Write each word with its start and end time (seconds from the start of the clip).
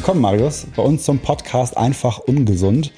willkommen, 0.00 0.22
Marius, 0.22 0.66
bei 0.74 0.82
uns 0.82 1.04
zum 1.04 1.18
Podcast 1.18 1.76
Einfach 1.76 2.20
Ungesund. 2.20 2.90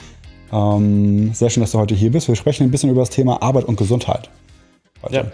Ähm, 0.53 1.35
sehr 1.35 1.51
schön, 1.51 1.61
dass 1.61 1.73
du 1.73 1.81
heute 1.81 1.97
hier 1.97 2.13
bist. 2.13 2.29
Wir 2.29 2.37
sprechen 2.37 2.63
ein 2.63 2.71
bisschen 2.71 2.91
über 2.91 3.01
das 3.01 3.11
Thema 3.11 3.43
Arbeit 3.43 3.65
und 3.65 3.75
Gesundheit. 3.75 4.31
Heute. 5.03 5.15
Ja, 5.17 5.33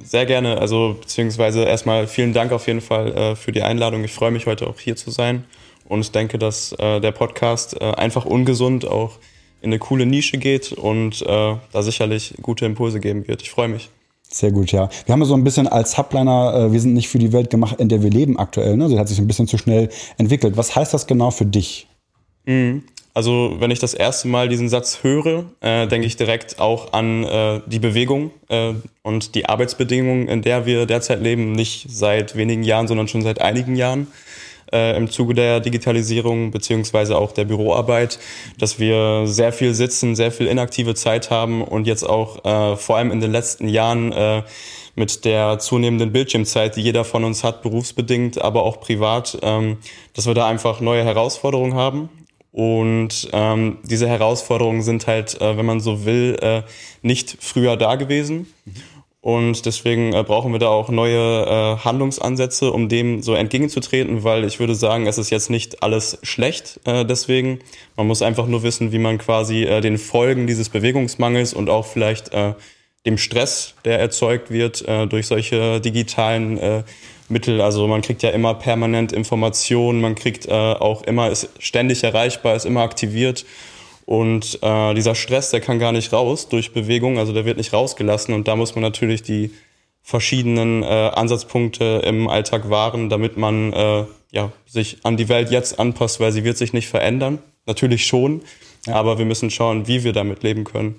sehr 0.00 0.26
gerne. 0.26 0.58
Also, 0.58 0.96
beziehungsweise 1.00 1.64
erstmal 1.64 2.06
vielen 2.06 2.32
Dank 2.32 2.52
auf 2.52 2.68
jeden 2.68 2.80
Fall 2.80 3.12
äh, 3.16 3.34
für 3.34 3.50
die 3.50 3.62
Einladung. 3.62 4.04
Ich 4.04 4.12
freue 4.12 4.30
mich 4.30 4.46
heute 4.46 4.68
auch 4.68 4.78
hier 4.78 4.94
zu 4.94 5.10
sein 5.10 5.42
und 5.88 6.14
denke, 6.14 6.38
dass 6.38 6.70
äh, 6.74 7.00
der 7.00 7.10
Podcast 7.10 7.80
äh, 7.80 7.84
Einfach 7.84 8.24
Ungesund 8.24 8.86
auch 8.86 9.18
in 9.60 9.70
eine 9.70 9.80
coole 9.80 10.06
Nische 10.06 10.38
geht 10.38 10.70
und 10.70 11.20
äh, 11.22 11.26
da 11.26 11.82
sicherlich 11.82 12.34
gute 12.42 12.64
Impulse 12.64 13.00
geben 13.00 13.26
wird. 13.26 13.42
Ich 13.42 13.50
freue 13.50 13.66
mich. 13.66 13.90
Sehr 14.32 14.50
gut, 14.50 14.72
ja. 14.72 14.88
Wir 15.04 15.12
haben 15.12 15.24
so 15.24 15.34
ein 15.34 15.44
bisschen 15.44 15.68
als 15.68 15.92
Subliner, 15.92 16.54
äh, 16.54 16.72
wir 16.72 16.80
sind 16.80 16.94
nicht 16.94 17.08
für 17.08 17.18
die 17.18 17.32
Welt 17.32 17.50
gemacht, 17.50 17.78
in 17.78 17.88
der 17.88 18.02
wir 18.02 18.10
leben 18.10 18.38
aktuell. 18.38 18.76
Ne? 18.76 18.88
Sie 18.88 18.98
hat 18.98 19.08
sich 19.08 19.18
ein 19.18 19.26
bisschen 19.26 19.46
zu 19.46 19.58
schnell 19.58 19.90
entwickelt. 20.16 20.56
Was 20.56 20.74
heißt 20.74 20.94
das 20.94 21.06
genau 21.06 21.30
für 21.30 21.44
dich? 21.44 21.86
Mhm. 22.46 22.82
Also 23.14 23.56
wenn 23.58 23.70
ich 23.70 23.78
das 23.78 23.92
erste 23.92 24.28
Mal 24.28 24.48
diesen 24.48 24.70
Satz 24.70 25.00
höre, 25.02 25.44
äh, 25.60 25.86
denke 25.86 26.06
ich 26.06 26.16
direkt 26.16 26.58
auch 26.58 26.94
an 26.94 27.24
äh, 27.24 27.60
die 27.66 27.78
Bewegung 27.78 28.30
äh, 28.48 28.72
und 29.02 29.34
die 29.34 29.46
Arbeitsbedingungen, 29.46 30.28
in 30.28 30.40
der 30.40 30.64
wir 30.64 30.86
derzeit 30.86 31.20
leben, 31.20 31.52
nicht 31.52 31.88
seit 31.90 32.36
wenigen 32.36 32.62
Jahren, 32.62 32.88
sondern 32.88 33.08
schon 33.08 33.20
seit 33.20 33.42
einigen 33.42 33.76
Jahren 33.76 34.06
äh, 34.72 34.96
im 34.96 35.10
Zuge 35.10 35.34
der 35.34 35.60
Digitalisierung 35.60 36.50
beziehungsweise 36.50 37.16
auch 37.16 37.32
der 37.32 37.44
Büroarbeit, 37.44 38.18
dass 38.58 38.78
wir 38.78 39.26
sehr 39.26 39.52
viel 39.52 39.74
sitzen, 39.74 40.14
sehr 40.16 40.32
viel 40.32 40.46
inaktive 40.46 40.94
Zeit 40.94 41.30
haben 41.30 41.62
und 41.62 41.86
jetzt 41.86 42.04
auch 42.04 42.44
äh, 42.44 42.76
vor 42.76 42.96
allem 42.96 43.10
in 43.10 43.20
den 43.20 43.32
letzten 43.32 43.68
Jahren 43.68 44.12
äh, 44.12 44.42
mit 44.94 45.24
der 45.24 45.58
zunehmenden 45.58 46.12
Bildschirmzeit, 46.12 46.76
die 46.76 46.82
jeder 46.82 47.04
von 47.04 47.24
uns 47.24 47.44
hat, 47.44 47.62
berufsbedingt, 47.62 48.40
aber 48.40 48.62
auch 48.62 48.80
privat, 48.80 49.38
ähm, 49.42 49.78
dass 50.14 50.26
wir 50.26 50.34
da 50.34 50.46
einfach 50.46 50.80
neue 50.80 51.04
Herausforderungen 51.04 51.74
haben. 51.74 52.08
Und 52.52 53.30
ähm, 53.32 53.78
diese 53.82 54.06
Herausforderungen 54.06 54.82
sind 54.82 55.06
halt, 55.06 55.40
äh, 55.40 55.56
wenn 55.56 55.64
man 55.64 55.80
so 55.80 56.04
will, 56.04 56.36
äh, 56.42 56.62
nicht 57.00 57.38
früher 57.40 57.78
da 57.78 57.94
gewesen. 57.94 58.52
Mhm. 58.66 58.72
Und 59.22 59.66
deswegen 59.66 60.12
äh, 60.12 60.24
brauchen 60.24 60.50
wir 60.50 60.58
da 60.58 60.66
auch 60.66 60.88
neue 60.88 61.16
äh, 61.16 61.84
Handlungsansätze, 61.84 62.72
um 62.72 62.88
dem 62.88 63.22
so 63.22 63.34
entgegenzutreten, 63.34 64.24
weil 64.24 64.44
ich 64.44 64.58
würde 64.58 64.74
sagen, 64.74 65.06
es 65.06 65.16
ist 65.16 65.30
jetzt 65.30 65.48
nicht 65.48 65.80
alles 65.80 66.18
schlecht. 66.24 66.80
Äh, 66.86 67.04
deswegen, 67.04 67.60
man 67.96 68.08
muss 68.08 68.20
einfach 68.20 68.48
nur 68.48 68.64
wissen, 68.64 68.90
wie 68.90 68.98
man 68.98 69.18
quasi 69.18 69.62
äh, 69.62 69.80
den 69.80 69.96
Folgen 69.96 70.48
dieses 70.48 70.70
Bewegungsmangels 70.70 71.54
und 71.54 71.70
auch 71.70 71.86
vielleicht 71.86 72.32
äh, 72.34 72.54
dem 73.06 73.16
Stress, 73.16 73.74
der 73.84 74.00
erzeugt 74.00 74.50
wird 74.50 74.86
äh, 74.88 75.06
durch 75.06 75.28
solche 75.28 75.80
digitalen 75.80 76.58
äh, 76.58 76.82
Mittel. 77.28 77.60
Also 77.60 77.86
man 77.86 78.02
kriegt 78.02 78.24
ja 78.24 78.30
immer 78.30 78.54
permanent 78.54 79.12
Informationen, 79.12 80.00
man 80.00 80.16
kriegt 80.16 80.46
äh, 80.46 80.50
auch 80.50 81.02
immer, 81.04 81.30
ist 81.30 81.48
ständig 81.60 82.02
erreichbar, 82.02 82.56
ist 82.56 82.66
immer 82.66 82.82
aktiviert. 82.82 83.44
Und 84.04 84.58
äh, 84.62 84.94
dieser 84.94 85.14
Stress, 85.14 85.50
der 85.50 85.60
kann 85.60 85.78
gar 85.78 85.92
nicht 85.92 86.12
raus 86.12 86.48
durch 86.48 86.72
Bewegung, 86.72 87.18
also 87.18 87.32
der 87.32 87.44
wird 87.44 87.56
nicht 87.56 87.72
rausgelassen. 87.72 88.34
Und 88.34 88.48
da 88.48 88.56
muss 88.56 88.74
man 88.74 88.82
natürlich 88.82 89.22
die 89.22 89.50
verschiedenen 90.02 90.82
äh, 90.82 90.86
Ansatzpunkte 90.86 92.02
im 92.04 92.28
Alltag 92.28 92.68
wahren, 92.68 93.08
damit 93.08 93.36
man 93.36 93.72
äh, 93.72 94.04
ja, 94.32 94.50
sich 94.66 94.98
an 95.04 95.16
die 95.16 95.28
Welt 95.28 95.50
jetzt 95.50 95.78
anpasst, 95.78 96.18
weil 96.18 96.32
sie 96.32 96.44
wird 96.44 96.56
sich 96.56 96.72
nicht 96.72 96.88
verändern. 96.88 97.38
Natürlich 97.66 98.06
schon, 98.06 98.42
ja. 98.86 98.94
aber 98.94 99.18
wir 99.18 99.24
müssen 99.24 99.50
schauen, 99.50 99.86
wie 99.86 100.02
wir 100.02 100.12
damit 100.12 100.42
leben 100.42 100.64
können. 100.64 100.96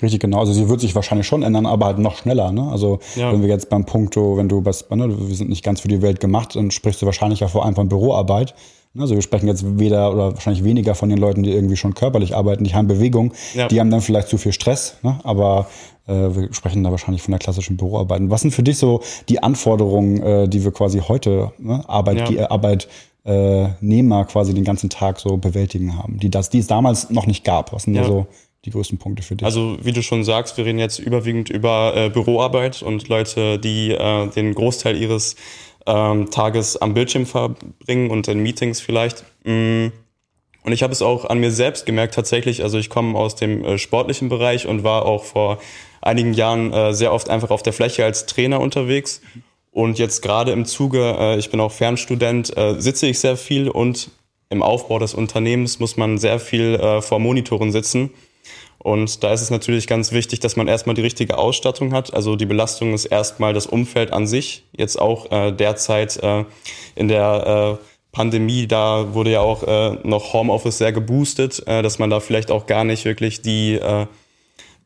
Richtig, 0.00 0.20
genau. 0.20 0.40
Also 0.40 0.52
sie 0.52 0.68
wird 0.68 0.80
sich 0.80 0.94
wahrscheinlich 0.94 1.26
schon 1.26 1.42
ändern, 1.42 1.64
aber 1.64 1.86
halt 1.86 1.98
noch 1.98 2.18
schneller. 2.18 2.52
Ne? 2.52 2.68
Also 2.70 3.00
ja. 3.16 3.32
wenn 3.32 3.40
wir 3.40 3.48
jetzt 3.48 3.70
beim 3.70 3.86
Punkt, 3.86 4.14
wenn 4.16 4.48
du 4.48 4.64
was, 4.64 4.88
ne, 4.90 5.08
wir 5.08 5.34
sind 5.34 5.48
nicht 5.48 5.64
ganz 5.64 5.80
für 5.80 5.88
die 5.88 6.02
Welt 6.02 6.20
gemacht, 6.20 6.54
dann 6.54 6.70
sprichst 6.70 7.00
du 7.00 7.06
wahrscheinlich 7.06 7.40
ja 7.40 7.48
vor 7.48 7.64
allem 7.64 7.74
von 7.74 7.88
Büroarbeit. 7.88 8.54
Also 8.98 9.14
wir 9.14 9.22
sprechen 9.22 9.46
jetzt 9.46 9.78
weder 9.78 10.12
oder 10.12 10.34
wahrscheinlich 10.34 10.64
weniger 10.64 10.94
von 10.94 11.08
den 11.08 11.18
Leuten, 11.18 11.42
die 11.42 11.50
irgendwie 11.50 11.76
schon 11.76 11.94
körperlich 11.94 12.34
arbeiten, 12.34 12.64
die 12.64 12.74
haben 12.74 12.86
Bewegung, 12.86 13.32
ja. 13.54 13.68
die 13.68 13.80
haben 13.80 13.90
dann 13.90 14.00
vielleicht 14.00 14.28
zu 14.28 14.38
viel 14.38 14.52
Stress, 14.52 14.96
ne? 15.02 15.18
aber 15.24 15.66
äh, 16.06 16.12
wir 16.12 16.52
sprechen 16.52 16.84
da 16.84 16.90
wahrscheinlich 16.90 17.22
von 17.22 17.32
der 17.32 17.38
klassischen 17.38 17.76
Büroarbeit. 17.76 18.22
Was 18.24 18.42
sind 18.42 18.52
für 18.52 18.62
dich 18.62 18.78
so 18.78 19.02
die 19.28 19.42
Anforderungen, 19.42 20.22
äh, 20.22 20.48
die 20.48 20.64
wir 20.64 20.72
quasi 20.72 21.00
heute, 21.00 21.52
ne? 21.58 21.84
Arbeit, 21.88 22.30
ja. 22.30 22.50
Arbeitnehmer 22.50 24.24
quasi 24.24 24.54
den 24.54 24.64
ganzen 24.64 24.90
Tag 24.90 25.18
so 25.18 25.36
bewältigen 25.36 25.98
haben, 25.98 26.18
die 26.18 26.30
das, 26.30 26.50
die 26.50 26.58
es 26.58 26.66
damals 26.66 27.10
noch 27.10 27.26
nicht 27.26 27.44
gab? 27.44 27.72
Was 27.72 27.84
sind 27.84 27.94
ja. 27.94 28.02
da 28.02 28.08
so 28.08 28.26
die 28.64 28.70
größten 28.70 28.98
Punkte 28.98 29.22
für 29.22 29.36
dich? 29.36 29.44
Also 29.44 29.76
wie 29.82 29.92
du 29.92 30.02
schon 30.02 30.24
sagst, 30.24 30.56
wir 30.56 30.64
reden 30.64 30.78
jetzt 30.78 30.98
überwiegend 30.98 31.50
über 31.50 31.92
äh, 31.96 32.08
Büroarbeit 32.08 32.82
und 32.82 33.08
Leute, 33.08 33.58
die 33.58 33.92
äh, 33.92 34.28
den 34.28 34.54
Großteil 34.54 34.96
ihres 34.96 35.36
ähm, 35.86 36.30
Tages 36.30 36.76
am 36.76 36.94
Bildschirm 36.94 37.26
verbringen 37.26 38.10
und 38.10 38.28
in 38.28 38.40
Meetings 38.40 38.80
vielleicht. 38.80 39.24
Mm. 39.44 39.88
Und 40.62 40.72
ich 40.72 40.82
habe 40.82 40.92
es 40.92 41.00
auch 41.00 41.24
an 41.24 41.38
mir 41.38 41.52
selbst 41.52 41.86
gemerkt 41.86 42.14
tatsächlich. 42.14 42.64
Also 42.64 42.76
ich 42.76 42.90
komme 42.90 43.16
aus 43.16 43.36
dem 43.36 43.64
äh, 43.64 43.78
sportlichen 43.78 44.28
Bereich 44.28 44.66
und 44.66 44.82
war 44.82 45.06
auch 45.06 45.22
vor 45.22 45.58
einigen 46.02 46.34
Jahren 46.34 46.72
äh, 46.72 46.92
sehr 46.92 47.12
oft 47.12 47.30
einfach 47.30 47.50
auf 47.50 47.62
der 47.62 47.72
Fläche 47.72 48.04
als 48.04 48.26
Trainer 48.26 48.60
unterwegs. 48.60 49.20
Und 49.70 49.98
jetzt 49.98 50.22
gerade 50.22 50.52
im 50.52 50.64
Zuge, 50.64 51.16
äh, 51.18 51.38
ich 51.38 51.50
bin 51.50 51.60
auch 51.60 51.70
Fernstudent, 51.70 52.56
äh, 52.56 52.80
sitze 52.80 53.06
ich 53.06 53.20
sehr 53.20 53.36
viel 53.36 53.68
und 53.68 54.10
im 54.48 54.62
Aufbau 54.62 54.98
des 54.98 55.14
Unternehmens 55.14 55.80
muss 55.80 55.96
man 55.96 56.18
sehr 56.18 56.38
viel 56.38 56.74
äh, 56.74 57.02
vor 57.02 57.18
Monitoren 57.18 57.72
sitzen. 57.72 58.10
Und 58.78 59.24
da 59.24 59.32
ist 59.32 59.40
es 59.40 59.50
natürlich 59.50 59.86
ganz 59.86 60.12
wichtig, 60.12 60.40
dass 60.40 60.56
man 60.56 60.68
erstmal 60.68 60.94
die 60.94 61.02
richtige 61.02 61.38
Ausstattung 61.38 61.92
hat. 61.92 62.14
Also 62.14 62.36
die 62.36 62.46
Belastung 62.46 62.94
ist 62.94 63.06
erstmal 63.06 63.52
das 63.52 63.66
Umfeld 63.66 64.12
an 64.12 64.26
sich. 64.26 64.64
Jetzt 64.76 65.00
auch 65.00 65.30
äh, 65.30 65.52
derzeit 65.52 66.22
äh, 66.22 66.44
in 66.94 67.08
der 67.08 67.78
äh, 67.80 67.84
Pandemie, 68.12 68.66
da 68.66 69.12
wurde 69.12 69.32
ja 69.32 69.40
auch 69.40 69.62
äh, 69.62 69.98
noch 70.04 70.32
Homeoffice 70.32 70.78
sehr 70.78 70.92
geboostet, 70.92 71.66
äh, 71.66 71.82
dass 71.82 71.98
man 71.98 72.10
da 72.10 72.20
vielleicht 72.20 72.50
auch 72.50 72.66
gar 72.66 72.84
nicht 72.84 73.04
wirklich 73.04 73.42
die, 73.42 73.74
äh, 73.74 74.06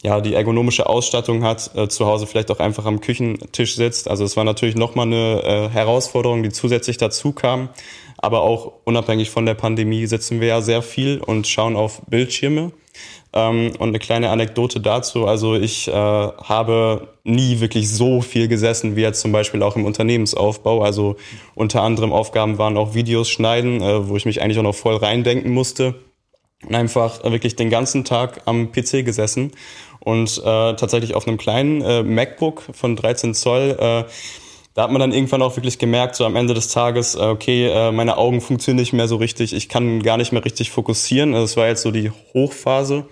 ja, 0.03 0.21
die 0.21 0.35
ergonomische 0.35 0.89
Ausstattung 0.89 1.45
hat, 1.45 1.71
äh, 1.77 1.89
zu 1.89 2.07
Hause 2.07 2.27
vielleicht 2.27 2.51
auch 2.51 2.59
einfach 2.59 2.87
am 2.87 3.01
Küchentisch 3.01 3.77
sitzt. 3.77 4.09
Also 4.09 4.25
es 4.25 4.37
war 4.37 4.45
natürlich 4.45 4.77
nochmal 4.77 5.07
eine 5.07 5.43
äh, 5.45 5.69
Herausforderung, 5.69 6.43
die 6.43 6.51
zusätzlich 6.51 6.97
dazu 6.97 7.33
kam. 7.33 7.69
Aber 8.17 8.43
auch 8.43 8.73
unabhängig 8.85 9.31
von 9.31 9.47
der 9.47 9.55
Pandemie 9.55 10.07
sitzen 10.07 10.41
wir 10.41 10.49
ja 10.49 10.61
sehr 10.61 10.83
viel 10.83 11.21
und 11.21 11.47
schauen 11.47 11.77
auf 11.77 12.03
Bildschirme. 12.09 12.73
Ähm, 13.33 13.73
und 13.79 13.89
eine 13.89 13.99
kleine 13.99 14.31
Anekdote 14.31 14.81
dazu. 14.81 15.27
Also 15.27 15.55
ich 15.55 15.89
äh, 15.89 15.93
habe 15.93 17.09
nie 17.23 17.61
wirklich 17.61 17.91
so 17.91 18.21
viel 18.21 18.49
gesessen 18.49 18.97
wie 18.97 19.03
jetzt 19.03 19.21
zum 19.21 19.31
Beispiel 19.31 19.63
auch 19.63 19.77
im 19.77 19.85
Unternehmensaufbau. 19.85 20.83
Also 20.83 21.17
unter 21.55 21.83
anderem 21.83 22.13
Aufgaben 22.13 22.59
waren 22.59 22.77
auch 22.77 22.95
Videos 22.95 23.29
schneiden, 23.29 23.81
äh, 23.83 24.09
wo 24.09 24.17
ich 24.17 24.27
mich 24.27 24.43
eigentlich 24.43 24.59
auch 24.59 24.65
noch 24.65 24.75
voll 24.75 24.97
reindenken 24.97 25.53
musste. 25.53 25.95
Und 26.67 26.75
einfach 26.75 27.25
wirklich 27.25 27.57
den 27.57 27.71
ganzen 27.71 28.05
Tag 28.05 28.43
am 28.45 28.71
PC 28.71 29.05
gesessen 29.05 29.53
und 30.01 30.39
äh, 30.39 30.43
tatsächlich 30.75 31.15
auf 31.15 31.27
einem 31.27 31.39
kleinen 31.39 31.81
äh, 31.81 32.03
MacBook 32.03 32.63
von 32.73 32.97
13 32.97 33.33
Zoll 33.33 33.77
äh, 33.81 34.05
da 34.75 34.85
hat 34.85 34.93
man 34.93 35.01
dann 35.01 35.13
irgendwann 35.13 35.43
auch 35.43 35.57
wirklich 35.57 35.79
gemerkt, 35.79 36.15
so 36.15 36.25
am 36.25 36.37
Ende 36.37 36.55
des 36.55 36.69
Tages, 36.69 37.17
äh, 37.17 37.19
okay, 37.19 37.67
äh, 37.67 37.91
meine 37.91 38.17
Augen 38.17 38.41
funktionieren 38.41 38.81
nicht 38.81 38.93
mehr 38.93 39.09
so 39.09 39.17
richtig, 39.17 39.53
ich 39.53 39.69
kann 39.69 40.03
gar 40.03 40.17
nicht 40.17 40.33
mehr 40.33 40.45
richtig 40.45 40.71
fokussieren. 40.71 41.35
Also 41.35 41.45
es 41.45 41.57
war 41.57 41.67
jetzt 41.67 41.83
so 41.83 41.91
die 41.91 42.11
Hochphase. 42.35 43.07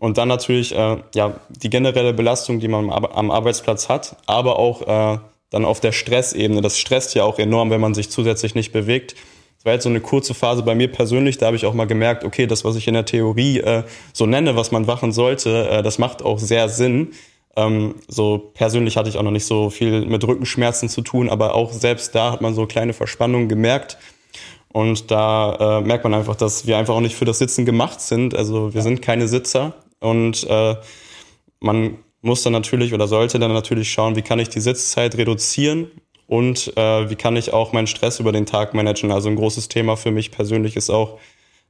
Und 0.00 0.16
dann 0.18 0.28
natürlich 0.28 0.74
äh, 0.74 0.96
ja 1.14 1.40
die 1.48 1.70
generelle 1.70 2.12
Belastung, 2.12 2.60
die 2.60 2.68
man 2.68 2.90
am 2.90 3.30
Arbeitsplatz 3.30 3.88
hat, 3.88 4.16
aber 4.26 4.58
auch 4.58 4.82
äh, 4.82 5.18
dann 5.50 5.64
auf 5.64 5.80
der 5.80 5.92
Stressebene. 5.92 6.60
Das 6.60 6.78
stresst 6.78 7.14
ja 7.14 7.24
auch 7.24 7.38
enorm, 7.38 7.70
wenn 7.70 7.80
man 7.80 7.94
sich 7.94 8.10
zusätzlich 8.10 8.54
nicht 8.54 8.72
bewegt. 8.72 9.14
Das 9.56 9.64
war 9.64 9.72
jetzt 9.72 9.82
so 9.82 9.88
eine 9.88 10.00
kurze 10.00 10.34
Phase 10.34 10.62
bei 10.62 10.76
mir 10.76 10.90
persönlich, 10.90 11.38
da 11.38 11.46
habe 11.46 11.56
ich 11.56 11.66
auch 11.66 11.74
mal 11.74 11.86
gemerkt, 11.86 12.22
okay, 12.22 12.46
das, 12.46 12.64
was 12.64 12.76
ich 12.76 12.86
in 12.86 12.94
der 12.94 13.06
Theorie 13.06 13.58
äh, 13.58 13.82
so 14.12 14.24
nenne, 14.24 14.54
was 14.54 14.70
man 14.70 14.86
machen 14.86 15.10
sollte, 15.10 15.68
äh, 15.68 15.82
das 15.82 15.98
macht 15.98 16.22
auch 16.22 16.38
sehr 16.38 16.68
Sinn. 16.68 17.10
Ähm, 17.56 17.96
so 18.06 18.38
persönlich 18.54 18.96
hatte 18.96 19.08
ich 19.08 19.16
auch 19.16 19.24
noch 19.24 19.32
nicht 19.32 19.46
so 19.46 19.68
viel 19.68 20.06
mit 20.06 20.22
Rückenschmerzen 20.22 20.88
zu 20.88 21.00
tun, 21.00 21.28
aber 21.28 21.54
auch 21.54 21.72
selbst 21.72 22.14
da 22.14 22.30
hat 22.30 22.40
man 22.40 22.54
so 22.54 22.66
kleine 22.66 22.92
Verspannungen 22.92 23.48
gemerkt. 23.48 23.98
Und 24.72 25.10
da 25.10 25.78
äh, 25.78 25.80
merkt 25.80 26.04
man 26.04 26.14
einfach, 26.14 26.36
dass 26.36 26.68
wir 26.68 26.78
einfach 26.78 26.94
auch 26.94 27.00
nicht 27.00 27.16
für 27.16 27.24
das 27.24 27.38
Sitzen 27.38 27.64
gemacht 27.64 28.00
sind. 28.00 28.36
Also 28.36 28.74
wir 28.74 28.78
ja. 28.78 28.82
sind 28.82 29.02
keine 29.02 29.26
Sitzer 29.26 29.74
und 30.00 30.44
äh, 30.48 30.76
man 31.60 31.98
muss 32.20 32.42
dann 32.42 32.52
natürlich 32.52 32.94
oder 32.94 33.08
sollte 33.08 33.38
dann 33.38 33.52
natürlich 33.52 33.90
schauen, 33.90 34.16
wie 34.16 34.22
kann 34.22 34.38
ich 34.38 34.48
die 34.48 34.60
Sitzzeit 34.60 35.16
reduzieren 35.16 35.90
und 36.26 36.76
äh, 36.76 37.08
wie 37.10 37.16
kann 37.16 37.36
ich 37.36 37.52
auch 37.52 37.72
meinen 37.72 37.86
Stress 37.86 38.20
über 38.20 38.32
den 38.32 38.46
Tag 38.46 38.74
managen. 38.74 39.10
Also 39.10 39.28
ein 39.28 39.36
großes 39.36 39.68
Thema 39.68 39.96
für 39.96 40.10
mich 40.10 40.30
persönlich 40.30 40.76
ist 40.76 40.90
auch 40.90 41.18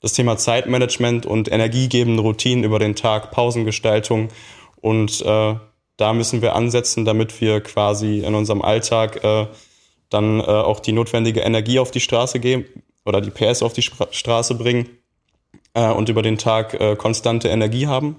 das 0.00 0.12
Thema 0.12 0.36
Zeitmanagement 0.36 1.26
und 1.26 1.50
energiegebende 1.50 2.22
Routinen 2.22 2.64
über 2.64 2.78
den 2.78 2.94
Tag, 2.94 3.30
Pausengestaltung 3.30 4.28
und 4.80 5.20
äh, 5.22 5.54
da 5.96 6.12
müssen 6.12 6.42
wir 6.42 6.54
ansetzen, 6.54 7.04
damit 7.04 7.40
wir 7.40 7.60
quasi 7.60 8.20
in 8.20 8.34
unserem 8.34 8.62
Alltag 8.62 9.22
äh, 9.24 9.46
dann 10.10 10.40
äh, 10.40 10.44
auch 10.44 10.80
die 10.80 10.92
notwendige 10.92 11.40
Energie 11.40 11.80
auf 11.80 11.90
die 11.90 12.00
Straße 12.00 12.38
geben 12.38 12.64
oder 13.04 13.20
die 13.20 13.30
PS 13.30 13.62
auf 13.62 13.72
die 13.72 13.82
Spra 13.82 14.06
Straße 14.10 14.54
bringen 14.54 14.88
äh, 15.74 15.90
und 15.90 16.08
über 16.08 16.22
den 16.22 16.38
Tag 16.38 16.74
äh, 16.74 16.96
konstante 16.96 17.48
Energie 17.48 17.86
haben. 17.86 18.16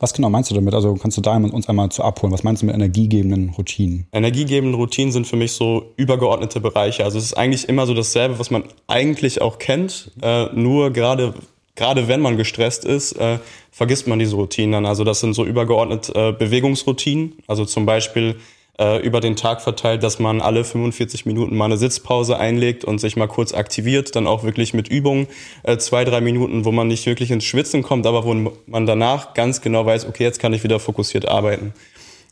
Was 0.00 0.12
genau 0.12 0.28
meinst 0.28 0.50
du 0.50 0.54
damit? 0.54 0.74
Also 0.74 0.94
kannst 0.94 1.16
du 1.16 1.20
da 1.20 1.36
uns 1.36 1.68
einmal 1.68 1.88
zu 1.90 2.02
abholen? 2.02 2.32
Was 2.32 2.42
meinst 2.42 2.62
du 2.62 2.66
mit 2.66 2.74
energiegebenden 2.74 3.50
Routinen? 3.50 4.06
Energiegebende 4.12 4.76
Routinen 4.76 5.12
sind 5.12 5.26
für 5.26 5.36
mich 5.36 5.52
so 5.52 5.92
übergeordnete 5.96 6.60
Bereiche. 6.60 7.04
Also 7.04 7.18
es 7.18 7.24
ist 7.24 7.34
eigentlich 7.34 7.68
immer 7.68 7.86
so 7.86 7.94
dasselbe, 7.94 8.38
was 8.38 8.50
man 8.50 8.64
eigentlich 8.88 9.40
auch 9.40 9.58
kennt, 9.58 10.10
äh, 10.20 10.46
nur 10.54 10.92
gerade 10.92 11.34
gerade 11.76 12.08
wenn 12.08 12.20
man 12.20 12.36
gestresst 12.36 12.84
ist, 12.84 13.12
äh, 13.12 13.38
vergisst 13.70 14.08
man 14.08 14.18
diese 14.18 14.34
Routinen 14.34 14.72
dann. 14.72 14.86
Also 14.86 15.04
das 15.04 15.20
sind 15.20 15.34
so 15.34 15.44
übergeordnet 15.44 16.10
äh, 16.14 16.32
Bewegungsroutinen. 16.32 17.34
Also 17.46 17.64
zum 17.64 17.86
Beispiel 17.86 18.36
äh, 18.78 18.98
über 18.98 19.20
den 19.20 19.36
Tag 19.36 19.60
verteilt, 19.60 20.02
dass 20.02 20.18
man 20.18 20.40
alle 20.40 20.64
45 20.64 21.26
Minuten 21.26 21.56
mal 21.56 21.66
eine 21.66 21.76
Sitzpause 21.76 22.38
einlegt 22.38 22.84
und 22.84 22.98
sich 23.00 23.16
mal 23.16 23.26
kurz 23.26 23.52
aktiviert, 23.52 24.14
dann 24.16 24.26
auch 24.26 24.44
wirklich 24.44 24.74
mit 24.74 24.88
Übungen 24.88 25.26
äh, 25.64 25.78
zwei, 25.78 26.04
drei 26.04 26.20
Minuten, 26.20 26.64
wo 26.64 26.72
man 26.72 26.88
nicht 26.88 27.06
wirklich 27.06 27.30
ins 27.30 27.44
Schwitzen 27.44 27.82
kommt, 27.82 28.06
aber 28.06 28.24
wo 28.24 28.52
man 28.66 28.86
danach 28.86 29.34
ganz 29.34 29.60
genau 29.60 29.84
weiß, 29.84 30.06
okay, 30.06 30.24
jetzt 30.24 30.38
kann 30.38 30.52
ich 30.52 30.64
wieder 30.64 30.78
fokussiert 30.78 31.26
arbeiten. 31.26 31.74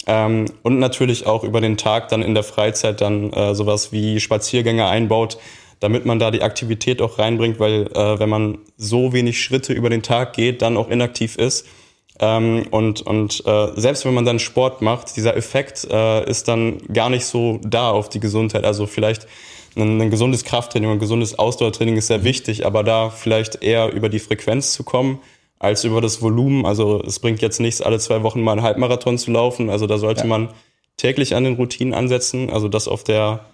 Ähm, 0.07 0.47
und 0.63 0.79
natürlich 0.79 1.27
auch 1.27 1.43
über 1.43 1.61
den 1.61 1.77
Tag 1.77 2.09
dann 2.09 2.23
in 2.23 2.35
der 2.35 2.45
Freizeit 2.45 3.01
dann 3.01 3.33
äh, 3.33 3.55
sowas 3.55 3.91
wie 3.91 4.21
Spaziergänge 4.21 4.87
einbaut, 4.87 5.39
damit 5.81 6.07
man 6.07 6.19
da 6.19 6.31
die 6.31 6.43
Aktivität 6.43 7.03
auch 7.03 7.19
reinbringt, 7.19 7.59
weil 7.59 7.89
äh, 7.93 8.19
wenn 8.19 8.29
man 8.29 8.59
so 8.77 9.13
wenig 9.13 9.43
Schritte 9.43 9.73
über 9.73 9.91
den 9.91 10.03
Tag 10.03 10.33
geht, 10.33 10.63
dann 10.63 10.77
auch 10.77 10.89
inaktiv 10.89 11.37
ist, 11.37 11.67
ähm, 12.21 12.67
und 12.71 13.03
und 13.03 13.43
äh, 13.47 13.69
selbst 13.77 14.05
wenn 14.05 14.15
man 14.15 14.25
dann 14.25 14.39
Sport 14.39 14.83
macht, 14.83 15.17
dieser 15.17 15.37
Effekt 15.37 15.87
äh, 15.91 16.29
ist 16.29 16.49
dann 16.49 16.79
gar 16.93 17.11
nicht 17.11 17.27
so 17.27 17.61
da 17.63 17.91
auf 17.91 18.09
die 18.09 18.21
Gesundheit. 18.21 18.65
Also 18.65 18.87
vielleicht 18.87 19.27
ein, 19.77 20.01
ein 20.01 20.11
gesundes 20.11 20.45
Krafttraining, 20.45 20.91
ein 20.91 20.99
gesundes 20.99 21.39
Ausdauertraining 21.39 21.97
ist 21.97 22.07
sehr 22.07 22.25
wichtig, 22.25 22.65
aber 22.65 22.83
da 22.83 23.11
vielleicht 23.11 23.63
eher 23.63 23.93
über 23.93 24.09
die 24.09 24.19
Frequenz 24.19 24.73
zu 24.73 24.85
kommen 24.85 25.21
als 25.59 25.85
über 25.85 26.01
das 26.01 26.23
Volumen. 26.23 26.67
Also 26.67 27.03
es 27.03 27.19
bringt 27.19 27.43
jetzt 27.43 27.61
nichts, 27.61 27.83
alle 27.83 27.99
zwei 27.99 28.23
Wochen 28.23 28.43
mal 28.43 28.53
einen 28.53 28.63
Halbmarathon 28.63 29.19
zu 29.19 29.31
laufen. 29.31 29.71
Also 29.71 29.87
da 29.87 29.99
sollte 29.99 30.23
ja. 30.23 30.27
man 30.27 30.51
täglich 30.97 31.35
an 31.35 31.45
den 31.45 31.55
Routinen 31.55 31.95
ansetzen. 31.95 32.51
Also 32.51 32.69
das 32.69 32.89
auf 32.89 33.05
der 33.05 33.47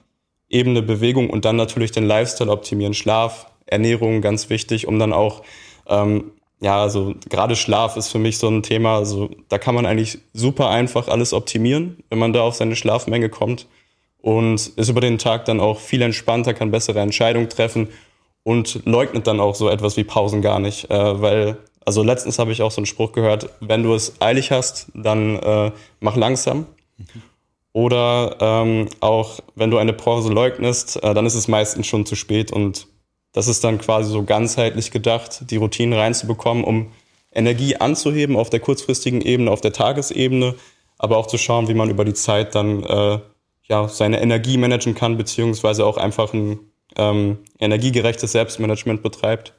Ebene 0.48 0.82
Bewegung 0.82 1.30
und 1.30 1.44
dann 1.44 1.56
natürlich 1.56 1.92
den 1.92 2.04
Lifestyle 2.04 2.50
optimieren, 2.50 2.94
Schlaf, 2.94 3.46
Ernährung 3.66 4.20
ganz 4.20 4.50
wichtig, 4.50 4.86
um 4.86 4.98
dann 4.98 5.12
auch 5.12 5.42
ähm, 5.88 6.32
ja, 6.62 6.80
also 6.80 7.14
gerade 7.28 7.56
Schlaf 7.56 7.96
ist 7.96 8.08
für 8.08 8.20
mich 8.20 8.38
so 8.38 8.48
ein 8.48 8.62
Thema, 8.62 8.96
also 8.96 9.30
da 9.48 9.58
kann 9.58 9.74
man 9.74 9.84
eigentlich 9.84 10.18
super 10.32 10.70
einfach 10.70 11.08
alles 11.08 11.32
optimieren, 11.32 11.98
wenn 12.08 12.20
man 12.20 12.32
da 12.32 12.42
auf 12.42 12.54
seine 12.54 12.76
Schlafmenge 12.76 13.28
kommt. 13.28 13.66
Und 14.20 14.68
ist 14.76 14.88
über 14.88 15.00
den 15.00 15.18
Tag 15.18 15.46
dann 15.46 15.58
auch 15.58 15.80
viel 15.80 16.00
entspannter, 16.00 16.54
kann 16.54 16.70
bessere 16.70 17.00
Entscheidungen 17.00 17.48
treffen 17.48 17.88
und 18.44 18.86
leugnet 18.86 19.26
dann 19.26 19.40
auch 19.40 19.56
so 19.56 19.68
etwas 19.68 19.96
wie 19.96 20.04
Pausen 20.04 20.42
gar 20.42 20.60
nicht, 20.60 20.88
äh, 20.88 21.20
weil 21.20 21.56
also 21.84 22.04
letztens 22.04 22.38
habe 22.38 22.52
ich 22.52 22.62
auch 22.62 22.70
so 22.70 22.78
einen 22.78 22.86
Spruch 22.86 23.10
gehört, 23.10 23.50
wenn 23.58 23.82
du 23.82 23.92
es 23.94 24.20
eilig 24.20 24.52
hast, 24.52 24.86
dann 24.94 25.36
äh, 25.36 25.72
mach 25.98 26.14
langsam. 26.14 26.66
Oder 27.72 28.36
ähm, 28.38 28.88
auch 29.00 29.40
wenn 29.56 29.72
du 29.72 29.78
eine 29.78 29.92
Pause 29.92 30.32
leugnest, 30.32 31.02
äh, 31.02 31.12
dann 31.12 31.26
ist 31.26 31.34
es 31.34 31.48
meistens 31.48 31.88
schon 31.88 32.06
zu 32.06 32.14
spät 32.14 32.52
und 32.52 32.86
das 33.32 33.48
ist 33.48 33.64
dann 33.64 33.78
quasi 33.78 34.10
so 34.10 34.22
ganzheitlich 34.22 34.90
gedacht, 34.90 35.50
die 35.50 35.56
Routinen 35.56 35.98
reinzubekommen, 35.98 36.64
um 36.64 36.92
Energie 37.32 37.76
anzuheben 37.76 38.36
auf 38.36 38.50
der 38.50 38.60
kurzfristigen 38.60 39.22
Ebene, 39.22 39.50
auf 39.50 39.62
der 39.62 39.72
Tagesebene, 39.72 40.54
aber 40.98 41.16
auch 41.16 41.26
zu 41.26 41.38
schauen, 41.38 41.68
wie 41.68 41.74
man 41.74 41.90
über 41.90 42.04
die 42.04 42.14
Zeit 42.14 42.54
dann 42.54 42.84
äh, 42.84 43.18
ja, 43.68 43.88
seine 43.88 44.20
Energie 44.20 44.58
managen 44.58 44.94
kann, 44.94 45.16
beziehungsweise 45.16 45.86
auch 45.86 45.96
einfach 45.96 46.34
ein 46.34 46.60
ähm, 46.96 47.38
energiegerechtes 47.58 48.32
Selbstmanagement 48.32 49.02
betreibt. 49.02 49.54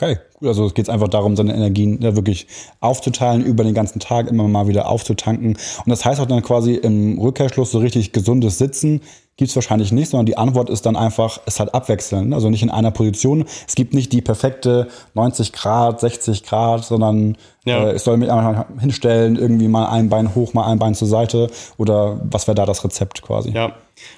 Okay, 0.00 0.18
gut. 0.38 0.46
Also 0.46 0.64
es 0.66 0.74
geht 0.74 0.88
einfach 0.88 1.08
darum, 1.08 1.34
seine 1.34 1.52
Energien 1.52 2.00
ja, 2.00 2.14
wirklich 2.14 2.46
aufzuteilen, 2.78 3.44
über 3.44 3.64
den 3.64 3.74
ganzen 3.74 3.98
Tag 3.98 4.28
immer 4.28 4.46
mal 4.46 4.68
wieder 4.68 4.88
aufzutanken. 4.88 5.56
Und 5.56 5.88
das 5.88 6.04
heißt 6.04 6.20
auch 6.20 6.26
dann 6.26 6.40
quasi 6.40 6.74
im 6.74 7.18
Rückkehrschluss 7.18 7.72
so 7.72 7.78
richtig 7.78 8.12
gesundes 8.12 8.58
Sitzen 8.58 9.00
gibt's 9.38 9.54
wahrscheinlich 9.54 9.92
nicht, 9.92 10.10
sondern 10.10 10.26
die 10.26 10.36
Antwort 10.36 10.68
ist 10.68 10.84
dann 10.84 10.96
einfach, 10.96 11.40
es 11.46 11.60
halt 11.60 11.72
abwechseln. 11.72 12.32
Also 12.32 12.50
nicht 12.50 12.62
in 12.62 12.70
einer 12.70 12.90
Position. 12.90 13.44
Es 13.66 13.76
gibt 13.76 13.94
nicht 13.94 14.12
die 14.12 14.20
perfekte 14.20 14.88
90 15.14 15.52
Grad, 15.52 16.00
60 16.00 16.42
Grad, 16.42 16.84
sondern 16.84 17.38
ja. 17.64 17.88
äh, 17.88 17.96
ich 17.96 18.02
soll 18.02 18.16
mich 18.16 18.30
einfach 18.30 18.66
hinstellen, 18.80 19.36
irgendwie 19.36 19.68
mal 19.68 19.86
ein 19.88 20.08
Bein 20.08 20.34
hoch, 20.34 20.54
mal 20.54 20.66
ein 20.66 20.80
Bein 20.80 20.94
zur 20.94 21.06
Seite. 21.08 21.50
Oder 21.76 22.20
was 22.24 22.48
wäre 22.48 22.56
da 22.56 22.66
das 22.66 22.84
Rezept 22.84 23.22
quasi? 23.22 23.52
Ja, 23.52 23.74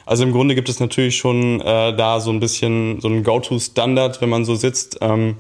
also 0.07 0.25
im 0.25 0.33
Grunde 0.33 0.55
gibt 0.55 0.71
es 0.71 0.81
natürlich 0.81 1.19
schon 1.19 1.61
äh, 1.61 1.95
da 1.95 2.21
so 2.21 2.31
ein 2.31 2.41
bisschen 2.41 3.01
so 3.01 3.09
ein 3.09 3.23
Go-To-Standard, 3.23 4.23
wenn 4.23 4.31
man 4.31 4.47
so 4.47 4.55
sitzt. 4.55 4.99
Ähm, 5.03 5.37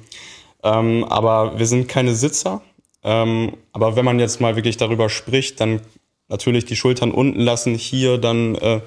ähm, 0.62 1.04
aber 1.04 1.58
wir 1.58 1.66
sind 1.66 1.88
keine 1.88 2.14
Sitzer. 2.14 2.62
Ähm, 3.02 3.56
aber 3.72 3.96
wenn 3.96 4.04
man 4.04 4.18
jetzt 4.18 4.40
mal 4.40 4.56
wirklich 4.56 4.76
darüber 4.76 5.08
spricht, 5.08 5.60
dann 5.60 5.80
natürlich 6.28 6.64
die 6.64 6.76
Schultern 6.76 7.10
unten 7.12 7.40
lassen, 7.40 7.74
hier 7.74 8.18
dann 8.18 8.54
äh, 8.56 8.80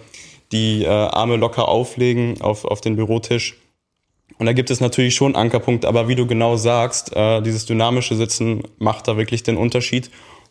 die 0.51 0.83
äh, 0.83 0.87
Arme 0.87 1.35
locker 1.35 1.67
auflegen 1.67 2.41
auf, 2.41 2.65
auf 2.65 2.81
den 2.81 2.95
Bürotisch. 2.95 3.57
Und 4.37 4.45
da 4.45 4.53
gibt 4.53 4.71
es 4.71 4.79
natürlich 4.79 5.15
schon 5.15 5.35
Ankerpunkte, 5.35 5.87
aber 5.87 6.07
wie 6.07 6.15
du 6.15 6.25
genau 6.25 6.57
sagst, 6.57 7.15
äh, 7.15 7.41
dieses 7.41 7.65
dynamische 7.65 8.15
Sitzen 8.15 8.63
macht 8.77 9.07
da 9.07 9.17
wirklich 9.17 9.43
den 9.43 9.57
Unterschied. 9.57 10.09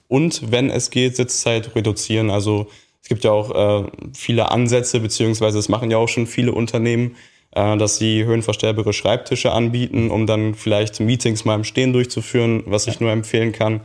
Und 0.09 0.51
wenn 0.51 0.71
es 0.71 0.91
geht, 0.91 1.17
Sitzzeit 1.17 1.75
reduzieren. 1.75 2.31
Also 2.31 2.67
es 3.01 3.09
gibt 3.09 3.25
ja 3.25 3.33
auch 3.33 3.85
äh, 3.85 3.89
viele 4.13 4.51
Ansätze, 4.51 5.01
beziehungsweise 5.01 5.59
es 5.59 5.69
machen 5.69 5.91
ja 5.91 5.99
auch 5.99 6.09
schon 6.09 6.27
viele 6.27 6.53
Unternehmen, 6.53 7.17
dass 7.55 7.97
sie 7.97 8.25
höhenverstellbare 8.25 8.93
Schreibtische 8.93 9.53
anbieten, 9.53 10.11
um 10.11 10.27
dann 10.27 10.55
vielleicht 10.55 11.01
Meetings 11.01 11.45
mal 11.45 11.55
im 11.55 11.65
Stehen 11.65 11.93
durchzuführen, 11.93 12.63
was 12.67 12.87
ich 12.87 13.01
nur 13.01 13.11
empfehlen 13.11 13.53
kann. 13.53 13.83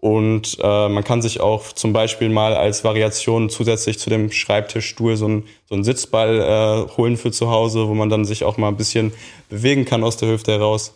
Und 0.00 0.56
äh, 0.62 0.88
man 0.88 1.04
kann 1.04 1.20
sich 1.20 1.40
auch 1.40 1.72
zum 1.72 1.92
Beispiel 1.92 2.30
mal 2.30 2.54
als 2.54 2.84
Variation 2.84 3.50
zusätzlich 3.50 3.98
zu 3.98 4.08
dem 4.08 4.32
Schreibtischstuhl 4.32 5.14
so 5.16 5.26
einen 5.26 5.44
so 5.66 5.74
einen 5.74 5.84
Sitzball 5.84 6.40
äh, 6.88 6.96
holen 6.96 7.18
für 7.18 7.32
zu 7.32 7.50
Hause, 7.50 7.86
wo 7.86 7.92
man 7.92 8.08
dann 8.08 8.24
sich 8.24 8.44
auch 8.44 8.56
mal 8.56 8.68
ein 8.68 8.78
bisschen 8.78 9.12
bewegen 9.50 9.84
kann 9.84 10.02
aus 10.02 10.16
der 10.16 10.30
Hüfte 10.30 10.52
heraus. 10.52 10.94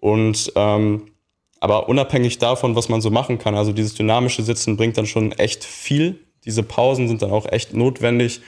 Und 0.00 0.52
ähm, 0.56 1.10
aber 1.60 1.88
unabhängig 1.88 2.38
davon, 2.38 2.76
was 2.76 2.88
man 2.88 3.02
so 3.02 3.10
machen 3.10 3.38
kann, 3.38 3.56
also 3.56 3.72
dieses 3.72 3.94
dynamische 3.94 4.42
Sitzen 4.42 4.78
bringt 4.78 4.96
dann 4.96 5.06
schon 5.06 5.32
echt 5.32 5.64
viel. 5.64 6.18
Diese 6.46 6.62
Pausen 6.62 7.08
sind 7.08 7.20
dann 7.20 7.32
auch 7.32 7.46
echt 7.50 7.74
notwendig. 7.74 8.40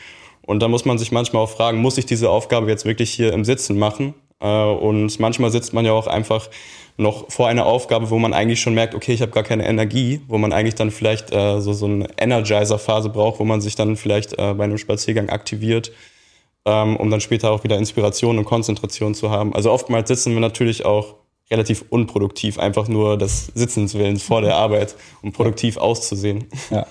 Und 0.49 0.61
da 0.61 0.69
muss 0.69 0.87
man 0.87 0.97
sich 0.97 1.13
manchmal 1.13 1.43
auch 1.43 1.51
fragen, 1.51 1.79
muss 1.79 1.99
ich 1.99 2.07
diese 2.07 2.31
Aufgabe 2.31 2.71
jetzt 2.71 2.87
wirklich 2.87 3.11
hier 3.11 3.35
im 3.35 3.45
Sitzen 3.45 3.79
machen? 3.79 4.15
Äh, 4.41 4.47
und 4.47 5.21
manchmal 5.21 5.51
sitzt 5.51 5.75
man 5.75 5.85
ja 5.85 5.93
auch 5.93 6.07
einfach 6.07 6.49
noch 6.97 7.31
vor 7.31 7.49
einer 7.49 7.67
Aufgabe, 7.67 8.09
wo 8.09 8.19
man 8.19 8.33
eigentlich 8.33 8.59
schon 8.59 8.73
merkt, 8.73 8.95
okay, 8.95 9.13
ich 9.13 9.21
habe 9.21 9.31
gar 9.31 9.43
keine 9.43 9.69
Energie, 9.69 10.23
wo 10.27 10.39
man 10.39 10.55
eigentlich 10.55 10.75
dann 10.75 10.91
vielleicht 10.91 11.35
äh, 11.35 11.61
so, 11.61 11.75
so 11.75 11.85
eine 11.85 12.09
Energizer-Phase 12.17 13.11
braucht, 13.11 13.41
wo 13.41 13.45
man 13.45 13.61
sich 13.61 13.75
dann 13.75 13.97
vielleicht 13.97 14.39
äh, 14.39 14.55
bei 14.55 14.65
einem 14.65 14.79
Spaziergang 14.79 15.29
aktiviert, 15.29 15.93
ähm, 16.65 16.97
um 16.97 17.11
dann 17.11 17.21
später 17.21 17.51
auch 17.51 17.63
wieder 17.63 17.77
Inspiration 17.77 18.39
und 18.39 18.47
Konzentration 18.47 19.15
zu 19.15 19.29
haben. 19.29 19.55
Also 19.55 19.71
oftmals 19.71 20.09
sitzen 20.09 20.33
wir 20.33 20.41
natürlich 20.41 20.87
auch 20.87 21.17
relativ 21.51 21.85
unproduktiv, 21.91 22.59
einfach 22.59 22.89
nur 22.89 23.19
des 23.19 23.49
Sitzens 23.55 23.93
willens 23.93 24.23
vor 24.23 24.41
der 24.41 24.57
Arbeit, 24.57 24.97
um 25.21 25.31
produktiv 25.31 25.77
auszusehen. 25.77 26.47
Ja. 26.71 26.87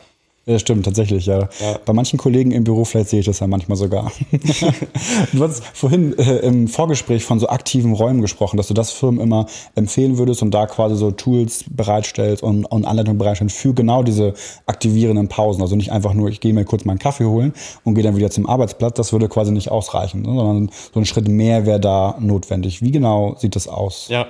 Ja, 0.50 0.58
stimmt, 0.60 0.86
tatsächlich, 0.86 1.25
ja. 1.25 1.50
ja. 1.60 1.80
Bei 1.86 1.92
manchen 1.92 2.18
Kollegen 2.18 2.51
im 2.51 2.63
Büro, 2.63 2.86
vielleicht 2.86 3.10
sehe 3.10 3.20
ich 3.20 3.25
das 3.25 3.42
ja 3.42 3.48
manchmal 3.48 3.75
sogar. 3.75 4.13
du 5.34 5.44
hast 5.44 5.62
vorhin 5.74 6.18
äh, 6.18 6.38
im 6.38 6.70
Vorgespräch 6.70 7.25
von 7.25 7.38
so 7.38 7.50
aktiven 7.50 7.92
Räumen 7.92 8.22
gesprochen, 8.22 8.56
dass 8.56 8.70
du 8.70 8.74
das 8.74 8.92
Firmen 8.92 9.20
immer 9.20 9.48
empfehlen 9.75 10.18
würdest 10.18 10.42
und 10.42 10.51
da 10.51 10.66
quasi 10.66 10.96
so 10.96 11.12
Tools 11.12 11.66
bereitstellst 11.70 12.44
und, 12.44 12.63
und 12.63 12.86
Anleitungen 12.86 13.18
bereitstellst 13.18 13.58
für 13.58 13.74
genau 13.74 14.04
diese 14.04 14.36
aktivierenden 14.68 15.27
Pausen. 15.27 15.62
Also 15.62 15.75
nicht 15.75 15.92
einfach 15.92 16.13
nur, 16.13 16.30
ich 16.30 16.39
gehe 16.39 16.54
mir 16.54 16.63
kurz 16.63 16.86
meinen 16.86 17.00
Kaffee 17.00 17.25
holen 17.25 17.51
und 17.84 17.96
gehe 17.96 18.04
dann 18.06 18.16
wieder 18.16 18.30
zum 18.30 18.48
Arbeitsplatz. 18.48 18.96
Das 18.96 19.12
würde 19.12 19.27
quasi 19.27 19.51
nicht 19.51 19.70
ausreichen, 19.70 20.22
ne? 20.22 20.30
sondern 20.30 20.72
so 20.94 21.01
ein 21.01 21.06
Schritt 21.06 21.27
mehr 21.27 21.66
wäre 21.66 21.82
da 21.82 22.16
notwendig. 22.22 22.82
Wie 22.82 22.92
genau 22.92 23.36
sieht 23.38 23.58
das 23.58 23.68
aus? 23.68 24.08
Ja, 24.08 24.27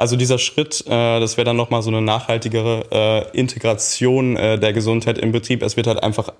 also 0.00 0.16
dieser 0.16 0.38
Schritt, 0.38 0.82
äh, 0.86 1.20
das 1.20 1.36
wäre 1.36 1.44
dann 1.44 1.56
nochmal 1.56 1.82
so 1.82 1.90
eine 1.90 2.00
nachhaltigere 2.00 2.86
äh, 2.90 3.38
Integration 3.38 4.34
äh, 4.34 4.58
der 4.58 4.72
Gesundheit 4.72 5.18
im 5.18 5.30
Betrieb. 5.30 5.62
Es 5.62 5.76
wird 5.76 5.86
halt 5.86 6.02
einfach 6.02 6.32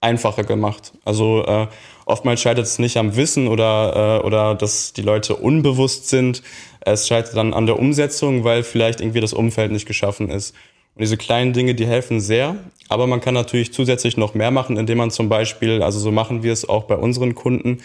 einfacher 0.00 0.44
gemacht. 0.44 0.92
Also 1.04 1.44
äh, 1.44 1.66
oftmals 2.06 2.40
scheitert 2.40 2.66
es 2.66 2.78
nicht 2.78 2.96
am 2.96 3.16
Wissen 3.16 3.48
oder, 3.48 4.20
äh, 4.22 4.24
oder 4.24 4.54
dass 4.54 4.92
die 4.92 5.02
Leute 5.02 5.34
unbewusst 5.34 6.08
sind. 6.08 6.44
Es 6.80 7.08
scheitert 7.08 7.36
dann 7.36 7.54
an 7.54 7.66
der 7.66 7.80
Umsetzung, 7.80 8.44
weil 8.44 8.62
vielleicht 8.62 9.00
irgendwie 9.00 9.20
das 9.20 9.32
Umfeld 9.32 9.72
nicht 9.72 9.86
geschaffen 9.86 10.30
ist. 10.30 10.54
Und 10.98 11.02
diese 11.02 11.16
kleinen 11.16 11.52
Dinge, 11.52 11.76
die 11.76 11.86
helfen 11.86 12.18
sehr. 12.18 12.56
Aber 12.88 13.06
man 13.06 13.20
kann 13.20 13.32
natürlich 13.32 13.72
zusätzlich 13.72 14.16
noch 14.16 14.34
mehr 14.34 14.50
machen, 14.50 14.76
indem 14.76 14.98
man 14.98 15.12
zum 15.12 15.28
Beispiel, 15.28 15.80
also 15.80 16.00
so 16.00 16.10
machen 16.10 16.42
wir 16.42 16.52
es 16.52 16.68
auch 16.68 16.84
bei 16.84 16.96
unseren 16.96 17.36
Kunden, 17.36 17.78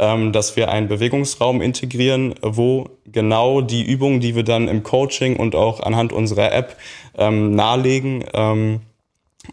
ähm, 0.00 0.32
dass 0.32 0.56
wir 0.56 0.68
einen 0.68 0.88
Bewegungsraum 0.88 1.62
integrieren, 1.62 2.34
wo 2.42 2.88
genau 3.06 3.60
die 3.60 3.84
Übungen, 3.84 4.18
die 4.18 4.34
wir 4.34 4.42
dann 4.42 4.66
im 4.66 4.82
Coaching 4.82 5.36
und 5.36 5.54
auch 5.54 5.78
anhand 5.78 6.12
unserer 6.12 6.52
App 6.52 6.76
ähm, 7.16 7.54
nahelegen, 7.54 8.24
ähm, 8.34 8.80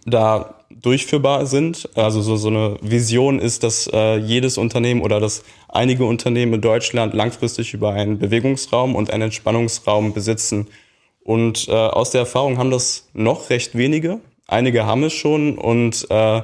da 0.07 0.55
durchführbar 0.71 1.45
sind. 1.45 1.87
Also 1.93 2.19
so, 2.23 2.35
so 2.35 2.47
eine 2.47 2.77
Vision 2.81 3.37
ist, 3.37 3.61
dass 3.61 3.87
äh, 3.93 4.15
jedes 4.15 4.57
Unternehmen 4.57 5.03
oder 5.03 5.19
dass 5.19 5.43
einige 5.69 6.05
Unternehmen 6.05 6.55
in 6.55 6.61
Deutschland 6.61 7.13
langfristig 7.13 7.75
über 7.75 7.91
einen 7.91 8.17
Bewegungsraum 8.17 8.95
und 8.95 9.11
einen 9.11 9.23
Entspannungsraum 9.23 10.13
besitzen 10.13 10.65
Und 11.23 11.67
äh, 11.67 11.71
aus 11.71 12.11
der 12.11 12.21
Erfahrung 12.21 12.57
haben 12.57 12.71
das 12.71 13.07
noch 13.13 13.49
recht 13.49 13.77
wenige. 13.77 14.19
Einige 14.47 14.85
haben 14.85 15.03
es 15.03 15.13
schon 15.13 15.57
und 15.57 16.05
äh, 16.09 16.41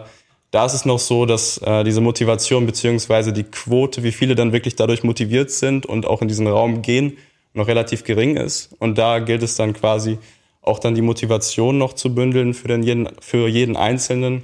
da 0.51 0.65
ist 0.65 0.73
es 0.73 0.85
noch 0.85 0.99
so, 0.99 1.25
dass 1.25 1.59
äh, 1.59 1.83
diese 1.83 2.01
Motivation 2.01 2.65
beziehungsweise 2.65 3.33
die 3.33 3.43
Quote, 3.43 4.03
wie 4.03 4.11
viele 4.11 4.35
dann 4.35 4.51
wirklich 4.51 4.75
dadurch 4.75 5.03
motiviert 5.03 5.51
sind 5.51 5.85
und 5.85 6.07
auch 6.07 6.21
in 6.21 6.27
diesen 6.27 6.47
Raum 6.47 6.81
gehen, 6.81 7.17
noch 7.53 7.67
relativ 7.67 8.03
gering 8.03 8.35
ist. 8.35 8.73
Und 8.79 8.97
da 8.97 9.19
gilt 9.19 9.43
es 9.43 9.55
dann 9.55 9.73
quasi 9.73 10.17
auch 10.61 10.79
dann 10.79 10.95
die 10.95 11.01
Motivation 11.01 11.77
noch 11.77 11.93
zu 11.93 12.15
bündeln 12.15 12.53
für, 12.53 12.67
den 12.67 12.83
jeden, 12.83 13.09
für 13.19 13.47
jeden 13.47 13.75
Einzelnen. 13.75 14.43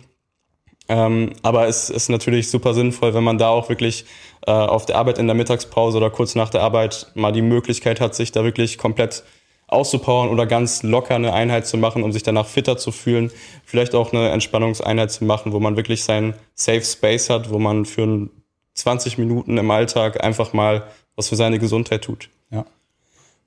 Ähm, 0.88 1.32
aber 1.42 1.68
es 1.68 1.90
ist 1.90 2.10
natürlich 2.10 2.50
super 2.52 2.74
sinnvoll, 2.74 3.14
wenn 3.16 3.24
man 3.24 3.40
da 3.40 3.50
auch 3.50 3.70
wirklich 3.70 4.06
äh, 4.46 4.52
auf 4.52 4.86
der 4.86 4.98
Arbeit 4.98 5.18
in 5.18 5.26
der 5.26 5.36
Mittagspause 5.36 5.98
oder 5.98 6.12
kurz 6.12 6.36
nach 6.36 6.50
der 6.50 6.62
Arbeit 6.62 7.12
mal 7.16 7.32
die 7.32 7.42
Möglichkeit 7.42 8.00
hat, 8.00 8.14
sich 8.14 8.32
da 8.32 8.44
wirklich 8.44 8.78
komplett 8.78 9.24
auszupowern 9.68 10.30
oder 10.30 10.46
ganz 10.46 10.84
locker 10.84 11.16
eine 11.16 11.34
Einheit 11.34 11.66
zu 11.66 11.78
machen, 11.78 12.04
um 12.04 12.12
sich 12.12 12.24
danach 12.24 12.48
fitter 12.48 12.78
zu 12.78 12.92
fühlen. 12.92 13.32
Vielleicht 13.66 13.96
auch 13.96 14.14
eine 14.14 14.30
Entspannungseinheit 14.30 15.12
zu 15.12 15.26
machen, 15.26 15.54
wo 15.54 15.60
man 15.60 15.76
wirklich 15.76 16.04
seinen 16.04 16.36
Safe 16.54 16.84
Space 16.84 17.30
hat, 17.30 17.50
wo 17.50 17.60
man 17.60 17.86
für 17.86 18.30
20 18.76 19.18
Minuten 19.18 19.58
im 19.58 19.72
Alltag 19.72 20.24
einfach 20.24 20.54
mal 20.54 20.88
was 21.16 21.30
für 21.30 21.36
seine 21.36 21.60
Gesundheit 21.60 22.04
tut. 22.04 22.30
Ja. 22.52 22.66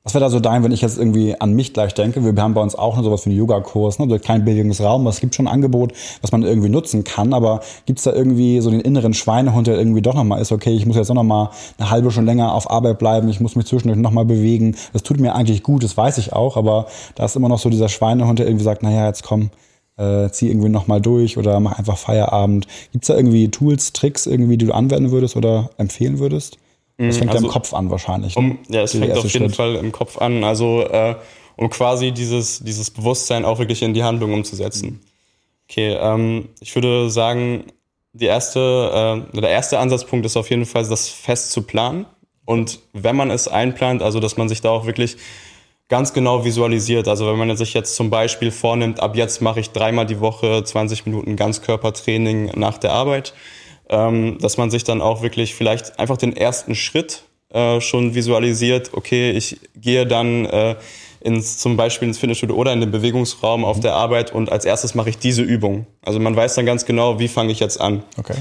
Was 0.09 0.15
wäre 0.15 0.25
da 0.25 0.31
so 0.31 0.41
dein, 0.41 0.65
wenn 0.65 0.73
ich 0.73 0.81
jetzt 0.81 0.97
irgendwie 0.97 1.39
an 1.39 1.53
mich 1.53 1.75
gleich 1.75 1.93
denke? 1.93 2.25
Wir 2.25 2.43
haben 2.43 2.55
bei 2.55 2.63
uns 2.63 2.75
auch 2.75 2.97
noch 2.97 3.05
sowas 3.05 3.27
wie 3.27 3.29
einen 3.29 3.39
Yoga-Kurs, 3.41 3.99
ne? 3.99 4.07
so 4.07 4.15
einen 4.15 4.23
kleinen 4.23 4.43
Bildungsraum. 4.47 5.07
Es 5.07 5.21
gibt 5.21 5.35
schon 5.35 5.47
ein 5.47 5.53
Angebot, 5.53 5.93
was 6.23 6.33
man 6.33 6.45
irgendwie 6.45 6.71
nutzen 6.71 7.05
kann, 7.05 7.35
aber 7.35 7.61
gibt 7.85 7.99
es 7.99 8.05
da 8.05 8.15
irgendwie 8.15 8.59
so 8.63 8.71
den 8.71 8.81
inneren 8.81 9.13
Schweinehund, 9.13 9.67
der 9.67 9.77
irgendwie 9.77 10.01
doch 10.01 10.15
nochmal 10.15 10.41
ist, 10.41 10.51
okay, 10.51 10.75
ich 10.75 10.87
muss 10.87 10.97
jetzt 10.97 11.11
auch 11.11 11.15
nochmal 11.15 11.51
eine 11.77 11.91
halbe 11.91 12.11
Stunde 12.11 12.33
länger 12.33 12.55
auf 12.55 12.71
Arbeit 12.71 12.99
bleiben, 12.99 13.29
ich 13.29 13.41
muss 13.41 13.55
mich 13.55 13.67
zwischendurch 13.67 14.01
nochmal 14.01 14.25
bewegen. 14.25 14.77
Das 14.95 15.03
tut 15.03 15.21
mir 15.21 15.35
eigentlich 15.35 15.63
gut, 15.63 15.85
das 15.85 15.95
weiß 15.95 16.17
ich 16.17 16.33
auch, 16.33 16.57
aber 16.57 16.87
da 17.15 17.27
ist 17.27 17.37
immer 17.37 17.51
noch 17.51 17.59
so 17.59 17.69
dieser 17.69 17.91
Schweinehund, 17.91 18.39
der 18.39 18.47
irgendwie 18.47 18.65
sagt, 18.65 18.83
naja, 18.83 19.07
jetzt 19.07 19.25
komm, 19.25 19.51
äh, 19.99 20.31
zieh 20.31 20.49
irgendwie 20.49 20.71
nochmal 20.71 21.03
durch 21.03 21.37
oder 21.37 21.61
mach 21.61 21.79
einfach 21.79 21.99
Feierabend. 21.99 22.67
Gibt 22.93 23.05
es 23.05 23.09
da 23.09 23.15
irgendwie 23.15 23.51
Tools, 23.51 23.93
Tricks 23.93 24.25
irgendwie, 24.25 24.57
die 24.57 24.65
du 24.65 24.73
anwenden 24.73 25.11
würdest 25.11 25.37
oder 25.37 25.69
empfehlen 25.77 26.19
würdest? 26.19 26.57
Das 26.99 27.19
fängt 27.19 27.31
also, 27.31 27.45
ja 27.45 27.49
im 27.49 27.53
Kopf 27.53 27.73
an 27.75 27.91
wahrscheinlich. 27.91 28.37
Ne? 28.37 28.43
Um, 28.43 28.59
ja, 28.69 28.83
es 28.83 28.93
fängt 28.93 29.13
auf 29.13 29.25
jeden 29.25 29.47
Schritt. 29.47 29.57
Fall 29.57 29.77
im 29.77 29.93
Kopf 29.93 30.19
an. 30.19 30.43
Also 30.43 30.83
äh, 30.83 31.15
um 31.57 31.71
quasi 31.71 32.13
dieses, 32.13 32.61
dieses 32.61 32.91
Bewusstsein 32.91 33.45
auch 33.45 33.59
wirklich 33.59 33.83
in 33.83 33.95
die 33.95 34.03
Handlung 34.03 34.33
umzusetzen. 34.35 35.01
Okay, 35.69 35.97
ähm, 36.01 36.49
ich 36.61 36.75
würde 36.75 37.11
sagen, 37.11 37.65
die 38.13 38.27
erste, 38.27 39.25
äh, 39.33 39.41
der 39.41 39.51
erste 39.51 39.79
Ansatzpunkt 39.79 40.27
ist 40.27 40.37
auf 40.37 40.51
jeden 40.51 40.67
Fall, 40.67 40.87
das 40.87 41.09
fest 41.09 41.53
zu 41.53 41.63
planen. 41.63 42.07
Und 42.45 42.81
wenn 42.95 43.15
man 43.15 43.31
es 43.31 43.47
einplant, 43.47 44.03
also 44.03 44.21
dass 44.21 44.37
man 44.37 44.49
sich 44.49 44.61
da 44.61 44.71
auch 44.71 44.87
wirklich 44.87 45.19
ganz 45.89 46.13
genau 46.13 46.45
visualisiert. 46.45 47.09
Also 47.09 47.27
wenn 47.27 47.39
man 47.39 47.57
sich 47.57 47.75
jetzt 47.75 47.97
zum 47.97 48.11
Beispiel 48.11 48.51
vornimmt, 48.51 49.01
ab 49.01 49.17
jetzt 49.17 49.41
mache 49.41 49.61
ich 49.61 49.71
dreimal 49.71 50.07
die 50.07 50.21
Woche 50.21 50.63
20 50.63 51.07
Minuten 51.07 51.37
Ganzkörpertraining 51.37 52.53
nach 52.57 52.79
der 52.79 52.93
Arbeit, 52.93 53.35
ähm, 53.89 54.39
dass 54.41 54.57
man 54.57 54.71
sich 54.71 54.85
dann 54.85 55.01
auch 55.01 55.23
wirklich 55.23 55.55
vielleicht 55.55 55.99
einfach 55.99 56.17
den 56.17 56.37
ersten 56.37 56.75
Schritt 56.75 57.25
äh, 57.51 57.81
schon 57.81 58.15
visualisiert. 58.15 58.91
Okay, 58.93 59.31
ich 59.31 59.59
gehe 59.75 60.07
dann 60.07 60.45
äh, 60.45 60.77
ins, 61.21 61.59
zum 61.59 61.77
Beispiel 61.77 62.09
ins 62.09 62.19
Fitnessstudio 62.19 62.55
oder 62.55 62.73
in 62.73 62.81
den 62.81 62.91
Bewegungsraum 62.91 63.65
auf 63.65 63.81
der 63.81 63.95
Arbeit 63.95 64.33
und 64.33 64.53
als 64.53 64.65
erstes 64.65 64.95
mache 64.95 65.11
ich 65.11 65.19
diese 65.19 65.43
Übung. 65.43 65.87
Also 66.03 66.21
man 66.21 66.37
weiß 66.37 66.55
dann 66.55 66.67
ganz 66.67 66.85
genau, 66.85 67.19
wie 67.19 67.29
fange 67.29 67.53
ich 67.53 67.61
jetzt 67.61 67.81
an. 67.81 68.03
Okay. 68.17 68.37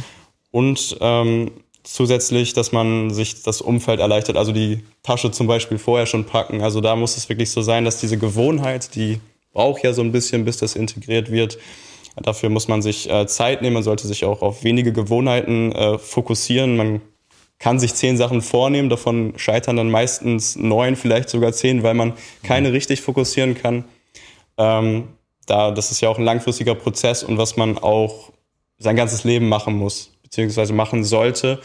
Und 0.52 0.98
ähm, 1.02 1.52
zusätzlich, 1.84 2.54
dass 2.54 2.72
man 2.72 3.14
sich 3.14 3.44
das 3.44 3.62
Umfeld 3.62 4.00
erleichtert, 4.00 4.38
also 4.38 4.52
die 4.52 4.84
Tasche 5.04 5.32
zum 5.32 5.48
Beispiel 5.48 5.78
vorher 5.78 6.06
schon 6.06 6.26
packen. 6.26 6.62
Also 6.62 6.82
da 6.82 6.96
muss 6.96 7.18
es 7.18 7.30
wirklich 7.30 7.50
so 7.50 7.62
sein, 7.62 7.86
dass 7.86 8.00
diese 8.00 8.18
Gewohnheit, 8.18 8.94
die 8.96 9.20
braucht 9.54 9.84
ja 9.84 9.94
so 9.94 10.02
ein 10.02 10.12
bisschen, 10.12 10.46
bis 10.46 10.58
das 10.58 10.76
integriert 10.76 11.32
wird, 11.32 11.58
Dafür 12.22 12.50
muss 12.50 12.68
man 12.68 12.82
sich 12.82 13.10
äh, 13.10 13.28
Zeit 13.28 13.62
nehmen, 13.62 13.76
man 13.76 13.84
sollte 13.84 14.08
sich 14.08 14.26
auch 14.26 14.42
auf 14.42 14.64
wenige 14.64 14.92
Gewohnheiten 14.92 15.72
äh, 15.72 15.98
fokussieren. 15.98 16.78
Man 16.78 17.02
kann 17.60 17.80
sich 17.80 17.94
zehn 17.96 18.18
Sachen 18.18 18.42
vornehmen, 18.42 18.90
davon 18.90 19.34
scheitern 19.38 19.78
dann 19.78 19.90
meistens 19.90 20.56
neun, 20.56 20.96
vielleicht 20.96 21.30
sogar 21.30 21.54
zehn, 21.54 21.84
weil 21.84 21.94
man 21.94 22.14
keine 22.44 22.74
richtig 22.74 23.02
fokussieren 23.02 23.56
kann. 23.56 23.86
Ähm, 24.58 25.10
da, 25.46 25.72
das 25.72 25.92
ist 25.92 26.02
ja 26.02 26.10
auch 26.10 26.18
ein 26.18 26.26
langfristiger 26.26 26.76
Prozess 26.76 27.24
und 27.24 27.38
was 27.38 27.56
man 27.58 27.78
auch 27.78 28.32
sein 28.78 28.96
ganzes 28.96 29.24
Leben 29.24 29.50
machen 29.50 29.76
muss, 29.76 30.12
beziehungsweise 30.22 30.74
machen 30.74 31.04
sollte. 31.04 31.62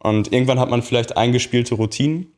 Und 0.00 0.32
irgendwann 0.32 0.58
hat 0.58 0.70
man 0.70 0.82
vielleicht 0.82 1.16
eingespielte 1.16 1.74
Routinen. 1.74 2.32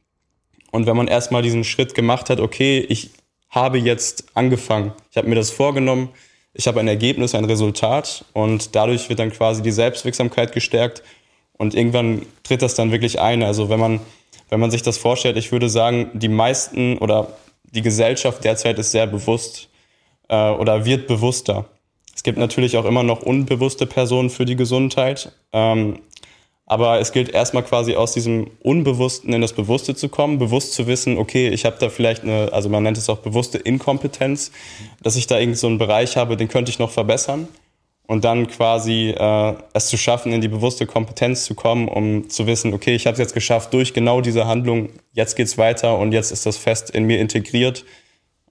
Und 0.70 0.86
wenn 0.86 0.96
man 0.96 1.08
erstmal 1.08 1.42
diesen 1.42 1.64
Schritt 1.64 1.94
gemacht 1.94 2.30
hat, 2.30 2.40
okay, 2.40 2.84
ich 2.88 3.10
habe 3.48 3.78
jetzt 3.78 4.24
angefangen, 4.34 4.92
ich 5.10 5.16
habe 5.16 5.28
mir 5.28 5.34
das 5.34 5.50
vorgenommen, 5.50 6.10
ich 6.52 6.66
habe 6.66 6.80
ein 6.80 6.88
Ergebnis, 6.88 7.34
ein 7.34 7.44
Resultat 7.44 8.24
und 8.32 8.74
dadurch 8.74 9.08
wird 9.08 9.18
dann 9.18 9.32
quasi 9.32 9.62
die 9.62 9.70
Selbstwirksamkeit 9.70 10.52
gestärkt 10.52 11.02
und 11.56 11.74
irgendwann 11.74 12.26
tritt 12.42 12.62
das 12.62 12.74
dann 12.74 12.90
wirklich 12.90 13.20
ein. 13.20 13.42
Also 13.42 13.68
wenn 13.68 13.80
man, 13.80 14.00
wenn 14.48 14.60
man 14.60 14.70
sich 14.70 14.82
das 14.82 14.98
vorstellt, 14.98 15.36
ich 15.36 15.52
würde 15.52 15.68
sagen, 15.68 16.10
die 16.14 16.28
meisten 16.28 16.98
oder 16.98 17.28
die 17.64 17.82
Gesellschaft 17.82 18.44
derzeit 18.44 18.78
ist 18.78 18.90
sehr 18.90 19.06
bewusst 19.06 19.68
äh, 20.28 20.50
oder 20.50 20.84
wird 20.84 21.06
bewusster. 21.06 21.66
Es 22.14 22.22
gibt 22.22 22.38
natürlich 22.38 22.76
auch 22.76 22.84
immer 22.84 23.02
noch 23.02 23.22
unbewusste 23.22 23.86
Personen 23.86 24.30
für 24.30 24.44
die 24.44 24.56
Gesundheit. 24.56 25.32
Ähm, 25.52 26.00
aber 26.70 27.00
es 27.00 27.10
gilt 27.10 27.30
erstmal 27.30 27.64
quasi 27.64 27.96
aus 27.96 28.12
diesem 28.12 28.48
Unbewussten 28.60 29.32
in 29.32 29.40
das 29.40 29.54
Bewusste 29.54 29.96
zu 29.96 30.08
kommen, 30.08 30.38
bewusst 30.38 30.72
zu 30.72 30.86
wissen, 30.86 31.18
okay, 31.18 31.48
ich 31.48 31.64
habe 31.64 31.74
da 31.80 31.88
vielleicht 31.88 32.22
eine, 32.22 32.52
also 32.52 32.68
man 32.68 32.84
nennt 32.84 32.96
es 32.96 33.10
auch 33.10 33.18
bewusste 33.18 33.58
Inkompetenz, 33.58 34.52
dass 35.02 35.16
ich 35.16 35.26
da 35.26 35.40
irgend 35.40 35.58
so 35.58 35.66
einen 35.66 35.78
Bereich 35.78 36.16
habe, 36.16 36.36
den 36.36 36.46
könnte 36.46 36.70
ich 36.70 36.78
noch 36.78 36.92
verbessern. 36.92 37.48
Und 38.06 38.22
dann 38.22 38.46
quasi 38.46 39.10
äh, 39.10 39.54
es 39.72 39.88
zu 39.88 39.96
schaffen, 39.96 40.32
in 40.32 40.40
die 40.40 40.46
bewusste 40.46 40.86
Kompetenz 40.86 41.44
zu 41.44 41.56
kommen, 41.56 41.88
um 41.88 42.30
zu 42.30 42.46
wissen, 42.46 42.72
okay, 42.72 42.94
ich 42.94 43.06
habe 43.06 43.14
es 43.14 43.18
jetzt 43.18 43.34
geschafft 43.34 43.74
durch 43.74 43.92
genau 43.92 44.20
diese 44.20 44.46
Handlung, 44.46 44.90
jetzt 45.12 45.34
geht's 45.34 45.58
weiter 45.58 45.98
und 45.98 46.12
jetzt 46.12 46.30
ist 46.30 46.46
das 46.46 46.56
fest 46.56 46.90
in 46.90 47.02
mir 47.02 47.18
integriert 47.18 47.84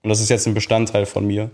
und 0.04 0.10
das 0.10 0.20
ist 0.20 0.28
jetzt 0.28 0.46
ein 0.46 0.54
Bestandteil 0.54 1.06
von 1.06 1.26
mir. 1.26 1.52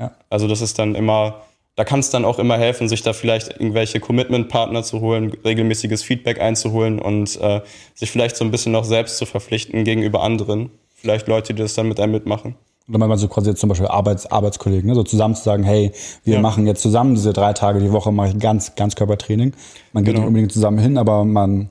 Ja. 0.00 0.16
Also 0.28 0.48
das 0.48 0.60
ist 0.60 0.76
dann 0.80 0.96
immer 0.96 1.42
da 1.80 1.84
kann 1.84 2.00
es 2.00 2.10
dann 2.10 2.26
auch 2.26 2.38
immer 2.38 2.58
helfen, 2.58 2.90
sich 2.90 3.00
da 3.00 3.14
vielleicht 3.14 3.52
irgendwelche 3.52 4.00
Commitment-Partner 4.00 4.82
zu 4.82 5.00
holen, 5.00 5.32
regelmäßiges 5.46 6.02
Feedback 6.02 6.38
einzuholen 6.38 6.98
und 6.98 7.40
äh, 7.40 7.62
sich 7.94 8.10
vielleicht 8.10 8.36
so 8.36 8.44
ein 8.44 8.50
bisschen 8.50 8.72
noch 8.72 8.84
selbst 8.84 9.16
zu 9.16 9.24
verpflichten 9.24 9.84
gegenüber 9.84 10.22
anderen. 10.22 10.68
Vielleicht 10.94 11.26
Leute, 11.26 11.54
die 11.54 11.62
das 11.62 11.72
dann 11.72 11.88
mit 11.88 11.98
einem 11.98 12.12
mitmachen. 12.12 12.54
Oder 12.86 13.00
wenn 13.00 13.08
man 13.08 13.16
so 13.16 13.28
quasi 13.28 13.48
jetzt 13.48 13.60
zum 13.60 13.70
Beispiel 13.70 13.88
Arbeits 13.88 14.26
Arbeitskollegen, 14.26 14.90
ne, 14.90 14.94
so 14.94 15.04
zusammen 15.04 15.34
zu 15.34 15.42
sagen, 15.42 15.64
hey, 15.64 15.92
wir 16.22 16.34
ja. 16.34 16.40
machen 16.42 16.66
jetzt 16.66 16.82
zusammen 16.82 17.14
diese 17.14 17.32
drei 17.32 17.54
Tage 17.54 17.80
die 17.80 17.92
Woche, 17.92 18.12
mache 18.12 18.28
ich 18.28 18.38
ganz, 18.38 18.74
ganz 18.74 18.94
Körpertraining. 18.94 19.54
Man 19.94 20.04
geht 20.04 20.12
genau. 20.12 20.24
nicht 20.24 20.28
unbedingt 20.28 20.52
zusammen 20.52 20.80
hin, 20.80 20.98
aber 20.98 21.24
man 21.24 21.70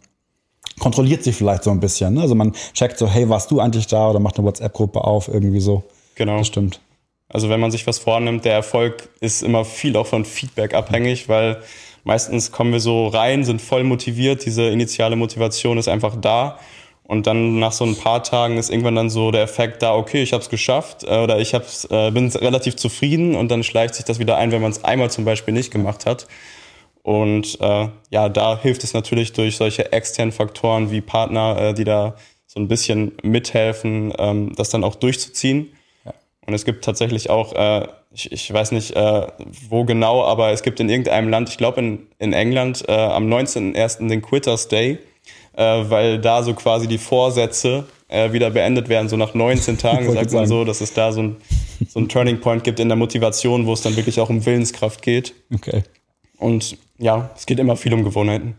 kontrolliert 0.80 1.24
sich 1.24 1.36
vielleicht 1.36 1.64
so 1.64 1.70
ein 1.70 1.80
bisschen. 1.80 2.16
Ne? 2.16 2.22
Also 2.22 2.34
man 2.34 2.54
checkt 2.74 2.98
so, 2.98 3.08
hey, 3.08 3.30
warst 3.30 3.52
du 3.52 3.60
eigentlich 3.60 3.86
da 3.86 4.10
oder 4.10 4.20
macht 4.20 4.40
eine 4.40 4.48
WhatsApp-Gruppe 4.48 5.04
auf, 5.04 5.28
irgendwie 5.28 5.60
so. 5.60 5.84
Genau. 6.16 6.40
Das 6.40 6.48
stimmt. 6.48 6.80
Also 7.30 7.50
wenn 7.50 7.60
man 7.60 7.72
sich 7.72 7.86
was 7.86 8.00
vornimmt, 8.00 8.44
der 8.44 8.54
Erfolg 8.54 9.10
ist 9.20 9.44
immer 9.44 9.64
viel 9.64 9.96
auch 9.96 10.08
von 10.08 10.26
Feedback 10.26 10.74
abhängig, 10.74 11.30
weil 11.30 11.62
meistens 12.04 12.52
kommen 12.52 12.74
wir 12.74 12.80
so 12.80 13.08
rein, 13.08 13.44
sind 13.44 13.62
voll 13.62 13.84
motiviert, 13.84 14.46
diese 14.46 14.68
initiale 14.70 15.16
Motivation 15.16 15.78
ist 15.78 15.88
einfach 15.88 16.16
da. 16.16 16.60
Und 17.04 17.26
dann 17.26 17.58
nach 17.58 17.72
so 17.72 17.86
ein 17.86 17.96
paar 17.96 18.24
Tagen 18.24 18.58
ist 18.58 18.70
irgendwann 18.70 18.96
dann 18.96 19.10
so 19.10 19.32
der 19.32 19.42
Effekt 19.42 19.82
da, 19.82 19.96
okay, 19.96 20.22
ich 20.22 20.32
habe 20.32 20.44
es 20.44 20.50
geschafft 20.50 21.04
äh, 21.04 21.18
oder 21.18 21.40
ich 21.40 21.56
hab's, 21.56 21.86
äh, 21.86 22.12
bin 22.12 22.30
relativ 22.30 22.76
zufrieden 22.76 23.36
und 23.36 23.50
dann 23.50 23.64
schleicht 23.64 23.96
sich 23.96 24.06
das 24.06 24.20
wieder 24.20 24.38
ein, 24.38 24.52
wenn 24.52 24.62
man 24.62 24.70
es 24.72 24.84
einmal 24.84 25.10
zum 25.10 25.26
Beispiel 25.26 25.54
nicht 25.54 25.72
gemacht 25.72 26.06
hat. 26.06 26.28
Und 27.02 27.60
äh, 27.62 27.88
ja, 28.12 28.30
da 28.30 28.60
hilft 28.62 28.84
es 28.84 28.94
natürlich 28.94 29.34
durch 29.34 29.58
solche 29.58 29.92
externen 29.92 30.32
Faktoren 30.32 30.92
wie 30.92 31.02
Partner, 31.02 31.60
äh, 31.60 31.74
die 31.74 31.84
da 31.84 32.16
so 32.46 32.60
ein 32.60 32.68
bisschen 32.68 33.14
mithelfen, 33.24 34.14
ähm, 34.20 34.54
das 34.56 34.70
dann 34.70 34.84
auch 34.84 34.96
durchzuziehen. 34.96 35.74
Und 36.50 36.56
es 36.56 36.66
gibt 36.66 36.84
tatsächlich 36.84 37.30
auch, 37.30 37.54
äh, 37.54 37.88
ich, 38.12 38.32
ich 38.32 38.52
weiß 38.52 38.72
nicht 38.72 38.96
äh, 38.96 39.28
wo 39.70 39.84
genau, 39.84 40.24
aber 40.24 40.50
es 40.50 40.64
gibt 40.64 40.80
in 40.80 40.90
irgendeinem 40.90 41.30
Land, 41.30 41.50
ich 41.50 41.60
glaube 41.60 41.80
in, 41.80 42.08
in 42.18 42.34
England, 42.34 42.84
äh, 42.88 42.92
am 42.92 43.32
19.01. 43.32 44.08
den 44.08 44.24
Quitters 44.24 44.68
Day, 44.68 44.98
äh, 45.56 45.62
weil 45.62 46.18
da 46.18 46.42
so 46.42 46.56
quasi 46.56 46.88
die 46.88 46.98
Vorsätze 46.98 47.86
äh, 48.08 48.34
wieder 48.34 48.50
beendet 48.50 48.90
werden. 48.90 49.10
So 49.10 49.16
nach 49.16 49.36
19 49.36 49.78
Tagen 49.78 50.12
sagt 50.12 50.34
man 50.34 50.48
so, 50.48 50.66
dass 50.66 50.82
es 50.82 50.92
da 50.92 51.12
so 51.12 51.22
ein, 51.22 51.36
so 51.88 52.00
ein 52.00 52.10
Turning 52.10 52.40
Point 52.40 52.64
gibt 52.64 52.80
in 52.80 52.90
der 52.90 52.98
Motivation, 52.98 53.68
wo 53.68 53.74
es 53.74 53.84
dann 53.84 53.96
wirklich 53.96 54.20
auch 54.20 54.32
um 54.32 54.44
Willenskraft 54.44 55.04
geht. 55.04 55.36
Okay. 55.54 55.84
Und 56.40 56.78
ja, 56.98 57.30
es 57.36 57.46
geht 57.46 57.60
immer 57.60 57.76
viel 57.76 57.94
um 57.94 58.04
Gewohnheiten. 58.04 58.56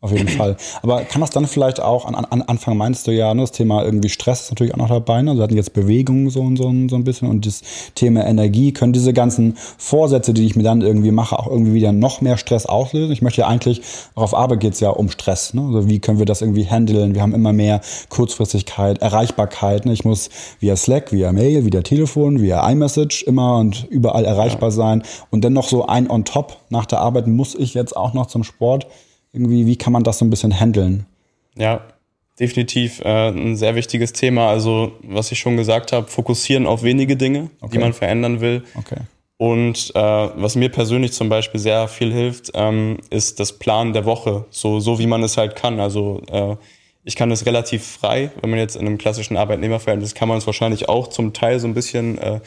Auf 0.00 0.12
jeden 0.12 0.28
Fall. 0.28 0.56
Aber 0.82 1.02
kann 1.02 1.20
das 1.20 1.30
dann 1.30 1.48
vielleicht 1.48 1.80
auch, 1.80 2.04
an, 2.04 2.14
an 2.14 2.42
Anfang 2.42 2.76
meinst 2.76 3.08
du 3.08 3.10
ja, 3.10 3.34
ne, 3.34 3.40
das 3.40 3.50
Thema 3.50 3.84
irgendwie 3.84 4.08
Stress 4.08 4.42
ist 4.42 4.50
natürlich 4.50 4.72
auch 4.72 4.78
noch 4.78 4.88
dabei. 4.88 5.22
Ne? 5.22 5.34
Wir 5.34 5.42
hatten 5.42 5.56
jetzt 5.56 5.72
Bewegung 5.72 6.30
so 6.30 6.40
und 6.40 6.56
so, 6.56 6.72
so 6.88 6.94
ein 6.94 7.02
bisschen 7.02 7.28
und 7.28 7.44
das 7.44 7.62
Thema 7.96 8.24
Energie. 8.24 8.72
Können 8.72 8.92
diese 8.92 9.12
ganzen 9.12 9.56
Vorsätze, 9.76 10.32
die 10.32 10.46
ich 10.46 10.54
mir 10.54 10.62
dann 10.62 10.82
irgendwie 10.82 11.10
mache, 11.10 11.36
auch 11.36 11.48
irgendwie 11.48 11.74
wieder 11.74 11.90
noch 11.90 12.20
mehr 12.20 12.36
Stress 12.36 12.64
auslösen? 12.64 13.10
Ich 13.10 13.22
möchte 13.22 13.40
ja 13.40 13.48
eigentlich, 13.48 13.82
auch 14.14 14.22
auf 14.22 14.34
Arbeit 14.34 14.60
geht 14.60 14.74
es 14.74 14.80
ja 14.80 14.90
um 14.90 15.10
Stress. 15.10 15.52
Ne? 15.52 15.62
Also 15.62 15.88
wie 15.88 15.98
können 15.98 16.20
wir 16.20 16.26
das 16.26 16.42
irgendwie 16.42 16.68
handeln? 16.68 17.16
Wir 17.16 17.22
haben 17.22 17.34
immer 17.34 17.52
mehr 17.52 17.80
Kurzfristigkeit, 18.08 19.02
Erreichbarkeit. 19.02 19.84
Ne? 19.84 19.94
Ich 19.94 20.04
muss 20.04 20.30
via 20.60 20.76
Slack, 20.76 21.10
via 21.10 21.32
Mail, 21.32 21.64
via 21.64 21.82
Telefon, 21.82 22.40
via 22.40 22.70
iMessage 22.70 23.24
immer 23.24 23.56
und 23.56 23.88
überall 23.90 24.24
erreichbar 24.24 24.70
sein. 24.70 25.02
Und 25.30 25.44
dann 25.44 25.54
noch 25.54 25.66
so 25.66 25.86
ein 25.86 26.08
on 26.08 26.24
top 26.24 26.58
nach 26.70 26.86
der 26.86 27.00
Arbeit 27.00 27.26
muss 27.26 27.56
ich 27.56 27.74
jetzt 27.74 27.96
auch 27.96 28.14
noch 28.14 28.26
zum 28.26 28.44
Sport 28.44 28.86
irgendwie, 29.32 29.66
wie 29.66 29.76
kann 29.76 29.92
man 29.92 30.04
das 30.04 30.18
so 30.18 30.24
ein 30.24 30.30
bisschen 30.30 30.58
handeln? 30.58 31.06
Ja, 31.56 31.82
definitiv 32.38 33.00
äh, 33.00 33.28
ein 33.28 33.56
sehr 33.56 33.74
wichtiges 33.74 34.12
Thema. 34.12 34.48
Also, 34.48 34.92
was 35.02 35.32
ich 35.32 35.38
schon 35.38 35.56
gesagt 35.56 35.92
habe, 35.92 36.08
fokussieren 36.08 36.66
auf 36.66 36.82
wenige 36.82 37.16
Dinge, 37.16 37.50
okay. 37.60 37.72
die 37.72 37.78
man 37.78 37.92
verändern 37.92 38.40
will. 38.40 38.62
Okay. 38.74 39.00
Und 39.38 39.92
äh, 39.94 40.00
was 40.00 40.56
mir 40.56 40.68
persönlich 40.68 41.12
zum 41.12 41.28
Beispiel 41.28 41.60
sehr 41.60 41.86
viel 41.86 42.12
hilft, 42.12 42.50
ähm, 42.54 42.98
ist 43.10 43.38
das 43.38 43.58
Plan 43.58 43.92
der 43.92 44.04
Woche, 44.04 44.46
so, 44.50 44.80
so 44.80 44.98
wie 44.98 45.06
man 45.06 45.22
es 45.22 45.36
halt 45.36 45.54
kann. 45.54 45.78
Also 45.78 46.22
äh, 46.28 46.56
ich 47.04 47.14
kann 47.14 47.30
es 47.30 47.46
relativ 47.46 47.86
frei, 47.86 48.32
wenn 48.40 48.50
man 48.50 48.58
jetzt 48.58 48.74
in 48.74 48.84
einem 48.84 48.98
klassischen 48.98 49.36
Arbeitnehmerverhältnis 49.36 50.14
kann 50.14 50.28
man 50.28 50.38
es 50.38 50.46
wahrscheinlich 50.46 50.88
auch 50.88 51.06
zum 51.06 51.32
Teil 51.32 51.60
so 51.60 51.68
ein 51.68 51.74
bisschen 51.74 52.18
äh, 52.18 52.40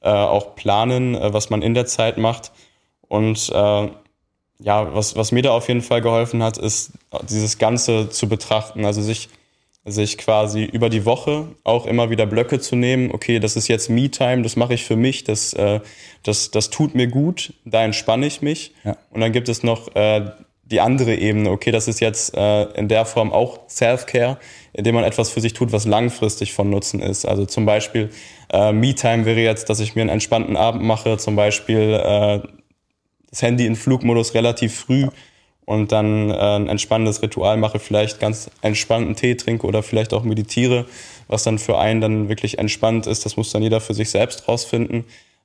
äh, 0.00 0.08
auch 0.08 0.54
planen, 0.54 1.14
äh, 1.14 1.32
was 1.32 1.50
man 1.50 1.60
in 1.60 1.74
der 1.74 1.84
Zeit 1.84 2.16
macht. 2.16 2.52
Und 3.06 3.50
äh, 3.54 3.88
ja, 4.62 4.94
was, 4.94 5.16
was 5.16 5.32
mir 5.32 5.42
da 5.42 5.52
auf 5.52 5.68
jeden 5.68 5.82
Fall 5.82 6.02
geholfen 6.02 6.42
hat, 6.42 6.58
ist 6.58 6.92
dieses 7.28 7.58
Ganze 7.58 8.10
zu 8.10 8.28
betrachten, 8.28 8.84
also 8.84 9.00
sich, 9.00 9.28
sich 9.84 10.18
quasi 10.18 10.64
über 10.64 10.90
die 10.90 11.06
Woche 11.06 11.46
auch 11.64 11.86
immer 11.86 12.10
wieder 12.10 12.26
Blöcke 12.26 12.60
zu 12.60 12.76
nehmen. 12.76 13.10
Okay, 13.12 13.40
das 13.40 13.56
ist 13.56 13.68
jetzt 13.68 13.88
Me-Time, 13.88 14.42
das 14.42 14.56
mache 14.56 14.74
ich 14.74 14.84
für 14.84 14.96
mich, 14.96 15.24
das, 15.24 15.54
äh, 15.54 15.80
das, 16.22 16.50
das 16.50 16.70
tut 16.70 16.94
mir 16.94 17.06
gut, 17.06 17.54
da 17.64 17.82
entspanne 17.84 18.26
ich 18.26 18.42
mich. 18.42 18.74
Ja. 18.84 18.96
Und 19.10 19.20
dann 19.20 19.32
gibt 19.32 19.48
es 19.48 19.62
noch 19.62 19.94
äh, 19.94 20.30
die 20.64 20.80
andere 20.80 21.14
Ebene. 21.14 21.50
Okay, 21.50 21.72
das 21.72 21.88
ist 21.88 22.00
jetzt 22.00 22.36
äh, 22.36 22.64
in 22.72 22.88
der 22.88 23.04
Form 23.04 23.32
auch 23.32 23.60
Self-Care, 23.68 24.38
indem 24.72 24.94
man 24.94 25.04
etwas 25.04 25.30
für 25.30 25.40
sich 25.40 25.54
tut, 25.54 25.72
was 25.72 25.86
langfristig 25.86 26.52
von 26.52 26.70
Nutzen 26.70 27.00
ist. 27.00 27.26
Also 27.26 27.46
zum 27.46 27.66
Beispiel 27.66 28.10
äh, 28.52 28.72
Me-Time 28.72 29.24
wäre 29.24 29.40
jetzt, 29.40 29.70
dass 29.70 29.80
ich 29.80 29.94
mir 29.94 30.02
einen 30.02 30.10
entspannten 30.10 30.56
Abend 30.56 30.82
mache, 30.82 31.16
zum 31.16 31.34
Beispiel 31.34 32.00
äh, 32.04 32.40
das 33.30 33.42
Handy 33.42 33.66
in 33.66 33.76
Flugmodus 33.76 34.34
relativ 34.34 34.74
früh 34.74 35.06
und 35.64 35.92
dann 35.92 36.30
äh, 36.30 36.34
ein 36.34 36.68
entspannendes 36.68 37.22
Ritual 37.22 37.56
mache, 37.56 37.78
vielleicht 37.78 38.18
ganz 38.18 38.50
entspannten 38.60 39.14
Tee 39.14 39.36
trinke 39.36 39.66
oder 39.66 39.82
vielleicht 39.82 40.12
auch 40.12 40.24
meditiere, 40.24 40.86
was 41.28 41.44
dann 41.44 41.58
für 41.58 41.78
einen 41.78 42.00
dann 42.00 42.28
wirklich 42.28 42.58
entspannt 42.58 43.06
ist. 43.06 43.24
Das 43.24 43.36
muss 43.36 43.52
dann 43.52 43.62
jeder 43.62 43.80
für 43.80 43.94
sich 43.94 44.10
selbst 44.10 44.48
rausfinden. 44.48 45.04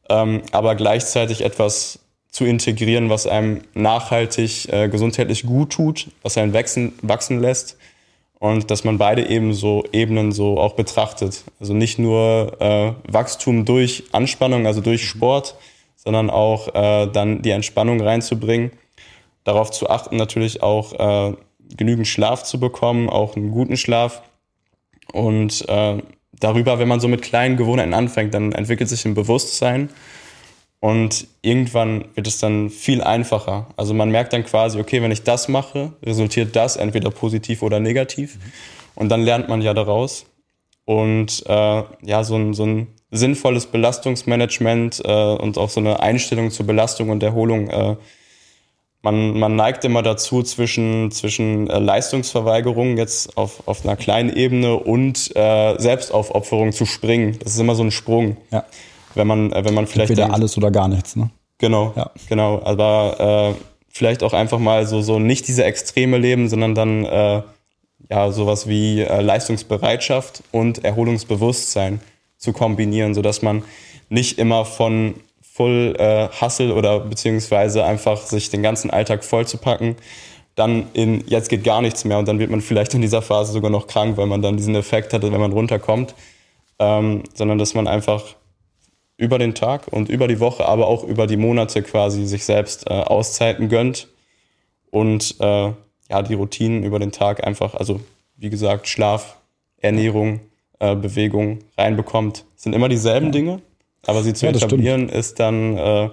Ähm, 0.10 0.42
aber 0.52 0.76
gleichzeitig 0.76 1.42
etwas 1.42 2.00
zu 2.30 2.44
integrieren, 2.44 3.10
was 3.10 3.28
einem 3.28 3.62
nachhaltig 3.76 4.68
äh, 4.68 4.90
gesundheitlich 4.90 5.44
gut 5.44 5.72
tut, 5.72 6.08
was 6.22 6.38
einen 6.38 6.54
wachsen, 6.54 6.94
wachsen 7.02 7.40
lässt 7.40 7.78
und 8.40 8.70
dass 8.72 8.84
man 8.84 8.98
beide 8.98 9.28
eben 9.30 9.54
so 9.54 9.86
Ebenen 9.94 10.32
so 10.32 10.60
auch 10.60 10.74
betrachtet. 10.74 11.44
Also 11.60 11.74
nicht 11.74 11.98
nur 11.98 12.58
äh, 12.60 12.94
Wachstum 13.08 13.64
durch 13.64 14.04
Anspannung, 14.12 14.68
also 14.68 14.82
durch 14.82 15.08
Sport, 15.08 15.56
sondern 16.06 16.30
auch 16.30 16.74
äh, 16.74 17.08
dann 17.08 17.42
die 17.42 17.50
Entspannung 17.50 18.00
reinzubringen. 18.00 18.72
Darauf 19.44 19.72
zu 19.72 19.90
achten, 19.90 20.16
natürlich 20.16 20.64
auch 20.64 20.94
äh, 20.94 21.36
genügend 21.76 22.08
Schlaf 22.08 22.44
zu 22.44 22.60
bekommen, 22.60 23.10
auch 23.10 23.36
einen 23.36 23.52
guten 23.52 23.76
Schlaf. 23.76 24.22
Und 25.12 25.68
äh, 25.68 25.98
darüber, 26.40 26.80
wenn 26.80 26.88
man 26.88 27.00
so 27.00 27.08
mit 27.08 27.22
kleinen 27.22 27.58
Gewohnheiten 27.58 27.94
anfängt, 27.94 28.34
dann 28.34 28.54
entwickelt 28.54 28.90
sich 28.90 29.06
ein 29.06 29.14
Bewusstsein 29.14 29.90
und 30.86 31.26
irgendwann 31.42 32.06
wird 32.14 32.28
es 32.28 32.38
dann 32.38 32.70
viel 32.70 33.02
einfacher. 33.02 33.68
Also 33.76 33.96
man 33.96 34.12
merkt 34.12 34.34
dann 34.34 34.46
quasi, 34.46 34.80
okay, 34.80 35.02
wenn 35.02 35.10
ich 35.10 35.24
das 35.24 35.48
mache, 35.48 35.94
resultiert 36.04 36.56
das 36.56 36.76
entweder 36.76 37.10
positiv 37.10 37.64
oder 37.64 37.80
negativ. 37.80 38.38
Und 38.94 39.10
dann 39.10 39.24
lernt 39.24 39.50
man 39.50 39.64
ja 39.64 39.74
daraus. 39.74 40.28
Und 40.86 41.44
äh, 41.48 41.84
ja, 42.04 42.24
so 42.24 42.36
ein, 42.36 42.54
so 42.54 42.68
ein 42.68 42.88
sinnvolles 43.16 43.68
Belastungsmanagement 43.68 45.02
äh, 45.04 45.36
und 45.36 45.58
auch 45.58 45.70
so 45.70 45.80
eine 45.80 46.00
Einstellung 46.00 46.52
zur 46.52 46.66
Belastung 46.66 47.10
und 47.10 47.24
Erholung. 47.24 47.70
Äh, 47.70 47.96
man, 49.02 49.38
man 49.38 49.56
neigt 49.56 49.86
immer 49.86 50.02
dazu, 50.02 50.42
zwischen, 50.42 51.12
zwischen 51.12 51.70
äh, 51.70 51.78
Leistungsverweigerung 51.78 52.98
jetzt 52.98 53.38
auf, 53.38 53.68
auf 53.68 53.86
einer 53.86 53.96
kleinen 53.96 54.36
Ebene 54.36 54.76
und 54.76 55.36
äh, 55.36 55.78
Selbstaufopferung 55.78 56.72
zu 56.72 56.86
springen. 56.86 57.38
Das 57.44 57.54
ist 57.54 57.60
immer 57.60 57.76
so 57.76 57.84
ein 57.84 57.92
Sprung. 57.92 58.38
Ja. 58.52 58.66
Wenn 59.14 59.28
man, 59.28 59.52
äh, 59.52 59.64
wenn 59.64 59.76
man 59.76 59.86
vielleicht. 59.86 60.10
Entweder 60.10 60.28
denkt, 60.28 60.36
alles 60.36 60.58
oder 60.58 60.72
gar 60.72 60.88
nichts, 60.88 61.16
ne? 61.16 61.30
Genau. 61.60 61.94
Ja. 61.96 62.12
Genau. 62.28 62.62
Aber 62.64 63.54
äh, 63.56 63.62
vielleicht 63.90 64.24
auch 64.24 64.34
einfach 64.34 64.60
mal 64.60 64.86
so, 64.88 65.02
so 65.02 65.20
nicht 65.20 65.48
diese 65.48 65.64
Extreme 65.64 66.18
leben, 66.18 66.50
sondern 66.50 66.76
dann 66.76 67.06
äh, 67.06 67.42
ja 68.10 68.32
sowas 68.32 68.68
wie 68.68 69.02
äh, 69.02 69.22
Leistungsbereitschaft 69.22 70.44
und 70.52 70.84
Erholungsbewusstsein 70.84 72.02
zu 72.38 72.54
kombinieren, 72.54 73.14
sodass 73.14 73.42
man 73.42 73.64
nicht 74.10 74.38
immer 74.38 74.66
von 74.66 75.16
Full 75.42 75.96
äh, 75.98 76.28
Hustle 76.42 76.74
oder 76.74 77.00
beziehungsweise 77.00 77.86
einfach 77.86 78.18
sich 78.18 78.50
den 78.50 78.62
ganzen 78.62 78.90
Alltag 78.90 79.24
vollzupacken, 79.24 79.96
dann 80.56 80.88
in 80.94 81.24
jetzt 81.28 81.50
geht 81.50 81.64
gar 81.64 81.82
nichts 81.82 82.06
mehr 82.06 82.20
und 82.20 82.28
dann 82.28 82.40
wird 82.40 82.52
man 82.52 82.62
vielleicht 82.62 82.94
in 82.94 83.02
dieser 83.02 83.22
Phase 83.22 83.54
sogar 83.54 83.72
noch 83.72 83.88
krank, 83.88 84.18
weil 84.18 84.28
man 84.28 84.42
dann 84.42 84.58
diesen 84.58 84.76
Effekt 84.76 85.14
hatte, 85.14 85.32
wenn 85.32 85.40
man 85.40 85.54
runterkommt, 85.54 86.14
ähm, 86.80 87.24
sondern 87.34 87.58
dass 87.58 87.74
man 87.74 87.88
einfach 87.88 88.36
über 89.18 89.40
den 89.40 89.56
Tag 89.56 89.88
und 89.92 90.10
über 90.10 90.28
die 90.28 90.40
Woche, 90.40 90.66
aber 90.66 90.88
auch 90.88 91.04
über 91.04 91.26
die 91.26 91.38
Monate 91.38 91.82
quasi 91.84 92.26
sich 92.26 92.44
selbst 92.44 92.88
äh, 92.90 92.94
Auszeiten 92.94 93.70
gönnt 93.70 94.10
und 94.92 95.36
äh, 95.40 95.72
ja 96.10 96.22
die 96.22 96.34
Routinen 96.34 96.84
über 96.84 97.00
den 97.00 97.12
Tag 97.12 97.46
einfach, 97.46 97.76
also 97.76 98.02
wie 98.36 98.50
gesagt 98.50 98.88
Schlaf, 98.88 99.38
Ernährung, 99.78 100.42
äh, 100.92 100.96
Bewegung 100.96 101.60
reinbekommt. 101.78 102.46
Es 102.56 102.64
sind 102.64 102.74
immer 102.74 102.90
dieselben 102.90 103.28
ja. 103.28 103.32
Dinge, 103.32 103.62
aber 104.06 104.24
sie 104.24 104.34
zu 104.34 104.46
ja, 104.46 104.52
etablieren 104.52 105.10
ist 105.10 105.40
dann, 105.40 105.78
äh, 105.78 106.10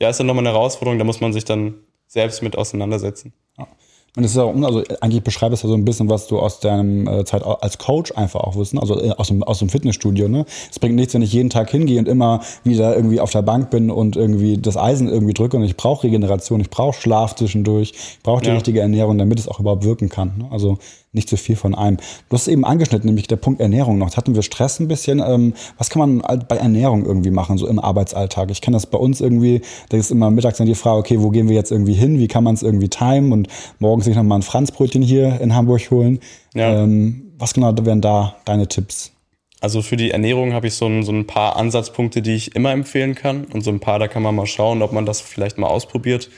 ja, 0.00 0.08
ist 0.08 0.20
dann 0.20 0.26
nochmal 0.26 0.46
eine 0.46 0.54
Herausforderung, 0.54 0.98
da 0.98 1.04
muss 1.04 1.20
man 1.20 1.32
sich 1.32 1.44
dann 1.44 1.74
selbst 2.06 2.42
mit 2.42 2.56
auseinandersetzen. 2.56 3.32
Ja. 3.58 3.68
Und 4.16 4.24
es 4.24 4.32
ist 4.32 4.38
auch, 4.38 4.52
also 4.64 4.82
eigentlich 5.00 5.22
beschreibt 5.22 5.54
es 5.54 5.62
ja 5.62 5.68
so 5.68 5.76
ein 5.76 5.84
bisschen, 5.84 6.10
was 6.10 6.26
du 6.26 6.40
aus 6.40 6.58
deinem 6.58 7.06
äh, 7.06 7.24
Zeit 7.24 7.44
als 7.44 7.78
Coach 7.78 8.10
einfach 8.16 8.40
auch 8.40 8.56
wissen, 8.56 8.76
also 8.80 9.00
äh, 9.00 9.10
aus 9.10 9.28
dem, 9.28 9.44
aus 9.44 9.60
dem 9.60 9.68
Fitnessstudio, 9.68 10.28
ne? 10.28 10.46
Es 10.68 10.80
bringt 10.80 10.96
nichts, 10.96 11.14
wenn 11.14 11.22
ich 11.22 11.32
jeden 11.32 11.48
Tag 11.48 11.70
hingehe 11.70 12.00
und 12.00 12.08
immer 12.08 12.40
wieder 12.64 12.96
irgendwie 12.96 13.20
auf 13.20 13.30
der 13.30 13.42
Bank 13.42 13.70
bin 13.70 13.88
und 13.88 14.16
irgendwie 14.16 14.58
das 14.58 14.76
Eisen 14.76 15.08
irgendwie 15.08 15.34
drücke 15.34 15.56
und 15.56 15.62
ich 15.62 15.76
brauche 15.76 16.04
Regeneration, 16.04 16.60
ich 16.60 16.70
brauche 16.70 17.00
Schlaf 17.00 17.36
zwischendurch, 17.36 17.92
ich 17.92 18.22
brauche 18.24 18.42
die 18.42 18.48
ja. 18.48 18.54
richtige 18.54 18.80
Ernährung, 18.80 19.16
damit 19.16 19.38
es 19.38 19.46
auch 19.46 19.60
überhaupt 19.60 19.84
wirken 19.84 20.08
kann. 20.08 20.38
Ne? 20.38 20.48
Also 20.50 20.78
nicht 21.12 21.28
zu 21.28 21.36
viel 21.36 21.56
von 21.56 21.74
einem. 21.74 21.96
Du 22.28 22.34
hast 22.34 22.46
eben 22.46 22.64
angeschnitten, 22.64 23.06
nämlich 23.06 23.26
der 23.26 23.36
Punkt 23.36 23.60
Ernährung 23.60 23.98
noch. 23.98 24.06
Jetzt 24.06 24.16
hatten 24.16 24.34
wir 24.34 24.42
Stress 24.42 24.78
ein 24.78 24.88
bisschen. 24.88 25.20
Ähm, 25.24 25.54
was 25.76 25.90
kann 25.90 26.00
man 26.00 26.46
bei 26.48 26.56
Ernährung 26.56 27.04
irgendwie 27.04 27.30
machen, 27.30 27.58
so 27.58 27.66
im 27.66 27.80
Arbeitsalltag? 27.80 28.50
Ich 28.50 28.60
kenne 28.60 28.76
das 28.76 28.86
bei 28.86 28.98
uns 28.98 29.20
irgendwie, 29.20 29.62
da 29.88 29.96
ist 29.96 30.10
immer 30.10 30.30
mittags 30.30 30.58
dann 30.58 30.66
die 30.66 30.74
Frage, 30.74 30.98
okay, 30.98 31.20
wo 31.20 31.30
gehen 31.30 31.48
wir 31.48 31.56
jetzt 31.56 31.72
irgendwie 31.72 31.94
hin? 31.94 32.18
Wie 32.18 32.28
kann 32.28 32.44
man 32.44 32.54
es 32.54 32.62
irgendwie 32.62 32.88
timen? 32.88 33.32
Und 33.32 33.48
morgens 33.80 34.04
sich 34.04 34.14
nochmal 34.14 34.38
ein 34.38 34.42
Franzbrötchen 34.42 35.02
hier 35.02 35.40
in 35.40 35.54
Hamburg 35.54 35.90
holen. 35.90 36.20
Ja. 36.54 36.82
Ähm, 36.82 37.32
was 37.38 37.54
genau 37.54 37.74
wären 37.84 38.00
da 38.00 38.36
deine 38.44 38.68
Tipps? 38.68 39.12
Also 39.60 39.82
für 39.82 39.96
die 39.96 40.10
Ernährung 40.10 40.52
habe 40.52 40.68
ich 40.68 40.74
so 40.74 40.86
ein, 40.86 41.02
so 41.02 41.12
ein 41.12 41.26
paar 41.26 41.56
Ansatzpunkte, 41.56 42.22
die 42.22 42.34
ich 42.34 42.54
immer 42.54 42.70
empfehlen 42.70 43.14
kann. 43.14 43.44
Und 43.44 43.62
so 43.62 43.70
ein 43.70 43.80
paar, 43.80 43.98
da 43.98 44.08
kann 44.08 44.22
man 44.22 44.34
mal 44.34 44.46
schauen, 44.46 44.80
ob 44.80 44.92
man 44.92 45.06
das 45.06 45.20
vielleicht 45.20 45.58
mal 45.58 45.66
ausprobiert. 45.66 46.30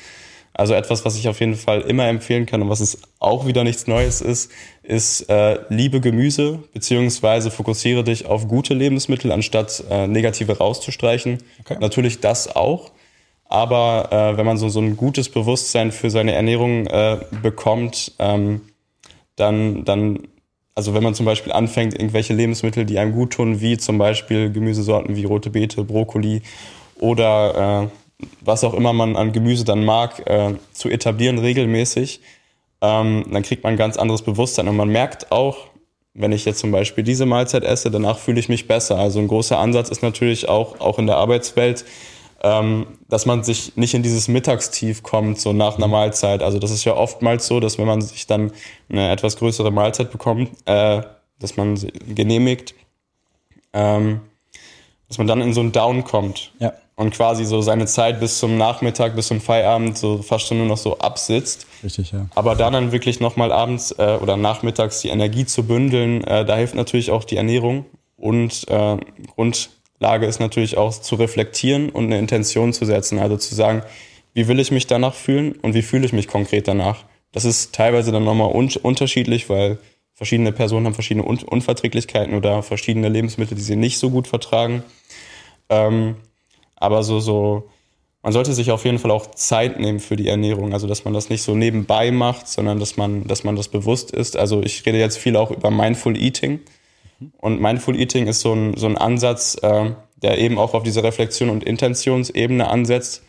Also 0.55 0.75
etwas, 0.75 1.05
was 1.05 1.17
ich 1.17 1.29
auf 1.29 1.41
jeden 1.41 1.55
Fall 1.55 1.81
immer 1.81 2.07
empfehlen 2.07 2.45
kann 2.45 2.61
und 2.61 2.69
was 2.69 2.81
es 2.81 2.99
auch 3.19 3.47
wieder 3.47 3.65
nichts 3.65 3.87
Neues 3.87 4.21
ist, 4.21 4.51
ist 4.83 5.23
äh, 5.31 5.61
liebe 5.71 6.01
Gemüse, 6.01 6.59
beziehungsweise 6.75 7.51
fokussiere 7.51 8.05
dich 8.05 8.27
auf 8.27 8.49
gute 8.49 8.75
Lebensmittel, 8.75 9.33
anstatt 9.33 9.83
äh, 9.91 10.07
negative 10.07 10.59
rauszustreichen. 10.59 11.39
Okay. 11.61 11.79
Natürlich 11.81 12.21
das 12.21 12.55
auch. 12.55 12.91
Aber 13.53 14.09
äh, 14.11 14.37
wenn 14.37 14.47
man 14.47 14.57
so, 14.57 14.69
so 14.69 14.81
ein 14.81 14.97
gutes 14.97 15.29
Bewusstsein 15.29 15.93
für 15.93 16.11
seine 16.11 16.33
Ernährung 16.33 16.87
äh, 16.87 17.19
bekommt, 17.43 18.13
ähm, 18.19 18.63
dann, 19.37 19.85
dann, 19.85 20.21
also 20.75 20.95
wenn 20.95 21.03
man 21.03 21.15
zum 21.15 21.27
Beispiel 21.27 21.53
anfängt, 21.53 21.95
irgendwelche 21.95 22.33
Lebensmittel, 22.35 22.85
die 22.85 22.99
einem 22.99 23.13
gut 23.13 23.35
tun, 23.35 23.61
wie 23.61 23.77
zum 23.79 23.99
Beispiel 23.99 24.51
Gemüsesorten 24.51 25.17
wie 25.17 25.25
rote 25.25 25.51
Beete, 25.51 25.85
Brokkoli 25.85 26.43
oder 26.99 27.91
äh, 27.91 28.02
was 28.41 28.65
auch 28.65 28.75
immer 28.75 28.93
man 28.93 29.17
an 29.17 29.33
Gemüse 29.33 29.65
dann 29.65 29.85
mag, 29.85 30.29
äh, 30.29 30.55
zu 30.73 30.89
etablieren 30.89 31.39
regelmäßig, 31.39 32.21
ähm, 32.81 33.25
dann 33.31 33.43
kriegt 33.43 33.63
man 33.63 33.75
ein 33.75 33.79
ganz 33.79 33.97
anderes 33.97 34.23
Bewusstsein. 34.23 34.69
Und 34.69 34.77
man 34.77 34.89
merkt 34.89 35.31
auch, 35.33 35.69
wenn 36.15 36.33
ich 36.33 36.45
jetzt 36.45 36.59
zum 36.59 36.73
Beispiel 36.73 37.05
diese 37.05 37.27
Mahlzeit 37.27 37.65
esse, 37.65 37.91
danach 37.91 38.19
fühle 38.19 38.41
ich 38.41 38.49
mich 38.49 38.67
besser. 38.67 38.99
Also 38.99 39.19
ein 39.19 39.29
großer 39.29 39.59
Ansatz 39.59 39.89
ist 39.89 40.03
natürlich 40.03 40.49
auch, 40.49 40.81
auch 40.81 40.99
in 40.99 41.07
der 41.07 41.17
Arbeitswelt, 41.17 41.85
ähm, 42.43 42.87
dass 43.09 43.25
man 43.25 43.45
sich 43.45 43.77
nicht 43.77 43.95
in 43.95 44.03
dieses 44.03 44.29
Mittagstief 44.29 45.03
kommt, 45.03 45.41
so 45.41 45.53
nach 45.53 45.77
einer 45.77 45.89
Mahlzeit. 45.89 46.43
Also 46.43 46.59
das 46.59 46.71
ist 46.71 46.85
ja 46.85 46.97
oftmals 46.97 47.47
so, 47.47 47.61
dass 47.61 47.79
wenn 47.79 47.87
man 47.87 48.03
sich 48.03 48.27
dann 48.27 48.53
eine 48.91 49.11
etwas 49.11 49.37
größere 49.37 49.71
Mahlzeit 49.71 50.11
bekommt, 50.11 50.51
äh, 50.67 51.03
dass 51.39 51.57
man 51.57 51.79
genehmigt, 52.15 52.75
ähm, 53.73 54.21
dass 55.13 55.19
man 55.19 55.27
dann 55.27 55.43
in 55.43 55.53
so 55.53 55.61
einen 55.61 55.73
Down 55.73 56.05
kommt. 56.05 56.53
Ja. 56.59 56.73
Und 56.97 57.11
quasi 57.11 57.45
so 57.45 57.61
seine 57.61 57.85
Zeit 57.85 58.19
bis 58.19 58.39
zum 58.39 58.57
Nachmittag, 58.57 59.15
bis 59.15 59.27
zum 59.27 59.43
Feierabend 59.43 59.99
so 59.99 60.23
fast 60.23 60.47
schon 60.47 60.57
nur 60.57 60.67
noch 60.67 60.79
so 60.79 60.99
absitzt. 61.01 61.67
Richtig, 61.85 62.13
ja. 62.13 62.29
Aber 62.35 62.55
da 62.55 62.71
dann 62.71 62.93
wirklich 62.93 63.21
nochmal 63.21 63.53
abends 63.53 63.93
äh, 63.93 64.19
oder 64.23 64.39
nachmittags 64.39 65.03
die 65.03 65.09
Energie 65.09 65.45
zu 65.45 65.65
bündeln, 65.65 66.25
äh, 66.25 66.47
da 66.47 66.57
hilft 66.57 66.75
natürlich 66.75 67.11
auch 67.11 67.25
die 67.25 67.37
Ernährung. 67.37 67.85
Und 68.17 68.67
äh, 68.71 68.97
Grundlage 69.35 70.25
ist 70.25 70.41
natürlich 70.41 70.79
auch 70.79 70.93
zu 70.93 71.17
reflektieren 71.17 71.91
und 71.91 72.05
eine 72.05 72.19
Intention 72.19 72.73
zu 72.73 72.87
setzen. 72.87 73.19
Also 73.19 73.37
zu 73.37 73.55
sagen, 73.55 73.83
wie 74.33 74.49
will 74.49 74.61
ich 74.61 74.71
mich 74.71 74.87
danach 74.87 75.13
fühlen 75.13 75.53
und 75.61 75.75
wie 75.75 75.83
fühle 75.83 76.07
ich 76.07 76.15
mich 76.15 76.27
konkret 76.27 76.69
danach. 76.69 77.05
Das 77.33 77.45
ist 77.45 77.75
teilweise 77.75 78.13
dann 78.13 78.25
nochmal 78.25 78.51
un 78.51 78.71
unterschiedlich, 78.83 79.51
weil 79.51 79.77
verschiedene 80.23 80.53
Personen 80.53 80.87
haben 80.87 80.95
verschiedene 80.95 81.27
Un 81.27 81.43
Unverträglichkeiten 81.43 82.35
oder 82.35 82.63
verschiedene 82.63 83.09
Lebensmittel, 83.09 83.57
die 83.57 83.63
sie 83.63 83.75
nicht 83.75 83.99
so 83.99 84.09
gut 84.09 84.29
vertragen. 84.29 84.85
Ähm, 85.69 86.15
aber 86.77 87.03
so, 87.03 87.19
so, 87.19 87.69
man 88.23 88.33
sollte 88.33 88.53
sich 88.53 88.71
auf 88.71 88.85
jeden 88.85 89.01
Fall 89.01 89.11
auch 89.11 89.33
Zeit 89.33 89.81
nehmen 89.81 89.99
für 89.99 90.15
die 90.15 90.29
Ernährung. 90.29 90.75
Also, 90.75 90.87
dass 90.87 91.05
man 91.05 91.13
das 91.13 91.29
nicht 91.29 91.43
so 91.43 91.57
nebenbei 91.57 92.13
macht, 92.13 92.47
sondern 92.47 92.79
dass 92.79 92.97
man, 92.97 93.27
dass 93.27 93.43
man 93.43 93.57
das 93.57 93.67
bewusst 93.67 94.13
ist. 94.13 94.37
Also, 94.37 94.63
ich 94.63 94.87
rede 94.87 94.97
jetzt 94.97 95.19
viel 95.19 95.35
auch 95.35 95.51
über 95.51 95.73
Mindful 95.73 96.17
Eating. 96.17 96.61
Und 97.39 97.61
Mindful 97.61 97.99
Eating 97.99 98.29
ist 98.29 98.43
so 98.43 98.53
ein, 98.53 98.77
so 98.77 98.87
ein 98.87 98.97
Ansatz, 98.97 99.57
äh, 99.61 99.91
der 100.23 100.39
eben 100.39 100.57
auch 100.57 100.73
auf 100.75 100.85
diese 100.85 101.03
Reflexion 101.03 101.51
und 101.51 101.65
Intentionsebene 101.65 102.69
ansetzt. 102.69 103.25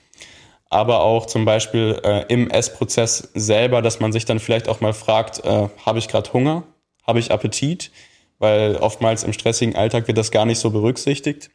Aber 0.69 1.01
auch 1.01 1.25
zum 1.25 1.43
Beispiel 1.43 1.99
äh, 2.03 2.25
im 2.31 2.51
Essprozess 2.51 3.31
selber, 3.33 3.81
dass 3.81 3.99
man 3.99 4.11
sich 4.11 4.25
dann 4.25 4.39
vielleicht 4.39 4.69
auch 4.69 4.79
mal 4.79 4.93
fragt, 4.93 5.43
äh, 5.43 5.69
habe 5.87 5.97
ich 5.97 6.07
gerade 6.07 6.31
Hunger? 6.33 6.65
Habe 7.03 7.19
ich 7.19 7.31
Appetit? 7.31 7.91
Weil 8.39 8.77
oftmals 8.77 9.23
im 9.23 9.33
stressigen 9.33 9.75
Alltag 9.75 10.07
wird 10.07 10.17
das 10.17 10.31
gar 10.31 10.45
nicht 10.45 10.59
so 10.59 10.71
berücksichtigt. 10.71 11.49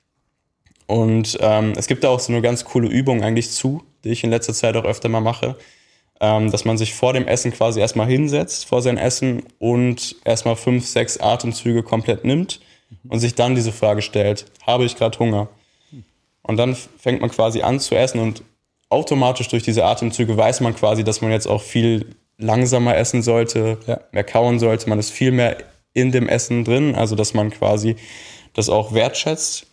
Und 0.86 1.36
ähm, 1.40 1.74
es 1.76 1.86
gibt 1.86 2.02
da 2.02 2.08
auch 2.08 2.20
so 2.20 2.32
eine 2.32 2.40
ganz 2.40 2.64
coole 2.64 2.88
Übung 2.88 3.22
eigentlich 3.22 3.50
zu, 3.50 3.82
die 4.04 4.10
ich 4.10 4.24
in 4.24 4.30
letzter 4.30 4.54
Zeit 4.54 4.74
auch 4.76 4.84
öfter 4.84 5.10
mal 5.10 5.20
mache, 5.20 5.56
ähm, 6.20 6.50
dass 6.50 6.64
man 6.64 6.78
sich 6.78 6.94
vor 6.94 7.12
dem 7.12 7.26
Essen 7.26 7.52
quasi 7.52 7.80
erstmal 7.80 8.06
hinsetzt, 8.06 8.64
vor 8.64 8.80
sein 8.80 8.96
Essen 8.96 9.42
und 9.58 10.16
erstmal 10.24 10.56
fünf, 10.56 10.86
sechs 10.86 11.20
Atemzüge 11.20 11.82
komplett 11.82 12.24
nimmt 12.24 12.60
und 13.08 13.20
sich 13.20 13.34
dann 13.34 13.54
diese 13.54 13.72
Frage 13.72 14.00
stellt, 14.00 14.46
habe 14.66 14.84
ich 14.84 14.96
gerade 14.96 15.18
Hunger? 15.18 15.48
Und 16.42 16.56
dann 16.56 16.74
fängt 16.74 17.20
man 17.20 17.30
quasi 17.30 17.60
an 17.60 17.78
zu 17.78 17.94
essen 17.94 18.20
und 18.20 18.42
automatisch 18.88 19.48
durch 19.48 19.62
diese 19.62 19.84
Atemzüge 19.84 20.36
weiß 20.36 20.60
man 20.60 20.74
quasi, 20.74 21.04
dass 21.04 21.20
man 21.20 21.30
jetzt 21.30 21.46
auch 21.46 21.60
viel 21.60 22.16
langsamer 22.38 22.96
essen 22.96 23.22
sollte, 23.22 23.78
ja. 23.86 24.00
mehr 24.12 24.24
kauen 24.24 24.58
sollte. 24.58 24.88
Man 24.88 24.98
ist 24.98 25.10
viel 25.10 25.32
mehr 25.32 25.58
in 25.92 26.12
dem 26.12 26.28
Essen 26.28 26.64
drin, 26.64 26.94
also 26.94 27.16
dass 27.16 27.34
man 27.34 27.50
quasi 27.50 27.96
das 28.54 28.68
auch 28.68 28.94
wertschätzt 28.94 29.66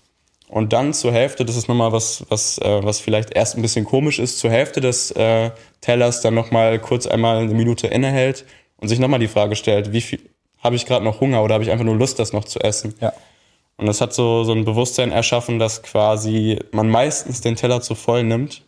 und 0.47 0.73
dann 0.73 0.93
zur 0.93 1.11
Hälfte, 1.11 1.43
das 1.45 1.55
ist 1.55 1.67
nochmal 1.67 1.91
was, 1.91 2.25
was, 2.29 2.57
äh, 2.59 2.83
was 2.83 2.99
vielleicht 2.99 3.35
erst 3.35 3.55
ein 3.55 3.61
bisschen 3.61 3.85
komisch 3.85 4.19
ist, 4.19 4.39
zur 4.39 4.51
Hälfte 4.51 4.79
des 4.79 5.11
äh, 5.11 5.51
Tellers 5.81 6.21
dann 6.21 6.35
nochmal 6.35 6.79
kurz 6.79 7.07
einmal 7.07 7.37
eine 7.37 7.53
Minute 7.53 7.87
innehält 7.87 8.45
und 8.77 8.87
sich 8.87 8.99
nochmal 8.99 9.19
die 9.19 9.27
Frage 9.27 9.55
stellt, 9.55 9.91
wie 9.91 10.01
viel 10.01 10.19
habe 10.59 10.75
ich 10.75 10.85
gerade 10.85 11.05
noch 11.05 11.19
Hunger 11.19 11.43
oder 11.43 11.55
habe 11.55 11.63
ich 11.63 11.71
einfach 11.71 11.85
nur 11.85 11.95
Lust, 11.95 12.17
das 12.19 12.33
noch 12.33 12.45
zu 12.45 12.59
essen? 12.59 12.95
Ja. 12.99 13.13
Und 13.77 13.87
das 13.87 14.01
hat 14.01 14.13
so, 14.13 14.43
so 14.43 14.53
ein 14.53 14.65
Bewusstsein 14.65 15.11
erschaffen, 15.11 15.59
dass 15.59 15.83
quasi 15.83 16.59
man 16.71 16.89
meistens 16.89 17.41
den 17.41 17.55
Teller 17.55 17.81
zu 17.81 17.93
voll 17.93 18.23
nimmt 18.23 18.63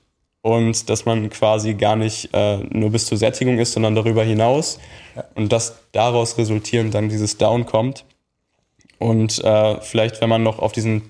und 0.47 0.89
dass 0.89 1.03
man 1.03 1.29
quasi 1.29 1.73
gar 1.73 1.97
nicht 1.97 2.29
äh, 2.31 2.59
nur 2.69 2.91
bis 2.91 3.05
zur 3.05 3.17
Sättigung 3.17 3.59
ist, 3.59 3.73
sondern 3.73 3.95
darüber 3.95 4.23
hinaus. 4.23 4.79
Ja. 5.13 5.25
Und 5.35 5.51
dass 5.51 5.79
daraus 5.91 6.37
resultierend 6.37 6.93
dann 6.93 7.09
dieses 7.09 7.37
Down 7.37 7.65
kommt. 7.65 8.05
Und 8.97 9.43
äh, 9.43 9.81
vielleicht, 9.81 10.21
wenn 10.21 10.29
man 10.29 10.43
noch 10.43 10.59
auf 10.59 10.71
diesen 10.71 11.01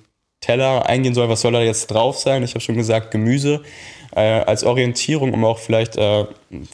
Teller 0.41 0.87
eingehen 0.87 1.13
soll, 1.13 1.29
was 1.29 1.41
soll 1.41 1.51
da 1.51 1.61
jetzt 1.61 1.85
drauf 1.87 2.17
sein? 2.17 2.41
Ich 2.41 2.55
habe 2.55 2.61
schon 2.61 2.77
gesagt, 2.77 3.11
Gemüse 3.11 3.61
äh, 4.15 4.21
als 4.21 4.63
Orientierung, 4.63 5.31
um 5.33 5.45
auch 5.45 5.59
vielleicht 5.59 5.97
äh, 5.97 6.25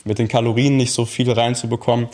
mit 0.06 0.17
den 0.17 0.30
Kalorien 0.30 0.78
nicht 0.78 0.93
so 0.93 1.04
viel 1.04 1.30
reinzubekommen. 1.30 2.08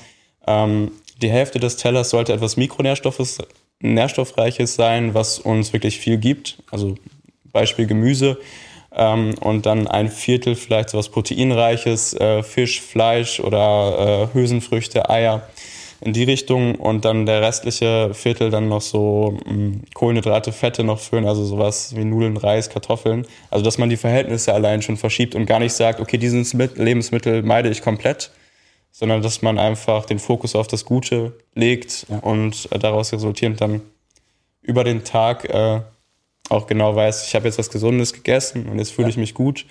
Ähm, 0.48 0.94
die 1.22 1.30
Hälfte 1.30 1.60
des 1.60 1.78
Tellers 1.78 2.10
sollte 2.10 2.34
etwas 2.34 2.58
Mikronährstoffes, 2.58 3.38
nährstoffreiches 3.82 4.74
sein, 4.74 5.14
was 5.14 5.38
uns 5.38 5.74
wirklich 5.74 6.00
viel 6.00 6.18
gibt. 6.18 6.58
Also 6.72 6.96
Beispiel 7.52 7.86
Gemüse. 7.86 8.40
Ähm, 8.92 9.36
und 9.40 9.66
dann 9.66 9.88
ein 9.88 10.10
Viertel 10.10 10.56
vielleicht 10.56 10.90
so 10.90 10.98
was 10.98 11.10
Proteinreiches, 11.10 12.14
äh, 12.16 12.44
Fisch, 12.44 12.82
Fleisch 12.82 13.40
oder 13.40 14.30
äh, 14.32 14.34
Hülsenfrüchte, 14.34 15.10
Eier 15.10 15.48
in 16.02 16.14
die 16.14 16.24
Richtung 16.24 16.76
und 16.76 17.04
dann 17.06 17.26
der 17.26 17.42
restliche 17.42 18.14
Viertel 18.14 18.50
dann 18.50 18.70
noch 18.70 18.82
so 18.82 19.38
mh, 19.46 19.52
hm, 19.52 19.82
Kohlenhydrate, 19.94 20.52
Fette 20.52 20.84
noch 20.84 21.00
füllen, 21.00 21.26
also 21.26 21.44
sowas 21.44 21.96
wie 21.96 22.06
Nudeln, 22.06 22.38
Reis, 22.38 22.70
Kartoffeln. 22.70 23.28
Also 23.52 23.66
dass 23.66 23.78
man 23.78 23.90
die 23.90 23.98
Verhältnisse 23.98 24.54
allein 24.54 24.82
schon 24.82 24.98
verschiebt 24.98 25.36
und 25.36 25.46
gar 25.46 25.60
nicht 25.60 25.74
sagt, 25.74 26.00
okay, 26.00 26.18
dieses 26.18 26.54
Lebensmittel 26.54 27.44
meide 27.44 27.70
ich 27.70 27.82
komplett, 27.82 28.32
sondern 28.92 29.22
dass 29.22 29.42
man 29.42 29.60
einfach 29.60 30.06
den 30.06 30.20
Fokus 30.20 30.56
auf 30.56 30.68
das 30.68 30.86
Gute 30.86 31.34
legt 31.54 32.08
ja. 32.10 32.20
und 32.20 32.70
äh, 32.72 32.80
daraus 32.80 33.12
resultierend 33.12 33.60
dann 33.62 33.82
über 34.62 34.84
den 34.84 35.04
Tag 35.04 35.46
äh, 35.50 35.82
auch 36.50 36.68
genau 36.68 36.96
weiß, 36.96 37.28
ich 37.28 37.36
habe 37.36 37.46
jetzt 37.46 37.58
was 37.58 37.70
Gesundes 37.70 38.14
gegessen 38.14 38.68
und 38.68 38.80
jetzt 38.80 38.92
fühle 38.92 39.08
ja. 39.08 39.12
ich 39.12 39.18
mich 39.18 39.34
gut. 39.34 39.66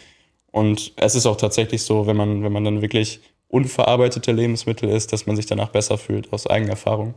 Und 0.51 0.93
es 0.97 1.15
ist 1.15 1.27
auch 1.27 1.37
tatsächlich 1.37 1.83
so, 1.83 2.07
wenn 2.07 2.17
man, 2.17 2.43
wenn 2.43 2.53
man 2.53 2.65
dann 2.65 2.83
wirklich 2.83 3.21
unverarbeitete 3.49 4.33
Lebensmittel 4.33 4.89
ist, 4.89 5.13
dass 5.13 5.27
man 5.27 5.37
sich 5.37 5.47
danach 5.47 5.71
besser 5.71 5.99
fühlt, 5.99 6.33
aus 6.33 6.47
eigener 6.47 6.71
Erfahrung. 6.71 7.15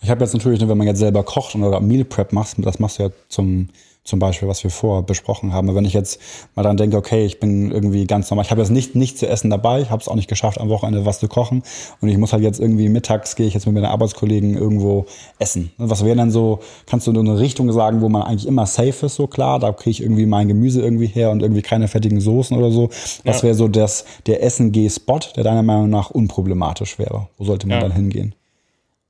Ich 0.00 0.10
habe 0.10 0.24
jetzt 0.24 0.34
natürlich, 0.34 0.60
wenn 0.66 0.78
man 0.78 0.86
jetzt 0.86 0.98
selber 0.98 1.22
kocht 1.22 1.54
oder 1.54 1.80
Meal 1.80 2.04
Prep 2.04 2.32
macht, 2.32 2.56
das 2.58 2.78
machst 2.78 2.98
du 2.98 3.04
ja 3.04 3.10
zum 3.28 3.68
zum 4.04 4.18
Beispiel, 4.18 4.46
was 4.48 4.62
wir 4.62 4.70
vorher 4.70 5.02
besprochen 5.02 5.54
haben. 5.54 5.74
wenn 5.74 5.86
ich 5.86 5.94
jetzt 5.94 6.20
mal 6.54 6.62
dann 6.62 6.76
denke, 6.76 6.96
okay, 6.96 7.24
ich 7.24 7.40
bin 7.40 7.72
irgendwie 7.72 8.06
ganz 8.06 8.30
normal, 8.30 8.44
ich 8.44 8.50
habe 8.50 8.60
jetzt 8.60 8.70
nicht 8.70 8.94
nichts 8.94 9.20
zu 9.20 9.26
essen 9.26 9.48
dabei, 9.48 9.80
ich 9.80 9.90
habe 9.90 10.02
es 10.02 10.08
auch 10.08 10.14
nicht 10.14 10.28
geschafft, 10.28 10.60
am 10.60 10.68
Wochenende 10.68 11.06
was 11.06 11.20
zu 11.20 11.28
kochen 11.28 11.62
und 12.00 12.08
ich 12.08 12.18
muss 12.18 12.34
halt 12.34 12.42
jetzt 12.42 12.60
irgendwie 12.60 12.90
mittags 12.90 13.34
gehe 13.34 13.46
ich 13.46 13.54
jetzt 13.54 13.64
mit 13.66 13.74
meinen 13.74 13.86
Arbeitskollegen 13.86 14.56
irgendwo 14.56 15.06
essen. 15.38 15.72
Was 15.78 16.04
wäre 16.04 16.16
dann 16.16 16.30
so, 16.30 16.60
kannst 16.86 17.06
du 17.06 17.12
nur 17.12 17.22
eine 17.22 17.38
Richtung 17.38 17.72
sagen, 17.72 18.02
wo 18.02 18.10
man 18.10 18.22
eigentlich 18.22 18.46
immer 18.46 18.66
safe 18.66 19.06
ist, 19.06 19.14
so 19.14 19.26
klar, 19.26 19.58
da 19.58 19.72
kriege 19.72 19.90
ich 19.90 20.02
irgendwie 20.02 20.26
mein 20.26 20.48
Gemüse 20.48 20.82
irgendwie 20.82 21.06
her 21.06 21.30
und 21.30 21.40
irgendwie 21.40 21.62
keine 21.62 21.88
fettigen 21.88 22.20
Soßen 22.20 22.56
oder 22.56 22.70
so. 22.70 22.90
Was 23.24 23.38
ja. 23.38 23.42
wäre 23.44 23.54
so 23.54 23.68
das, 23.68 24.04
der 24.26 24.42
Essen-G-Spot, 24.42 25.20
der 25.36 25.44
deiner 25.44 25.62
Meinung 25.62 25.88
nach 25.88 26.10
unproblematisch 26.10 26.98
wäre? 26.98 27.28
Wo 27.38 27.44
sollte 27.44 27.66
man 27.66 27.78
ja. 27.78 27.82
dann 27.88 27.92
hingehen? 27.92 28.34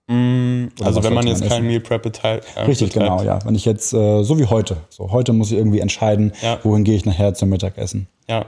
Mm, 0.06 0.66
also 0.82 1.02
wenn 1.02 1.14
man 1.14 1.26
jetzt 1.26 1.40
man 1.40 1.48
kein 1.48 1.66
Meal 1.66 1.80
Prep 1.80 2.02
beteiligt. 2.02 2.46
Äh, 2.56 2.62
Richtig, 2.62 2.92
betreibt. 2.92 3.10
genau, 3.10 3.22
ja. 3.22 3.38
Wenn 3.44 3.54
ich 3.54 3.64
jetzt, 3.64 3.92
äh, 3.94 4.22
so 4.22 4.38
wie 4.38 4.44
heute, 4.46 4.76
so 4.90 5.10
heute 5.10 5.32
muss 5.32 5.50
ich 5.50 5.56
irgendwie 5.56 5.80
entscheiden, 5.80 6.32
ja. 6.42 6.58
wohin 6.62 6.84
gehe 6.84 6.94
ich 6.94 7.06
nachher 7.06 7.34
zum 7.34 7.48
Mittagessen. 7.48 8.06
Ja. 8.28 8.44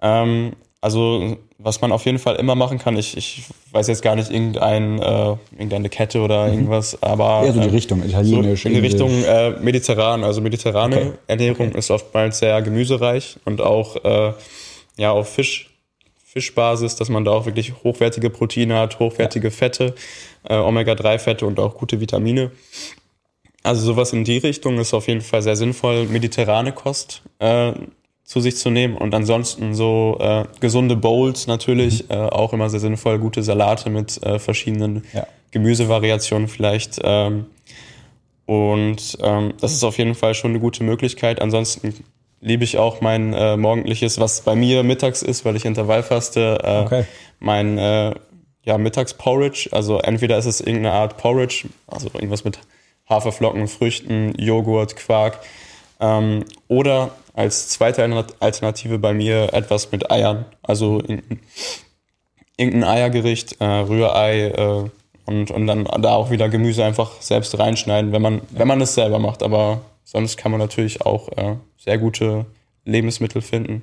Ähm, 0.00 0.52
also 0.80 1.36
was 1.58 1.80
man 1.80 1.92
auf 1.92 2.04
jeden 2.04 2.18
Fall 2.18 2.36
immer 2.36 2.56
machen 2.56 2.78
kann, 2.78 2.96
ich, 2.96 3.16
ich 3.16 3.44
weiß 3.70 3.86
jetzt 3.86 4.02
gar 4.02 4.16
nicht 4.16 4.32
irgendein, 4.32 4.98
äh, 4.98 5.36
irgendeine 5.52 5.88
Kette 5.88 6.20
oder 6.20 6.48
mhm. 6.48 6.54
irgendwas, 6.54 7.00
aber 7.02 7.42
eher 7.44 7.52
so 7.52 7.60
die 7.60 7.68
ähm, 7.68 7.74
Richtung 7.74 8.02
italienisch. 8.02 8.62
So 8.64 8.68
in 8.68 8.74
die 8.74 8.80
Richtung 8.80 9.10
äh, 9.24 9.50
mediterran, 9.60 10.24
also 10.24 10.40
mediterrane 10.40 10.96
okay. 10.96 11.12
Ernährung 11.28 11.68
okay. 11.68 11.78
ist 11.78 11.92
oftmals 11.92 12.40
sehr 12.40 12.60
gemüsereich 12.62 13.38
und 13.44 13.60
auch 13.60 14.04
äh, 14.04 14.32
ja 14.96 15.12
auf 15.12 15.28
Fisch 15.28 15.71
Fischbasis, 16.32 16.96
dass 16.96 17.10
man 17.10 17.26
da 17.26 17.32
auch 17.32 17.44
wirklich 17.44 17.74
hochwertige 17.84 18.30
Proteine 18.30 18.78
hat, 18.78 18.98
hochwertige 18.98 19.50
Fette, 19.50 19.94
äh, 20.48 20.56
Omega-3-Fette 20.56 21.44
und 21.44 21.60
auch 21.60 21.74
gute 21.74 22.00
Vitamine. 22.00 22.52
Also 23.62 23.84
sowas 23.84 24.14
in 24.14 24.24
die 24.24 24.38
Richtung 24.38 24.78
ist 24.78 24.94
auf 24.94 25.08
jeden 25.08 25.20
Fall 25.20 25.42
sehr 25.42 25.56
sinnvoll, 25.56 26.06
mediterrane 26.06 26.72
Kost 26.72 27.22
äh, 27.38 27.72
zu 28.24 28.40
sich 28.40 28.56
zu 28.56 28.70
nehmen 28.70 28.96
und 28.96 29.14
ansonsten 29.14 29.74
so 29.74 30.16
äh, 30.20 30.44
gesunde 30.58 30.96
Bowls 30.96 31.46
natürlich, 31.46 32.04
mhm. 32.04 32.14
äh, 32.14 32.16
auch 32.16 32.54
immer 32.54 32.70
sehr 32.70 32.80
sinnvoll, 32.80 33.18
gute 33.18 33.42
Salate 33.42 33.90
mit 33.90 34.22
äh, 34.22 34.38
verschiedenen 34.38 35.04
ja. 35.12 35.26
Gemüsevariationen 35.50 36.48
vielleicht. 36.48 36.98
Ähm, 37.04 37.44
und 38.46 39.18
ähm, 39.20 39.52
das 39.60 39.74
ist 39.74 39.84
auf 39.84 39.98
jeden 39.98 40.14
Fall 40.14 40.34
schon 40.34 40.52
eine 40.52 40.60
gute 40.60 40.82
Möglichkeit. 40.82 41.42
Ansonsten 41.42 41.92
liebe 42.42 42.64
ich 42.64 42.76
auch 42.76 43.00
mein 43.00 43.32
äh, 43.32 43.56
morgendliches, 43.56 44.20
was 44.20 44.42
bei 44.42 44.54
mir 44.54 44.82
mittags 44.82 45.22
ist, 45.22 45.44
weil 45.44 45.56
ich 45.56 45.64
Intervallfaste, 45.64 46.58
äh, 46.62 46.84
okay. 46.84 47.04
mein 47.38 47.78
äh, 47.78 48.14
ja, 48.64 48.78
Mittagsporridge. 48.78 49.68
Also 49.72 49.98
entweder 49.98 50.36
ist 50.36 50.46
es 50.46 50.60
irgendeine 50.60 50.92
Art 50.92 51.16
Porridge, 51.16 51.68
also 51.86 52.10
irgendwas 52.12 52.44
mit 52.44 52.58
Haferflocken, 53.08 53.68
Früchten, 53.68 54.34
Joghurt, 54.38 54.96
Quark. 54.96 55.38
Ähm, 56.00 56.44
oder 56.68 57.12
als 57.34 57.68
zweite 57.68 58.04
Alternative 58.40 58.98
bei 58.98 59.14
mir 59.14 59.54
etwas 59.54 59.92
mit 59.92 60.10
Eiern. 60.10 60.44
Also 60.62 60.98
irgendein, 60.98 61.40
irgendein 62.56 62.84
Eiergericht, 62.84 63.60
äh, 63.60 63.64
Rührei 63.64 64.48
äh, 64.48 64.90
und, 65.26 65.50
und 65.52 65.66
dann 65.68 65.84
da 65.84 66.14
auch 66.16 66.30
wieder 66.30 66.48
Gemüse 66.48 66.84
einfach 66.84 67.20
selbst 67.20 67.56
reinschneiden, 67.56 68.10
wenn 68.10 68.22
man, 68.22 68.42
wenn 68.50 68.66
man 68.66 68.80
es 68.80 68.94
selber 68.94 69.20
macht. 69.20 69.44
Aber 69.44 69.80
sonst 70.04 70.36
kann 70.36 70.50
man 70.50 70.60
natürlich 70.60 71.02
auch 71.02 71.28
äh, 71.36 71.56
sehr 71.76 71.98
gute 71.98 72.46
Lebensmittel 72.84 73.42
finden. 73.42 73.82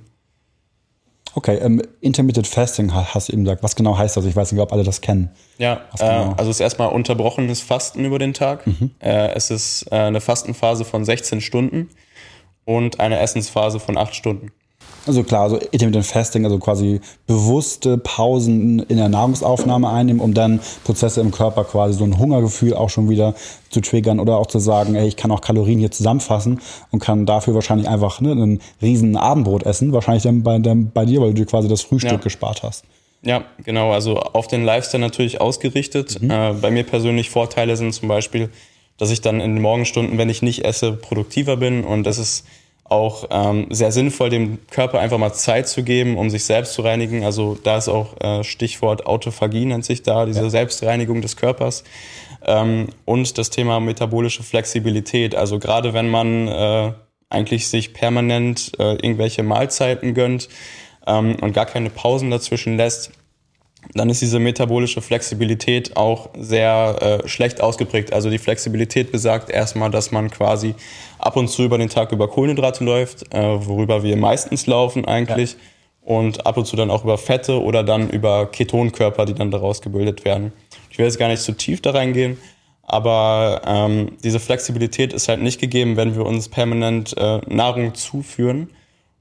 Okay, 1.36 1.58
ähm, 1.58 1.82
Intermittent 2.02 2.48
Fasting 2.48 2.94
hast 2.94 3.30
du 3.30 3.34
eben 3.34 3.44
gesagt. 3.44 3.62
Was 3.62 3.76
genau 3.76 3.98
heißt 3.98 4.18
das? 4.18 4.26
Ich 4.26 4.36
weiß 4.36 4.52
nicht, 4.52 4.62
ob 4.62 4.74
alle 4.74 4.84
das 4.84 5.02
kennen. 5.02 5.30
Ja, 5.58 5.82
genau? 5.98 6.32
äh, 6.32 6.34
also 6.38 6.50
es 6.50 6.58
ist 6.58 6.62
erstmal 6.62 6.90
unterbrochenes 6.90 7.62
Fasten 7.62 8.04
über 8.04 8.18
den 8.18 8.34
Tag. 8.34 8.66
Mhm. 8.66 8.92
Äh, 9.00 9.34
es 9.34 9.52
ist 9.52 9.92
äh, 9.92 9.96
eine 9.96 10.22
Fastenphase 10.22 10.86
von 10.86 11.06
16 11.06 11.42
Stunden 11.42 11.90
und 12.66 13.00
eine 13.00 13.20
Essensphase 13.20 13.80
von 13.80 13.98
8 13.98 14.16
Stunden. 14.16 14.52
Also 15.10 15.24
klar, 15.24 15.41
also 15.41 15.58
Intermittent 15.72 16.06
Fasting, 16.06 16.45
also 16.45 16.60
quasi 16.60 17.02
bewusste 17.26 17.98
Pausen 17.98 18.78
in 18.78 18.98
der 18.98 19.10
Nahrungsaufnahme 19.10 19.89
einnehmen, 19.89 20.22
um 20.22 20.36
dann 20.36 20.60
Prozesse 20.84 21.19
im 21.19 21.32
Körper 21.32 21.63
quasi 21.63 21.98
so 21.98 22.04
ein 22.04 22.19
Hungergefühl 22.19 22.76
auch 22.76 22.91
schon 22.91 23.10
wieder 23.10 23.34
zu 23.72 23.82
triggern 23.82 24.19
oder 24.19 24.38
auch 24.38 24.45
zu 24.45 24.60
sagen, 24.60 24.93
ey, 24.93 25.08
ich 25.08 25.15
kann 25.15 25.32
auch 25.32 25.41
Kalorien 25.41 25.80
hier 25.80 25.89
zusammenfassen 25.89 26.62
und 26.91 27.00
kann 27.00 27.26
dafür 27.26 27.56
wahrscheinlich 27.56 27.89
einfach 27.89 28.22
ne, 28.22 28.34
einen 28.34 28.62
riesen 28.84 29.17
Abendbrot 29.17 29.63
essen, 29.63 29.93
wahrscheinlich 29.93 30.22
dann 30.22 30.43
bei, 30.43 30.60
dann 30.60 30.91
bei 30.91 31.06
dir, 31.06 31.22
weil 31.22 31.30
du 31.30 31.41
dir 31.41 31.48
quasi 31.48 31.67
das 31.67 31.82
Frühstück 31.82 32.12
ja. 32.12 32.17
gespart 32.17 32.62
hast. 32.62 32.86
Ja, 33.24 33.45
genau, 33.63 33.91
also 33.91 34.19
auf 34.19 34.45
den 34.45 34.63
Lifestyle 34.63 35.02
natürlich 35.02 35.41
ausgerichtet. 35.41 36.22
Mhm. 36.22 36.30
Äh, 36.30 36.54
bei 36.54 36.69
mir 36.69 36.84
persönlich 36.84 37.32
Vorteile 37.32 37.76
sind 37.78 37.95
zum 37.95 38.10
Beispiel, 38.10 38.50
dass 39.00 39.10
ich 39.10 39.22
dann 39.22 39.41
in 39.41 39.56
den 39.56 39.62
Morgenstunden, 39.63 40.19
wenn 40.19 40.30
ich 40.30 40.43
nicht 40.43 40.65
esse, 40.65 40.91
produktiver 40.91 41.58
bin 41.58 41.84
und 41.84 42.04
das 42.04 42.19
ist 42.19 42.45
auch 42.89 43.28
ähm, 43.30 43.67
sehr 43.69 43.91
sinnvoll, 43.91 44.30
dem 44.30 44.60
Körper 44.71 44.99
einfach 44.99 45.17
mal 45.17 45.34
Zeit 45.34 45.67
zu 45.67 45.84
geben, 45.84 46.17
um 46.17 46.30
sich 46.30 46.43
selbst 46.43 46.73
zu 46.73 46.82
reinigen. 46.82 47.23
Also 47.23 47.58
da 47.63 47.78
ist 47.78 47.88
auch 47.88 48.19
äh, 48.19 48.43
Stichwort 48.43 49.06
Autophagie 49.06 49.65
nennt 49.65 49.86
sich 49.86 50.02
da, 50.02 50.25
diese 50.25 50.43
ja. 50.43 50.49
Selbstreinigung 50.49 51.21
des 51.21 51.36
Körpers. 51.36 51.84
Ähm, 52.45 52.88
und 53.06 53.38
das 53.38 53.49
Thema 53.49 53.80
metabolische 53.80 54.43
Flexibilität. 54.43 55.36
Also 55.36 55.60
gerade 55.60 55.93
wenn 55.93 56.10
man 56.10 56.47
äh, 56.47 56.93
eigentlich 57.30 57.67
sich 57.67 57.93
permanent 57.93 58.71
äh, 58.80 58.93
irgendwelche 58.93 59.43
Mahlzeiten 59.43 60.13
gönnt 60.13 60.49
ähm, 61.06 61.36
und 61.41 61.54
gar 61.54 61.65
keine 61.65 61.89
Pausen 61.89 62.32
dazwischen 62.32 62.78
lässt, 62.78 63.12
dann 63.94 64.10
ist 64.10 64.22
diese 64.22 64.39
metabolische 64.39 65.02
Flexibilität 65.02 65.98
auch 65.98 66.30
sehr 66.38 67.22
äh, 67.24 67.28
schlecht 67.28 67.62
ausgeprägt. 67.62 68.13
Also 68.13 68.30
die 68.30 68.38
Flexibilität 68.38 69.12
besagt 69.12 69.50
erstmal, 69.50 69.89
dass 69.89 70.12
man 70.12 70.30
quasi 70.30 70.76
ab 71.18 71.36
und 71.36 71.48
zu 71.48 71.63
über 71.63 71.78
den 71.78 71.89
Tag 71.89 72.12
über 72.12 72.28
Kohlenhydrate 72.28 72.84
läuft, 72.84 73.34
äh, 73.34 73.65
worüber 73.65 74.04
wir 74.04 74.15
meistens 74.15 74.68
laufen 74.68 75.06
eigentlich. 75.06 75.54
Ja. 75.54 75.58
Und 76.02 76.46
ab 76.46 76.58
und 76.58 76.65
zu 76.65 76.76
dann 76.76 76.89
auch 76.89 77.04
über 77.04 77.18
Fette 77.18 77.62
oder 77.62 77.84
dann 77.84 78.10
über 78.10 78.48
Ketonkörper, 78.48 79.26
die 79.26 79.34
dann 79.34 79.52
daraus 79.52 79.82
gebildet 79.82 80.26
werden. 80.26 80.54
Ich 80.89 80.98
will 80.98 81.06
jetzt 81.06 81.20
gar 81.20 81.28
nicht 81.28 81.42
zu 81.42 81.52
tief 81.52 81.82
da 81.82 81.92
reingehen, 81.92 82.38
aber 82.84 83.62
ähm, 83.65 84.18
diese 84.24 84.39
Flexibilität 84.39 85.13
ist 85.13 85.28
halt 85.28 85.42
nicht 85.42 85.60
gegeben, 85.60 85.98
wenn 85.98 86.15
wir 86.15 86.26
uns 86.26 86.50
permanent 86.50 87.15
äh, 87.18 87.39
Nahrung 87.48 87.94
zuführen 87.94 88.70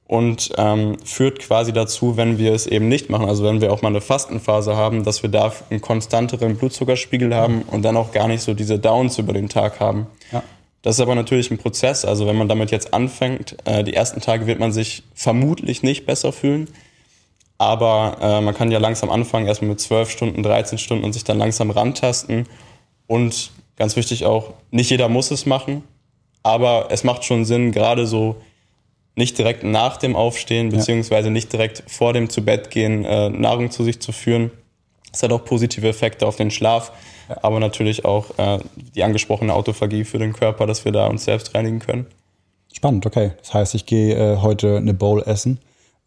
und 0.08 0.52
ähm, 0.56 0.96
führt 1.04 1.38
quasi 1.38 1.72
dazu, 1.72 2.16
wenn 2.16 2.38
wir 2.38 2.54
es 2.54 2.66
eben 2.66 2.88
nicht 2.88 3.10
machen, 3.10 3.28
also 3.28 3.44
wenn 3.44 3.60
wir 3.60 3.70
auch 3.72 3.82
mal 3.82 3.88
eine 3.88 4.00
Fastenphase 4.00 4.74
haben, 4.74 5.04
dass 5.04 5.22
wir 5.22 5.30
da 5.30 5.52
einen 5.68 5.82
konstanteren 5.82 6.56
Blutzuckerspiegel 6.56 7.34
haben 7.34 7.62
und 7.62 7.82
dann 7.82 7.96
auch 7.96 8.10
gar 8.10 8.26
nicht 8.26 8.42
so 8.42 8.54
diese 8.54 8.78
Downs 8.78 9.18
über 9.18 9.34
den 9.34 9.50
Tag 9.50 9.80
haben. 9.80 10.06
Ja. 10.32 10.42
Das 10.80 10.96
ist 10.96 11.00
aber 11.00 11.14
natürlich 11.14 11.50
ein 11.50 11.58
Prozess. 11.58 12.06
Also 12.06 12.26
wenn 12.26 12.36
man 12.36 12.48
damit 12.48 12.70
jetzt 12.70 12.94
anfängt, 12.94 13.58
äh, 13.66 13.84
die 13.84 13.92
ersten 13.92 14.22
Tage 14.22 14.46
wird 14.46 14.58
man 14.58 14.72
sich 14.72 15.02
vermutlich 15.14 15.82
nicht 15.82 16.06
besser 16.06 16.32
fühlen. 16.32 16.68
Aber 17.58 18.16
äh, 18.22 18.40
man 18.40 18.54
kann 18.54 18.70
ja 18.70 18.78
langsam 18.78 19.10
anfangen, 19.10 19.46
erstmal 19.46 19.70
mit 19.70 19.80
12 19.80 20.10
Stunden, 20.10 20.42
13 20.42 20.78
Stunden 20.78 21.04
und 21.04 21.12
sich 21.12 21.24
dann 21.24 21.36
langsam 21.36 21.70
rantasten. 21.70 22.46
Und 23.06 23.50
ganz 23.76 23.94
wichtig 23.96 24.24
auch, 24.24 24.54
nicht 24.70 24.88
jeder 24.88 25.10
muss 25.10 25.30
es 25.30 25.44
machen, 25.44 25.82
aber 26.42 26.86
es 26.90 27.04
macht 27.04 27.24
schon 27.24 27.44
Sinn, 27.44 27.72
gerade 27.72 28.06
so 28.06 28.36
nicht 29.18 29.36
direkt 29.36 29.64
nach 29.64 29.96
dem 29.96 30.14
Aufstehen, 30.14 30.70
beziehungsweise 30.70 31.30
nicht 31.30 31.52
direkt 31.52 31.82
vor 31.88 32.12
dem 32.12 32.30
Zubettgehen 32.30 33.04
äh, 33.04 33.28
Nahrung 33.28 33.70
zu 33.70 33.82
sich 33.82 34.00
zu 34.00 34.12
führen. 34.12 34.52
Das 35.10 35.24
hat 35.24 35.32
auch 35.32 35.44
positive 35.44 35.88
Effekte 35.88 36.26
auf 36.26 36.36
den 36.36 36.52
Schlaf, 36.52 36.92
ja. 37.28 37.36
aber 37.42 37.58
natürlich 37.58 38.04
auch 38.04 38.38
äh, 38.38 38.60
die 38.94 39.02
angesprochene 39.02 39.52
Autophagie 39.52 40.04
für 40.04 40.18
den 40.18 40.32
Körper, 40.32 40.66
dass 40.66 40.84
wir 40.84 40.92
da 40.92 41.08
uns 41.08 41.24
selbst 41.24 41.54
reinigen 41.54 41.80
können. 41.80 42.06
Spannend, 42.72 43.06
okay. 43.06 43.32
Das 43.40 43.54
heißt, 43.54 43.74
ich 43.74 43.86
gehe 43.86 44.14
äh, 44.14 44.36
heute 44.36 44.76
eine 44.76 44.94
Bowl 44.94 45.22
essen 45.26 45.58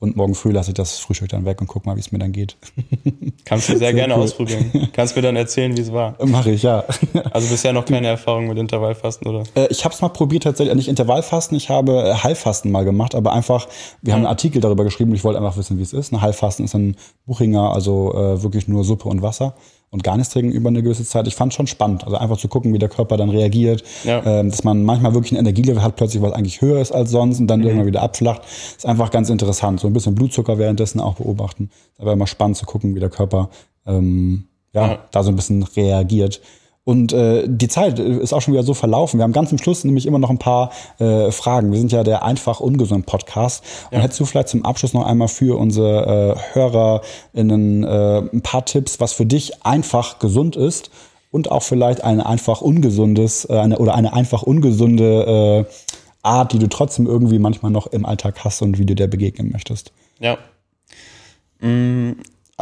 und 0.01 0.15
morgen 0.15 0.33
früh 0.33 0.51
lasse 0.51 0.71
ich 0.71 0.73
das 0.73 0.97
Frühstück 0.97 1.29
dann 1.29 1.45
weg 1.45 1.61
und 1.61 1.67
guck 1.67 1.85
mal, 1.85 1.95
wie 1.95 1.99
es 1.99 2.11
mir 2.11 2.17
dann 2.17 2.31
geht. 2.31 2.57
Kannst 3.45 3.69
du 3.69 3.73
sehr, 3.73 3.79
sehr 3.79 3.93
gerne 3.93 4.15
cool. 4.15 4.23
ausprobieren. 4.23 4.89
Kannst 4.93 5.15
mir 5.15 5.21
dann 5.21 5.35
erzählen, 5.35 5.77
wie 5.77 5.81
es 5.81 5.93
war. 5.93 6.15
Mache 6.25 6.49
ich, 6.49 6.63
ja. 6.63 6.83
Also 7.31 7.47
bisher 7.49 7.71
noch 7.71 7.85
keine 7.85 8.07
Erfahrung 8.07 8.47
mit 8.47 8.57
Intervallfasten, 8.57 9.27
oder? 9.27 9.43
Äh, 9.55 9.67
ich 9.69 9.85
habe 9.85 9.93
es 9.93 10.01
mal 10.01 10.09
probiert, 10.09 10.43
tatsächlich 10.43 10.75
nicht 10.75 10.87
Intervallfasten, 10.87 11.55
ich 11.55 11.69
habe 11.69 11.91
äh, 11.91 12.13
Heilfasten 12.15 12.71
mal 12.71 12.83
gemacht, 12.83 13.13
aber 13.13 13.31
einfach, 13.31 13.67
wir 14.01 14.13
haben 14.13 14.21
einen 14.21 14.27
Artikel 14.27 14.59
darüber 14.59 14.83
geschrieben, 14.83 15.13
ich 15.13 15.23
wollte 15.23 15.37
einfach 15.37 15.55
wissen, 15.55 15.77
wie 15.77 15.83
es 15.83 15.93
ist. 15.93 16.11
Ein 16.11 16.21
Heilfasten 16.21 16.65
ist 16.65 16.73
ein 16.73 16.95
Buchinger, 17.27 17.71
also 17.71 18.13
äh, 18.15 18.41
wirklich 18.41 18.67
nur 18.67 18.83
Suppe 18.83 19.07
und 19.07 19.21
Wasser 19.21 19.53
und 19.91 20.03
gar 20.03 20.15
nichts 20.17 20.33
trinken 20.33 20.51
über 20.51 20.69
eine 20.69 20.81
gewisse 20.81 21.03
Zeit. 21.03 21.27
Ich 21.27 21.35
fand 21.35 21.53
schon 21.53 21.67
spannend, 21.67 22.05
also 22.05 22.15
einfach 22.15 22.37
zu 22.37 22.47
gucken, 22.47 22.73
wie 22.73 22.79
der 22.79 22.89
Körper 22.89 23.17
dann 23.17 23.29
reagiert, 23.29 23.83
ja. 24.05 24.25
ähm, 24.25 24.49
dass 24.49 24.63
man 24.63 24.83
manchmal 24.83 25.13
wirklich 25.13 25.33
ein 25.33 25.37
Energielevel 25.37 25.83
hat, 25.83 25.97
plötzlich 25.97 26.23
was 26.23 26.31
eigentlich 26.31 26.61
höher 26.61 26.81
ist 26.81 26.93
als 26.93 27.11
sonst 27.11 27.39
und 27.39 27.47
dann 27.47 27.59
mhm. 27.59 27.65
irgendwann 27.65 27.87
wieder 27.87 28.01
abflacht. 28.01 28.41
Ist 28.45 28.85
einfach 28.85 29.11
ganz 29.11 29.29
interessant. 29.29 29.81
So 29.81 29.87
ein 29.87 29.93
bisschen 29.93 30.15
Blutzucker 30.15 30.57
währenddessen 30.57 31.01
auch 31.01 31.15
beobachten. 31.15 31.69
Ist 31.91 31.99
aber 31.99 32.13
immer 32.13 32.27
spannend 32.27 32.55
zu 32.57 32.65
gucken, 32.65 32.95
wie 32.95 33.01
der 33.01 33.09
Körper 33.09 33.49
ähm, 33.85 34.45
ja, 34.73 34.87
ja. 34.87 34.99
da 35.11 35.23
so 35.23 35.29
ein 35.29 35.35
bisschen 35.35 35.63
reagiert. 35.63 36.41
Und 36.83 37.13
äh, 37.13 37.47
die 37.47 37.67
Zeit 37.67 37.99
ist 37.99 38.33
auch 38.33 38.41
schon 38.41 38.55
wieder 38.55 38.63
so 38.63 38.73
verlaufen. 38.73 39.19
Wir 39.19 39.23
haben 39.23 39.33
ganz 39.33 39.51
am 39.51 39.59
Schluss 39.59 39.83
nämlich 39.83 40.07
immer 40.07 40.17
noch 40.17 40.31
ein 40.31 40.39
paar 40.39 40.71
äh, 40.97 41.31
Fragen. 41.31 41.71
Wir 41.71 41.77
sind 41.77 41.91
ja 41.91 42.03
der 42.03 42.23
einfach 42.23 42.59
ungesund 42.59 43.05
Podcast. 43.05 43.63
Und 43.91 43.97
ja. 43.97 44.03
hättest 44.03 44.19
du 44.19 44.25
vielleicht 44.25 44.49
zum 44.49 44.65
Abschluss 44.65 44.93
noch 44.93 45.05
einmal 45.05 45.27
für 45.27 45.59
unsere 45.59 46.35
äh, 46.35 46.53
HörerInnen 46.53 47.83
äh, 47.83 48.23
ein 48.33 48.41
paar 48.41 48.65
Tipps, 48.65 48.99
was 48.99 49.13
für 49.13 49.27
dich 49.27 49.63
einfach 49.63 50.17
gesund 50.17 50.55
ist 50.55 50.89
und 51.29 51.51
auch 51.51 51.63
vielleicht 51.63 52.03
eine 52.03 52.25
einfach 52.25 52.61
ungesundes 52.61 53.45
äh, 53.45 53.57
eine, 53.57 53.77
oder 53.77 53.93
eine 53.93 54.13
einfach 54.13 54.41
ungesunde 54.41 55.65
äh, 55.69 55.73
Art, 56.23 56.53
die 56.53 56.59
du 56.59 56.67
trotzdem 56.67 57.05
irgendwie 57.05 57.39
manchmal 57.39 57.71
noch 57.71 57.87
im 57.87 58.05
Alltag 58.05 58.43
hast 58.43 58.61
und 58.61 58.79
wie 58.79 58.85
du 58.85 58.95
der 58.95 59.07
begegnen 59.07 59.51
möchtest. 59.51 59.91
Ja. 60.19 60.37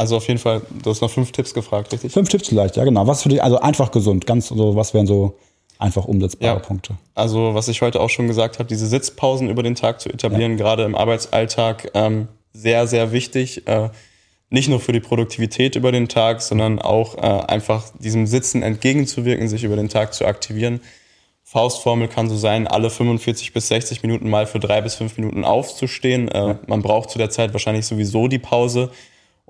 Also 0.00 0.16
auf 0.16 0.26
jeden 0.28 0.40
Fall, 0.40 0.62
du 0.82 0.88
hast 0.88 1.02
noch 1.02 1.10
fünf 1.10 1.30
Tipps 1.30 1.52
gefragt, 1.52 1.92
richtig? 1.92 2.10
Fünf 2.10 2.30
Tipps 2.30 2.48
vielleicht, 2.48 2.74
ja 2.78 2.84
genau. 2.84 3.06
Was 3.06 3.22
für 3.22 3.28
dich, 3.28 3.42
also 3.42 3.60
einfach 3.60 3.90
gesund, 3.90 4.26
ganz 4.26 4.46
so, 4.46 4.74
was 4.74 4.94
wären 4.94 5.06
so 5.06 5.36
einfach 5.78 6.06
umsetzbare 6.06 6.54
ja. 6.54 6.58
Punkte? 6.58 6.94
Also 7.14 7.52
was 7.52 7.68
ich 7.68 7.82
heute 7.82 8.00
auch 8.00 8.08
schon 8.08 8.26
gesagt 8.26 8.58
habe, 8.58 8.66
diese 8.66 8.86
Sitzpausen 8.86 9.50
über 9.50 9.62
den 9.62 9.74
Tag 9.74 10.00
zu 10.00 10.08
etablieren, 10.08 10.52
ja. 10.52 10.56
gerade 10.56 10.84
im 10.84 10.94
Arbeitsalltag, 10.94 11.90
ähm, 11.92 12.28
sehr, 12.54 12.86
sehr 12.86 13.12
wichtig. 13.12 13.66
Äh, 13.68 13.90
nicht 14.48 14.70
nur 14.70 14.80
für 14.80 14.92
die 14.92 15.00
Produktivität 15.00 15.76
über 15.76 15.92
den 15.92 16.08
Tag, 16.08 16.40
sondern 16.40 16.78
auch 16.78 17.18
äh, 17.18 17.20
einfach 17.20 17.84
diesem 17.98 18.26
Sitzen 18.26 18.62
entgegenzuwirken, 18.62 19.48
sich 19.50 19.64
über 19.64 19.76
den 19.76 19.90
Tag 19.90 20.14
zu 20.14 20.24
aktivieren. 20.24 20.80
Faustformel 21.44 22.08
kann 22.08 22.30
so 22.30 22.38
sein, 22.38 22.66
alle 22.66 22.88
45 22.88 23.52
bis 23.52 23.68
60 23.68 24.02
Minuten 24.02 24.30
mal 24.30 24.46
für 24.46 24.60
drei 24.60 24.80
bis 24.80 24.94
fünf 24.94 25.18
Minuten 25.18 25.44
aufzustehen. 25.44 26.28
Äh, 26.28 26.38
ja. 26.38 26.58
Man 26.66 26.80
braucht 26.80 27.10
zu 27.10 27.18
der 27.18 27.28
Zeit 27.28 27.52
wahrscheinlich 27.52 27.84
sowieso 27.84 28.28
die 28.28 28.38
Pause. 28.38 28.90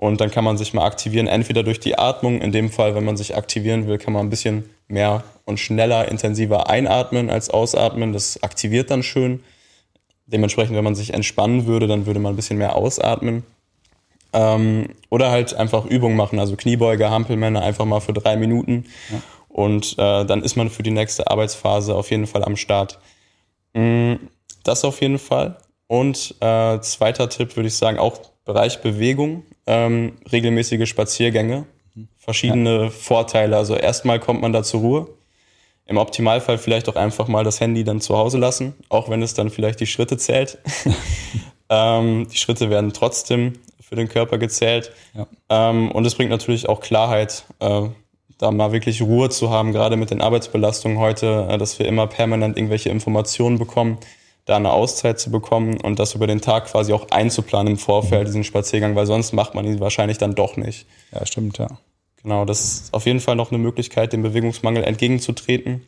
Und 0.01 0.19
dann 0.19 0.31
kann 0.31 0.43
man 0.43 0.57
sich 0.57 0.73
mal 0.73 0.83
aktivieren, 0.83 1.27
entweder 1.27 1.61
durch 1.61 1.79
die 1.79 1.95
Atmung. 1.95 2.41
In 2.41 2.51
dem 2.51 2.71
Fall, 2.71 2.95
wenn 2.95 3.05
man 3.05 3.17
sich 3.17 3.35
aktivieren 3.37 3.85
will, 3.85 3.99
kann 3.99 4.13
man 4.13 4.25
ein 4.25 4.31
bisschen 4.31 4.67
mehr 4.87 5.23
und 5.45 5.59
schneller, 5.59 6.09
intensiver 6.09 6.71
einatmen 6.71 7.29
als 7.29 7.51
ausatmen. 7.51 8.11
Das 8.11 8.41
aktiviert 8.41 8.89
dann 8.89 9.03
schön. 9.03 9.43
Dementsprechend, 10.25 10.75
wenn 10.75 10.83
man 10.83 10.95
sich 10.95 11.13
entspannen 11.13 11.67
würde, 11.67 11.85
dann 11.85 12.07
würde 12.07 12.19
man 12.19 12.33
ein 12.33 12.35
bisschen 12.35 12.57
mehr 12.57 12.75
ausatmen. 12.75 13.43
Ähm, 14.33 14.87
oder 15.11 15.29
halt 15.29 15.53
einfach 15.53 15.85
Übungen 15.85 16.15
machen, 16.15 16.39
also 16.39 16.55
Kniebeuge, 16.55 17.11
Hampelmänner 17.11 17.61
einfach 17.61 17.85
mal 17.85 17.99
für 17.99 18.13
drei 18.13 18.37
Minuten. 18.37 18.85
Ja. 19.11 19.21
Und 19.49 19.99
äh, 19.99 20.25
dann 20.25 20.41
ist 20.41 20.55
man 20.55 20.71
für 20.71 20.81
die 20.81 20.89
nächste 20.89 21.29
Arbeitsphase 21.29 21.93
auf 21.93 22.09
jeden 22.09 22.25
Fall 22.25 22.43
am 22.43 22.55
Start. 22.55 22.97
Mm, 23.73 24.15
das 24.63 24.83
auf 24.83 24.99
jeden 24.99 25.19
Fall. 25.19 25.57
Und 25.85 26.33
äh, 26.39 26.79
zweiter 26.79 27.29
Tipp 27.29 27.55
würde 27.55 27.67
ich 27.67 27.75
sagen, 27.75 27.99
auch 27.99 28.17
Bereich 28.45 28.81
Bewegung, 28.81 29.43
ähm, 29.67 30.13
regelmäßige 30.31 30.87
Spaziergänge, 30.87 31.65
verschiedene 32.17 32.83
ja. 32.83 32.89
Vorteile. 32.89 33.57
Also 33.57 33.75
erstmal 33.75 34.19
kommt 34.19 34.41
man 34.41 34.53
da 34.53 34.63
zur 34.63 34.81
Ruhe. 34.81 35.07
Im 35.85 35.97
Optimalfall 35.97 36.57
vielleicht 36.57 36.87
auch 36.87 36.95
einfach 36.95 37.27
mal 37.27 37.43
das 37.43 37.59
Handy 37.59 37.83
dann 37.83 37.99
zu 38.01 38.17
Hause 38.17 38.37
lassen, 38.37 38.75
auch 38.89 39.09
wenn 39.09 39.21
es 39.21 39.33
dann 39.33 39.49
vielleicht 39.49 39.79
die 39.79 39.87
Schritte 39.87 40.17
zählt. 40.17 40.59
ähm, 41.69 42.27
die 42.31 42.37
Schritte 42.37 42.69
werden 42.69 42.93
trotzdem 42.93 43.53
für 43.81 43.95
den 43.95 44.07
Körper 44.07 44.37
gezählt. 44.37 44.91
Ja. 45.13 45.27
Ähm, 45.49 45.91
und 45.91 46.05
es 46.05 46.15
bringt 46.15 46.29
natürlich 46.29 46.69
auch 46.69 46.79
Klarheit, 46.79 47.43
äh, 47.59 47.81
da 48.37 48.51
mal 48.51 48.71
wirklich 48.71 49.01
Ruhe 49.01 49.29
zu 49.29 49.49
haben, 49.49 49.73
gerade 49.73 49.97
mit 49.97 50.11
den 50.11 50.21
Arbeitsbelastungen 50.21 50.97
heute, 50.97 51.47
äh, 51.49 51.57
dass 51.57 51.77
wir 51.77 51.87
immer 51.87 52.07
permanent 52.07 52.57
irgendwelche 52.57 52.89
Informationen 52.89 53.59
bekommen 53.59 53.97
da 54.45 54.55
eine 54.55 54.71
Auszeit 54.71 55.19
zu 55.19 55.31
bekommen 55.31 55.79
und 55.79 55.99
das 55.99 56.15
über 56.15 56.27
den 56.27 56.41
Tag 56.41 56.65
quasi 56.65 56.93
auch 56.93 57.09
einzuplanen 57.11 57.73
im 57.73 57.79
Vorfeld, 57.79 58.23
mhm. 58.23 58.25
diesen 58.25 58.43
Spaziergang, 58.43 58.95
weil 58.95 59.05
sonst 59.05 59.33
macht 59.33 59.55
man 59.55 59.65
ihn 59.65 59.79
wahrscheinlich 59.79 60.17
dann 60.17 60.35
doch 60.35 60.57
nicht. 60.57 60.87
Ja, 61.11 61.25
stimmt, 61.25 61.57
ja. 61.57 61.67
Genau, 62.21 62.45
das 62.45 62.63
ist 62.63 62.93
auf 62.93 63.05
jeden 63.05 63.19
Fall 63.19 63.35
noch 63.35 63.51
eine 63.51 63.57
Möglichkeit, 63.57 64.13
dem 64.13 64.21
Bewegungsmangel 64.21 64.83
entgegenzutreten. 64.83 65.87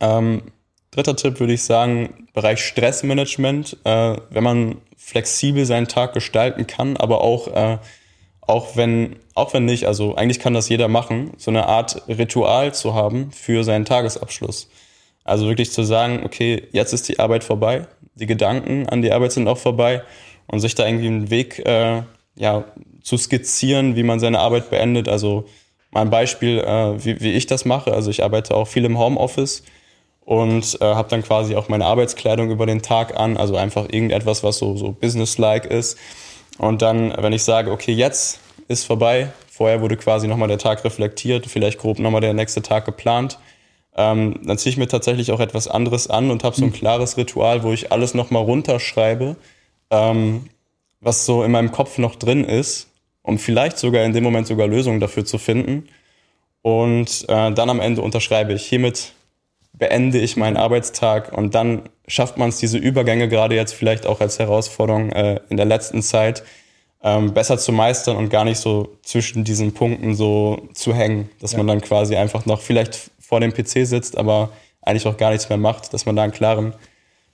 Ähm, 0.00 0.42
dritter 0.90 1.16
Tipp 1.16 1.40
würde 1.40 1.52
ich 1.52 1.62
sagen, 1.62 2.28
Bereich 2.32 2.64
Stressmanagement, 2.64 3.78
äh, 3.84 4.16
wenn 4.30 4.44
man 4.44 4.76
flexibel 4.96 5.64
seinen 5.64 5.88
Tag 5.88 6.14
gestalten 6.14 6.66
kann, 6.66 6.96
aber 6.96 7.20
auch, 7.20 7.48
äh, 7.48 7.78
auch, 8.40 8.76
wenn, 8.76 9.16
auch 9.34 9.54
wenn 9.54 9.64
nicht, 9.64 9.86
also 9.86 10.16
eigentlich 10.16 10.40
kann 10.40 10.54
das 10.54 10.68
jeder 10.68 10.88
machen, 10.88 11.32
so 11.36 11.50
eine 11.50 11.66
Art 11.66 12.02
Ritual 12.08 12.74
zu 12.74 12.94
haben 12.94 13.30
für 13.32 13.64
seinen 13.64 13.84
Tagesabschluss. 13.84 14.68
Also 15.26 15.46
wirklich 15.48 15.72
zu 15.72 15.82
sagen, 15.82 16.22
okay, 16.24 16.68
jetzt 16.72 16.92
ist 16.92 17.08
die 17.08 17.18
Arbeit 17.18 17.42
vorbei, 17.42 17.86
die 18.14 18.26
Gedanken 18.26 18.88
an 18.88 19.02
die 19.02 19.12
Arbeit 19.12 19.32
sind 19.32 19.48
auch 19.48 19.58
vorbei 19.58 20.02
und 20.46 20.60
sich 20.60 20.74
da 20.74 20.86
irgendwie 20.86 21.08
einen 21.08 21.30
Weg 21.30 21.58
äh, 21.66 22.02
ja, 22.36 22.64
zu 23.02 23.16
skizzieren, 23.18 23.96
wie 23.96 24.04
man 24.04 24.20
seine 24.20 24.38
Arbeit 24.38 24.70
beendet. 24.70 25.08
Also 25.08 25.46
mein 25.90 26.10
Beispiel, 26.10 26.58
äh, 26.60 27.04
wie, 27.04 27.20
wie 27.20 27.32
ich 27.32 27.46
das 27.46 27.64
mache. 27.64 27.92
Also 27.92 28.10
ich 28.10 28.22
arbeite 28.22 28.54
auch 28.54 28.68
viel 28.68 28.84
im 28.84 28.98
Homeoffice 28.98 29.64
und 30.24 30.78
äh, 30.80 30.84
habe 30.84 31.08
dann 31.08 31.22
quasi 31.22 31.56
auch 31.56 31.68
meine 31.68 31.86
Arbeitskleidung 31.86 32.50
über 32.50 32.66
den 32.66 32.82
Tag 32.82 33.18
an, 33.18 33.36
also 33.36 33.56
einfach 33.56 33.84
irgendetwas, 33.84 34.44
was 34.44 34.58
so, 34.58 34.76
so 34.76 34.92
businesslike 34.92 35.68
ist. 35.68 35.98
Und 36.58 36.82
dann, 36.82 37.14
wenn 37.18 37.32
ich 37.32 37.42
sage, 37.42 37.70
okay, 37.70 37.92
jetzt 37.92 38.40
ist 38.68 38.84
vorbei, 38.84 39.32
vorher 39.50 39.80
wurde 39.80 39.96
quasi 39.96 40.28
nochmal 40.28 40.48
der 40.48 40.58
Tag 40.58 40.84
reflektiert, 40.84 41.46
vielleicht 41.46 41.78
grob 41.78 41.98
nochmal 41.98 42.20
der 42.20 42.34
nächste 42.34 42.62
Tag 42.62 42.84
geplant, 42.84 43.38
ähm, 43.96 44.40
dann 44.44 44.58
ziehe 44.58 44.70
ich 44.70 44.76
mir 44.76 44.88
tatsächlich 44.88 45.32
auch 45.32 45.40
etwas 45.40 45.68
anderes 45.68 46.08
an 46.08 46.30
und 46.30 46.44
habe 46.44 46.54
so 46.54 46.64
ein 46.64 46.72
klares 46.72 47.16
Ritual, 47.16 47.62
wo 47.62 47.72
ich 47.72 47.92
alles 47.92 48.14
nochmal 48.14 48.42
runterschreibe, 48.42 49.36
ähm, 49.90 50.46
was 51.00 51.24
so 51.24 51.42
in 51.42 51.50
meinem 51.50 51.72
Kopf 51.72 51.96
noch 51.98 52.16
drin 52.16 52.44
ist, 52.44 52.88
um 53.22 53.38
vielleicht 53.38 53.78
sogar 53.78 54.04
in 54.04 54.12
dem 54.12 54.22
Moment 54.22 54.46
sogar 54.46 54.66
Lösungen 54.66 55.00
dafür 55.00 55.24
zu 55.24 55.38
finden. 55.38 55.88
Und 56.60 57.24
äh, 57.28 57.52
dann 57.52 57.70
am 57.70 57.80
Ende 57.80 58.02
unterschreibe 58.02 58.52
ich. 58.52 58.66
Hiermit 58.66 59.12
beende 59.72 60.18
ich 60.18 60.36
meinen 60.36 60.56
Arbeitstag 60.56 61.32
und 61.32 61.54
dann 61.54 61.82
schafft 62.08 62.36
man 62.38 62.50
es, 62.50 62.58
diese 62.58 62.78
Übergänge 62.78 63.28
gerade 63.28 63.54
jetzt 63.54 63.74
vielleicht 63.74 64.06
auch 64.06 64.20
als 64.20 64.38
Herausforderung 64.38 65.10
äh, 65.10 65.40
in 65.48 65.56
der 65.56 65.66
letzten 65.66 66.02
Zeit 66.02 66.42
ähm, 67.02 67.34
besser 67.34 67.58
zu 67.58 67.72
meistern 67.72 68.16
und 68.16 68.30
gar 68.30 68.44
nicht 68.44 68.58
so 68.58 68.96
zwischen 69.02 69.44
diesen 69.44 69.72
Punkten 69.72 70.14
so 70.14 70.68
zu 70.72 70.94
hängen, 70.94 71.30
dass 71.40 71.52
ja. 71.52 71.58
man 71.58 71.66
dann 71.66 71.80
quasi 71.80 72.16
einfach 72.16 72.46
noch 72.46 72.60
vielleicht 72.60 73.10
vor 73.26 73.40
dem 73.40 73.52
PC 73.52 73.86
sitzt, 73.86 74.16
aber 74.16 74.50
eigentlich 74.82 75.06
auch 75.06 75.16
gar 75.16 75.30
nichts 75.30 75.48
mehr 75.48 75.58
macht, 75.58 75.92
dass 75.92 76.06
man 76.06 76.14
da 76.14 76.22
einen 76.22 76.32
klaren 76.32 76.74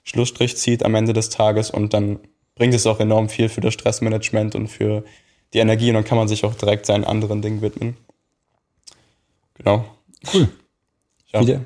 Schlussstrich 0.03 0.57
zieht 0.57 0.83
am 0.83 0.95
Ende 0.95 1.13
des 1.13 1.29
Tages 1.29 1.69
und 1.69 1.93
dann 1.93 2.19
bringt 2.55 2.73
es 2.73 2.87
auch 2.87 2.99
enorm 2.99 3.29
viel 3.29 3.47
für 3.47 3.61
das 3.61 3.73
Stressmanagement 3.73 4.55
und 4.55 4.67
für 4.67 5.03
die 5.53 5.59
Energie 5.59 5.89
und 5.89 5.95
dann 5.95 6.03
kann 6.03 6.17
man 6.17 6.27
sich 6.27 6.45
auch 6.45 6.55
direkt 6.55 6.85
seinen 6.85 7.03
anderen 7.03 7.41
Dingen 7.41 7.61
widmen. 7.61 7.95
Genau. 9.55 9.85
Cool. 10.33 10.49
Wieder? 11.31 11.61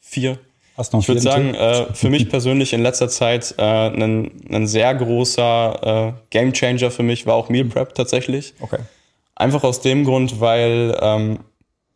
Vier. 0.00 0.38
Hast 0.76 0.92
noch 0.92 1.00
ich 1.00 1.08
würde 1.08 1.22
sagen, 1.22 1.54
äh, 1.54 1.94
für 1.94 2.10
mich 2.10 2.28
persönlich 2.28 2.74
in 2.74 2.82
letzter 2.82 3.08
Zeit 3.08 3.54
äh, 3.56 3.62
ein, 3.62 4.30
ein 4.50 4.66
sehr 4.66 4.94
großer 4.94 6.08
äh, 6.08 6.12
Game 6.28 6.52
Changer 6.52 6.90
für 6.90 7.02
mich 7.02 7.26
war 7.26 7.34
auch 7.34 7.48
Meal 7.48 7.64
Prep 7.64 7.94
tatsächlich. 7.94 8.52
Okay. 8.60 8.80
Einfach 9.34 9.64
aus 9.64 9.80
dem 9.80 10.04
Grund, 10.04 10.40
weil 10.40 10.96
ähm, 11.00 11.40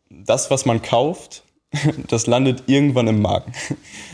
das, 0.09 0.49
was 0.49 0.65
man 0.65 0.81
kauft, 0.81 1.43
das 2.07 2.27
landet 2.27 2.63
irgendwann 2.67 3.07
im 3.07 3.21
Magen. 3.21 3.51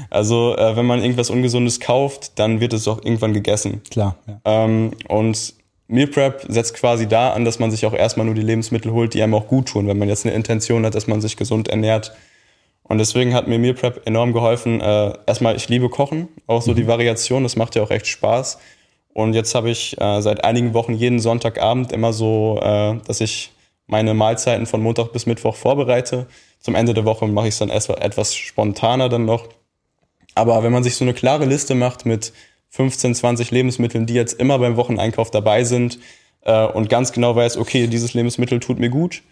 Also 0.10 0.56
äh, 0.56 0.76
wenn 0.76 0.86
man 0.86 1.02
irgendwas 1.02 1.30
Ungesundes 1.30 1.80
kauft, 1.80 2.40
dann 2.40 2.60
wird 2.60 2.74
es 2.74 2.88
auch 2.88 3.04
irgendwann 3.04 3.34
gegessen. 3.34 3.82
Klar. 3.90 4.16
Ja. 4.28 4.40
Ähm, 4.46 4.92
und 5.08 5.54
Meal 5.88 6.08
Prep 6.08 6.46
setzt 6.48 6.76
quasi 6.76 7.08
da 7.08 7.32
an, 7.32 7.46
dass 7.46 7.60
man 7.60 7.72
sich 7.72 7.86
auch 7.86 7.94
erstmal 7.94 8.26
nur 8.26 8.36
die 8.36 8.42
Lebensmittel 8.42 8.92
holt, 8.92 9.14
die 9.14 9.24
einem 9.24 9.34
auch 9.34 9.48
gut 9.48 9.70
tun, 9.70 9.88
wenn 9.88 9.98
man 9.98 10.10
jetzt 10.10 10.26
eine 10.26 10.36
Intention 10.36 10.86
hat, 10.86 10.96
dass 10.96 11.08
man 11.08 11.22
sich 11.22 11.38
gesund 11.38 11.70
ernährt. 11.70 12.14
Und 12.84 13.00
deswegen 13.00 13.34
hat 13.34 13.48
mir 13.48 13.60
Meal 13.60 13.74
Prep 13.74 14.06
enorm 14.06 14.34
geholfen. 14.34 14.80
Äh, 14.80 15.14
erstmal, 15.26 15.56
ich 15.56 15.68
liebe 15.70 15.90
Kochen, 15.90 16.28
auch 16.46 16.62
so 16.62 16.72
mhm. 16.72 16.76
die 16.76 16.88
Variation, 16.88 17.44
das 17.44 17.56
macht 17.56 17.76
ja 17.76 17.84
auch 17.84 17.92
echt 17.92 18.08
Spaß. 18.08 18.60
Und 19.14 19.34
jetzt 19.34 19.56
habe 19.56 19.70
ich 19.70 20.00
äh, 20.00 20.22
seit 20.22 20.44
einigen 20.44 20.74
Wochen 20.74 20.94
jeden 20.94 21.20
Sonntagabend 21.20 21.92
immer 21.92 22.14
so, 22.14 22.60
äh, 22.62 22.96
dass 23.08 23.20
ich 23.20 23.52
meine 23.88 24.14
Mahlzeiten 24.14 24.66
von 24.66 24.82
Montag 24.82 25.14
bis 25.14 25.26
Mittwoch 25.26 25.56
vorbereite. 25.56 26.28
Zum 26.60 26.76
Ende 26.76 26.94
der 26.94 27.06
Woche 27.06 27.28
mache 27.28 27.48
ich 27.48 27.54
es 27.54 27.60
dann 27.60 27.70
etwas 27.70 28.36
spontaner 28.36 29.10
dann 29.10 29.26
noch. 29.26 29.48
Aber 30.36 30.62
wenn 30.64 30.72
man 30.72 30.84
sich 30.84 30.96
so 30.96 31.04
eine 31.06 31.14
klare 31.14 31.46
Liste 31.46 31.74
macht 31.74 32.06
mit 32.06 32.34
15, 32.70 33.16
20 33.16 33.52
Lebensmitteln, 33.52 34.06
die 34.06 34.14
jetzt 34.14 34.40
immer 34.40 34.60
beim 34.60 34.76
Wocheneinkauf 34.76 35.32
dabei 35.32 35.64
sind 35.64 36.00
äh, 36.42 36.66
und 36.66 36.90
ganz 36.90 37.12
genau 37.12 37.36
weiß, 37.36 37.58
okay, 37.58 37.88
dieses 37.88 38.14
Lebensmittel 38.14 38.60
tut 38.60 38.78
mir 38.78 38.90
gut, 38.90 39.24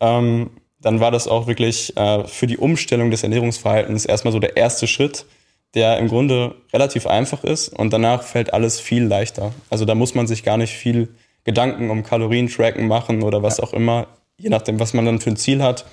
ähm, 0.00 0.50
dann 0.80 1.00
war 1.00 1.10
das 1.10 1.26
auch 1.26 1.46
wirklich 1.46 1.96
äh, 1.96 2.24
für 2.24 2.46
die 2.46 2.58
Umstellung 2.58 3.10
des 3.10 3.22
Ernährungsverhaltens 3.22 4.06
erstmal 4.06 4.32
so 4.32 4.38
der 4.38 4.56
erste 4.56 4.86
Schritt, 4.86 5.26
der 5.74 5.98
im 5.98 6.08
Grunde 6.08 6.54
relativ 6.72 7.06
einfach 7.06 7.44
ist 7.44 7.68
und 7.68 7.92
danach 7.92 8.22
fällt 8.22 8.54
alles 8.54 8.80
viel 8.80 9.04
leichter. 9.04 9.52
Also 9.68 9.84
da 9.84 9.94
muss 9.94 10.14
man 10.14 10.26
sich 10.26 10.42
gar 10.42 10.56
nicht 10.56 10.74
viel 10.74 11.08
Gedanken 11.46 11.90
um 11.90 12.02
Kalorien-Tracken 12.02 12.88
machen 12.88 13.22
oder 13.22 13.42
was 13.42 13.58
ja. 13.58 13.64
auch 13.64 13.72
immer, 13.72 14.08
je 14.36 14.50
nachdem, 14.50 14.80
was 14.80 14.92
man 14.92 15.06
dann 15.06 15.20
für 15.20 15.30
ein 15.30 15.36
Ziel 15.36 15.62
hat. 15.62 15.86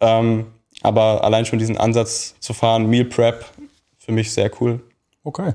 Ähm, 0.00 0.46
aber 0.82 1.24
allein 1.24 1.44
schon 1.44 1.58
diesen 1.58 1.76
Ansatz 1.76 2.36
zu 2.38 2.54
fahren, 2.54 2.88
Meal 2.88 3.04
Prep, 3.04 3.44
für 3.98 4.12
mich 4.12 4.32
sehr 4.32 4.50
cool. 4.60 4.80
Okay. 5.24 5.54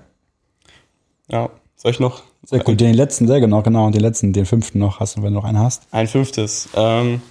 Ja, 1.30 1.50
soll 1.78 1.92
ich 1.92 2.00
noch? 2.02 2.24
Sehr 2.44 2.68
cool. 2.68 2.76
Den 2.76 2.94
letzten, 2.94 3.26
sehr 3.28 3.40
genau, 3.40 3.62
genau. 3.62 3.86
Und 3.86 3.96
den 3.96 4.02
letzten, 4.02 4.34
den 4.34 4.46
fünften 4.46 4.80
noch 4.80 5.00
hast 5.00 5.16
du, 5.16 5.24
wenn 5.24 5.34
du 5.34 5.40
noch 5.40 5.46
einen 5.46 5.60
hast. 5.60 5.88
Ein 5.92 6.08
fünftes. 6.08 6.68
Ähm, 6.76 7.22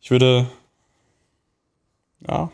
ich 0.00 0.10
würde, 0.10 0.46
ja, 2.28 2.50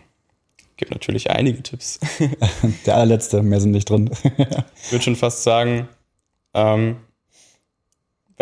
gibt 0.76 0.92
natürlich 0.92 1.30
einige 1.30 1.62
Tipps. 1.64 1.98
Der 2.86 2.94
allerletzte, 2.94 3.42
mehr 3.42 3.60
sind 3.60 3.72
nicht 3.72 3.90
drin. 3.90 4.10
ich 4.84 4.92
würde 4.92 5.02
schon 5.02 5.16
fast 5.16 5.42
sagen, 5.42 5.88
ähm, 6.54 6.96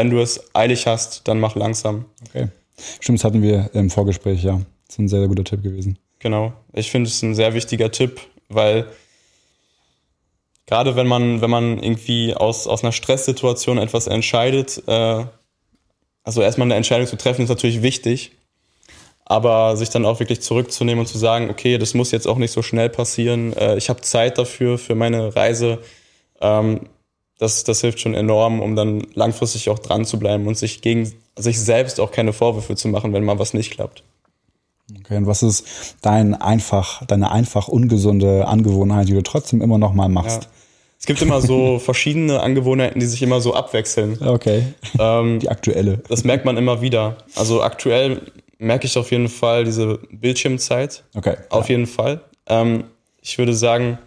wenn 0.01 0.09
du 0.09 0.19
es 0.19 0.55
eilig 0.55 0.87
hast, 0.87 1.29
dann 1.29 1.41
mach 1.41 1.57
langsam. 1.57 2.07
Okay. 2.29 2.49
Stimmt, 3.01 3.19
das 3.19 3.25
hatten 3.25 3.43
wir 3.43 3.69
im 3.75 3.91
Vorgespräch, 3.91 4.43
ja. 4.43 4.63
Das 4.87 4.95
ist 4.95 4.99
ein 4.99 5.09
sehr, 5.09 5.19
sehr 5.19 5.29
guter 5.29 5.45
Tipp 5.45 5.63
gewesen. 5.63 5.99
Genau. 6.21 6.55
Ich 6.73 6.91
finde 6.91 7.09
es 7.09 7.21
ein 7.23 7.35
sehr 7.35 7.53
wichtiger 7.53 7.91
Tipp, 7.91 8.19
weil 8.49 8.87
gerade 10.67 10.97
wenn 10.97 11.07
man, 11.07 11.43
wenn 11.43 11.51
man 11.51 11.83
irgendwie 11.83 12.35
aus, 12.35 12.67
aus 12.67 12.83
einer 12.83 12.93
Stresssituation 12.93 13.77
etwas 13.77 14.07
entscheidet, 14.07 14.83
äh, 14.87 15.25
also 16.25 16.41
erstmal 16.41 16.69
eine 16.69 16.77
Entscheidung 16.77 17.07
zu 17.07 17.17
treffen, 17.17 17.43
ist 17.43 17.51
natürlich 17.51 17.83
wichtig. 17.83 18.33
Aber 19.27 19.77
sich 19.77 19.91
dann 19.91 20.07
auch 20.07 20.19
wirklich 20.19 20.41
zurückzunehmen 20.41 21.01
und 21.01 21.09
zu 21.09 21.19
sagen, 21.19 21.51
okay, 21.51 21.77
das 21.77 21.93
muss 21.93 22.11
jetzt 22.11 22.27
auch 22.27 22.39
nicht 22.39 22.53
so 22.53 22.63
schnell 22.63 22.89
passieren. 22.89 23.53
Äh, 23.53 23.77
ich 23.77 23.91
habe 23.91 24.01
Zeit 24.01 24.39
dafür, 24.39 24.79
für 24.79 24.95
meine 24.95 25.37
Reise. 25.37 25.79
Ähm, 26.41 26.89
das, 27.41 27.65
das 27.65 27.81
hilft 27.81 28.01
schon 28.01 28.15
enorm, 28.15 28.61
um 28.61 28.77
dann 28.77 29.03
langfristig 29.15 29.71
auch 29.71 29.79
dran 29.79 30.05
zu 30.05 30.19
bleiben 30.19 30.47
und 30.47 30.59
sich 30.59 30.83
gegen 30.83 31.11
sich 31.37 31.59
selbst 31.59 31.99
auch 31.99 32.13
keine 32.13 32.35
Vorwürfe 32.35 32.77
zu 32.77 32.89
machen, 32.89 33.15
wenn 33.15 33.25
mal 33.25 33.39
was 33.39 33.55
nicht 33.55 33.73
klappt. 33.73 34.03
Okay, 34.99 35.17
und 35.17 35.27
was 35.27 35.43
ist 35.43 35.97
dein 36.03 36.35
einfach, 36.35 37.05
deine 37.07 37.31
einfach 37.31 37.67
ungesunde 37.69 38.47
Angewohnheit, 38.47 39.09
die 39.09 39.15
du 39.15 39.23
trotzdem 39.23 39.63
immer 39.63 39.79
noch 39.79 39.95
mal 39.95 40.11
machst? 40.11 40.45
Ja. 40.45 40.51
Es 40.99 41.07
gibt 41.07 41.23
immer 41.23 41.41
so 41.41 41.79
verschiedene 41.85 42.41
Angewohnheiten, 42.41 43.01
die 43.01 43.07
sich 43.07 43.23
immer 43.23 43.41
so 43.41 43.55
abwechseln. 43.55 44.19
Okay. 44.23 44.75
Ähm, 44.99 45.39
die 45.39 45.49
aktuelle. 45.49 46.03
Das 46.09 46.25
merkt 46.25 46.45
man 46.45 46.59
immer 46.59 46.83
wieder. 46.83 47.17
Also 47.37 47.63
aktuell 47.63 48.21
merke 48.59 48.87
ich 48.87 48.99
auf 48.99 49.11
jeden 49.11 49.31
Fall 49.31 49.65
diese 49.65 49.99
Bildschirmzeit. 50.11 51.05
Okay. 51.15 51.37
Auf 51.49 51.71
jeden 51.71 51.87
Fall. 51.87 52.21
Ähm, 52.47 52.85
ich 53.23 53.39
würde 53.39 53.55
sagen, 53.55 53.99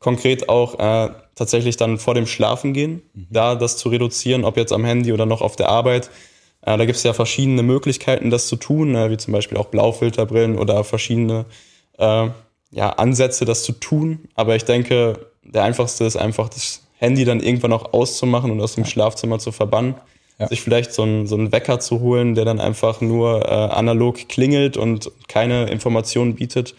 konkret 0.00 0.48
auch 0.48 0.80
äh, 0.80 1.10
tatsächlich 1.34 1.76
dann 1.76 1.98
vor 1.98 2.14
dem 2.14 2.26
Schlafen 2.26 2.72
gehen, 2.72 3.02
mhm. 3.14 3.26
da 3.30 3.54
das 3.54 3.76
zu 3.76 3.88
reduzieren, 3.88 4.44
ob 4.44 4.56
jetzt 4.56 4.72
am 4.72 4.84
Handy 4.84 5.12
oder 5.12 5.26
noch 5.26 5.40
auf 5.40 5.56
der 5.56 5.68
Arbeit. 5.68 6.10
Äh, 6.62 6.76
da 6.78 6.84
gibt 6.84 6.96
es 6.96 7.02
ja 7.02 7.12
verschiedene 7.12 7.62
Möglichkeiten, 7.62 8.30
das 8.30 8.46
zu 8.46 8.56
tun, 8.56 8.94
äh, 8.94 9.10
wie 9.10 9.16
zum 9.16 9.32
Beispiel 9.32 9.58
auch 9.58 9.66
Blaufilterbrillen 9.66 10.58
oder 10.58 10.84
verschiedene 10.84 11.46
äh, 11.98 12.28
ja, 12.70 12.90
Ansätze, 12.90 13.44
das 13.44 13.64
zu 13.64 13.72
tun. 13.72 14.28
Aber 14.34 14.56
ich 14.56 14.64
denke, 14.64 15.26
der 15.42 15.64
einfachste 15.64 16.04
ist 16.04 16.16
einfach, 16.16 16.48
das 16.48 16.82
Handy 16.96 17.24
dann 17.24 17.40
irgendwann 17.40 17.72
auch 17.72 17.92
auszumachen 17.92 18.50
und 18.50 18.60
aus 18.60 18.74
dem 18.74 18.84
ja. 18.84 18.90
Schlafzimmer 18.90 19.38
zu 19.38 19.52
verbannen. 19.52 19.94
Ja. 20.38 20.48
Sich 20.48 20.62
vielleicht 20.62 20.92
so 20.92 21.02
einen, 21.02 21.26
so 21.26 21.36
einen 21.36 21.52
Wecker 21.52 21.78
zu 21.80 22.00
holen, 22.00 22.34
der 22.34 22.44
dann 22.44 22.60
einfach 22.60 23.00
nur 23.00 23.42
äh, 23.44 23.48
analog 23.48 24.28
klingelt 24.28 24.76
und 24.76 25.10
keine 25.28 25.66
Informationen 25.66 26.34
bietet. 26.34 26.74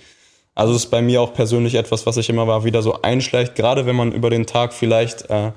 Also 0.56 0.74
das 0.74 0.86
ist 0.86 0.92
bei 0.92 1.02
mir 1.02 1.22
auch 1.22 1.34
persönlich 1.34 1.76
etwas, 1.76 2.06
was 2.06 2.16
sich 2.16 2.30
immer 2.30 2.46
mal 2.46 2.64
wieder 2.64 2.82
so 2.82 3.02
einschleicht, 3.02 3.56
gerade 3.56 3.86
wenn 3.86 3.96
man 3.96 4.12
über 4.12 4.30
den 4.30 4.46
Tag 4.46 4.74
vielleicht 4.74 5.30
äh, 5.30 5.52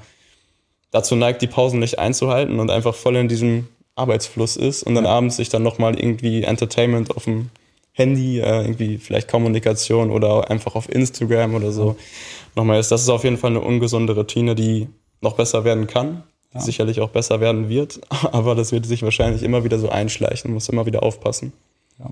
dazu 0.91 1.17
neigt, 1.17 1.43
die 1.43 1.47
Pausen 1.47 1.81
nicht 1.81 1.99
einzuhalten 1.99 2.61
und 2.61 2.71
einfach 2.71 2.95
voll 2.95 3.17
in 3.17 3.29
diesem 3.29 3.69
Arbeitsfluss 3.95 4.57
ist 4.57 4.83
und 4.83 4.95
dann 4.95 5.05
ja. 5.05 5.11
abends 5.11 5.37
sich 5.37 5.49
dann 5.49 5.63
nochmal 5.63 5.99
irgendwie 5.99 6.45
Entertainment 6.45 7.15
auf 7.17 7.25
dem 7.25 7.51
Handy, 7.93 8.41
äh, 8.41 8.63
irgendwie 8.63 8.99
vielleicht 8.99 9.29
Kommunikation 9.29 10.11
oder 10.11 10.51
einfach 10.51 10.75
auf 10.75 10.89
Instagram 10.89 11.55
oder 11.55 11.73
so 11.73 11.97
nochmal 12.55 12.79
ist. 12.79 12.93
Das 12.93 13.03
ist 13.03 13.09
auf 13.09 13.25
jeden 13.25 13.39
Fall 13.39 13.51
eine 13.51 13.61
ungesunde 13.61 14.15
Routine, 14.15 14.55
die 14.55 14.89
noch 15.23 15.35
besser 15.35 15.65
werden 15.65 15.87
kann, 15.87 16.23
ja. 16.55 16.61
sicherlich 16.61 17.01
auch 17.01 17.09
besser 17.11 17.41
werden 17.41 17.69
wird, 17.69 18.01
aber 18.33 18.55
das 18.55 18.73
wird 18.73 18.87
sich 18.87 19.03
wahrscheinlich 19.03 19.43
immer 19.43 19.65
wieder 19.65 19.79
so 19.79 19.89
einschleichen, 19.89 20.53
muss 20.53 20.69
immer 20.69 20.87
wieder 20.87 21.03
aufpassen. 21.03 21.53
Ja. 21.99 22.11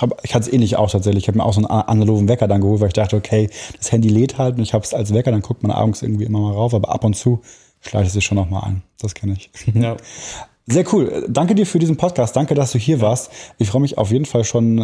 Hab, 0.00 0.24
ich 0.24 0.34
hatte 0.34 0.46
es 0.46 0.52
ähnlich 0.52 0.76
auch 0.76 0.90
tatsächlich. 0.90 1.24
Ich 1.24 1.28
habe 1.28 1.38
mir 1.38 1.44
auch 1.44 1.52
so 1.52 1.58
einen 1.58 1.66
analogen 1.66 2.28
Wecker 2.28 2.48
dann 2.48 2.60
geholt, 2.60 2.80
weil 2.80 2.88
ich 2.88 2.94
dachte, 2.94 3.16
okay, 3.16 3.50
das 3.76 3.92
Handy 3.92 4.08
lädt 4.08 4.38
halt 4.38 4.56
und 4.56 4.62
ich 4.62 4.74
habe 4.74 4.84
es 4.84 4.94
als 4.94 5.14
Wecker, 5.14 5.30
dann 5.30 5.42
guckt 5.42 5.62
man 5.62 5.72
abends 5.72 6.02
irgendwie 6.02 6.24
immer 6.24 6.40
mal 6.40 6.52
rauf, 6.52 6.74
aber 6.74 6.90
ab 6.90 7.04
und 7.04 7.14
zu 7.14 7.40
schleicht 7.80 8.08
es 8.08 8.12
sich 8.12 8.24
schon 8.24 8.36
noch 8.36 8.50
mal 8.50 8.60
ein. 8.60 8.82
Das 9.00 9.14
kenne 9.14 9.34
ich. 9.34 9.50
Ja. 9.74 9.96
Sehr 10.66 10.84
cool. 10.92 11.26
Danke 11.28 11.56
dir 11.56 11.66
für 11.66 11.80
diesen 11.80 11.96
Podcast. 11.96 12.36
Danke, 12.36 12.54
dass 12.54 12.70
du 12.70 12.78
hier 12.78 13.00
warst. 13.00 13.32
Ich 13.58 13.68
freue 13.68 13.80
mich 13.80 13.98
auf 13.98 14.12
jeden 14.12 14.24
Fall 14.24 14.44
schon, 14.44 14.78
äh, 14.78 14.82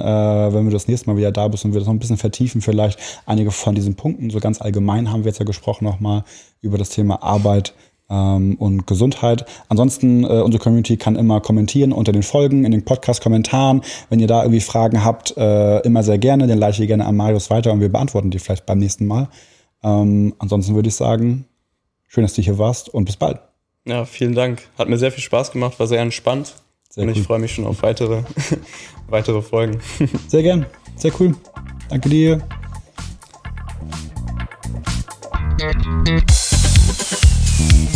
wenn 0.52 0.64
du 0.64 0.72
das 0.72 0.88
nächste 0.88 1.08
Mal 1.08 1.16
wieder 1.16 1.30
da 1.30 1.46
bist 1.46 1.64
und 1.64 1.74
wir 1.74 1.78
das 1.78 1.86
noch 1.86 1.94
ein 1.94 2.00
bisschen 2.00 2.16
vertiefen. 2.16 2.60
Vielleicht 2.60 2.98
einige 3.24 3.52
von 3.52 3.76
diesen 3.76 3.94
Punkten. 3.94 4.30
So 4.30 4.40
ganz 4.40 4.60
allgemein 4.60 5.12
haben 5.12 5.22
wir 5.22 5.28
jetzt 5.28 5.38
ja 5.38 5.44
gesprochen 5.44 5.84
nochmal 5.84 6.24
über 6.60 6.76
das 6.76 6.88
Thema 6.88 7.22
Arbeit 7.22 7.72
ähm, 8.08 8.56
und 8.56 8.86
Gesundheit. 8.86 9.46
Ansonsten, 9.68 10.24
äh, 10.24 10.40
unsere 10.42 10.62
Community 10.62 10.96
kann 10.96 11.16
immer 11.16 11.40
kommentieren 11.40 11.92
unter 11.92 12.12
den 12.12 12.22
Folgen, 12.22 12.64
in 12.64 12.72
den 12.72 12.84
Podcast-Kommentaren. 12.84 13.82
Wenn 14.08 14.20
ihr 14.20 14.26
da 14.26 14.42
irgendwie 14.42 14.60
Fragen 14.60 15.04
habt, 15.04 15.36
äh, 15.36 15.80
immer 15.80 16.02
sehr 16.02 16.18
gerne. 16.18 16.46
Den 16.46 16.58
leite 16.58 16.82
ich 16.82 16.88
gerne 16.88 17.06
an 17.06 17.16
Marius 17.16 17.50
weiter 17.50 17.72
und 17.72 17.80
wir 17.80 17.88
beantworten 17.88 18.30
die 18.30 18.38
vielleicht 18.38 18.66
beim 18.66 18.78
nächsten 18.78 19.06
Mal. 19.06 19.28
Ähm, 19.82 20.34
ansonsten 20.38 20.74
würde 20.74 20.88
ich 20.88 20.94
sagen, 20.94 21.46
schön, 22.08 22.22
dass 22.22 22.34
du 22.34 22.42
hier 22.42 22.58
warst 22.58 22.88
und 22.88 23.04
bis 23.04 23.16
bald. 23.16 23.38
Ja, 23.86 24.04
vielen 24.04 24.34
Dank. 24.34 24.62
Hat 24.78 24.88
mir 24.88 24.98
sehr 24.98 25.12
viel 25.12 25.22
Spaß 25.22 25.52
gemacht, 25.52 25.78
war 25.78 25.86
sehr 25.86 26.00
entspannt. 26.00 26.54
Sehr 26.90 27.04
und 27.04 27.10
cool. 27.10 27.16
ich 27.16 27.22
freue 27.26 27.38
mich 27.38 27.52
schon 27.54 27.66
auf 27.66 27.82
weitere, 27.82 28.22
weitere 29.08 29.42
Folgen. 29.42 29.80
Sehr 30.28 30.42
gern. 30.42 30.64
Sehr 30.96 31.12
cool. 31.20 31.34
Danke 31.90 32.08
dir. 32.08 32.42
Thank 35.58 36.08
you. 36.08 37.95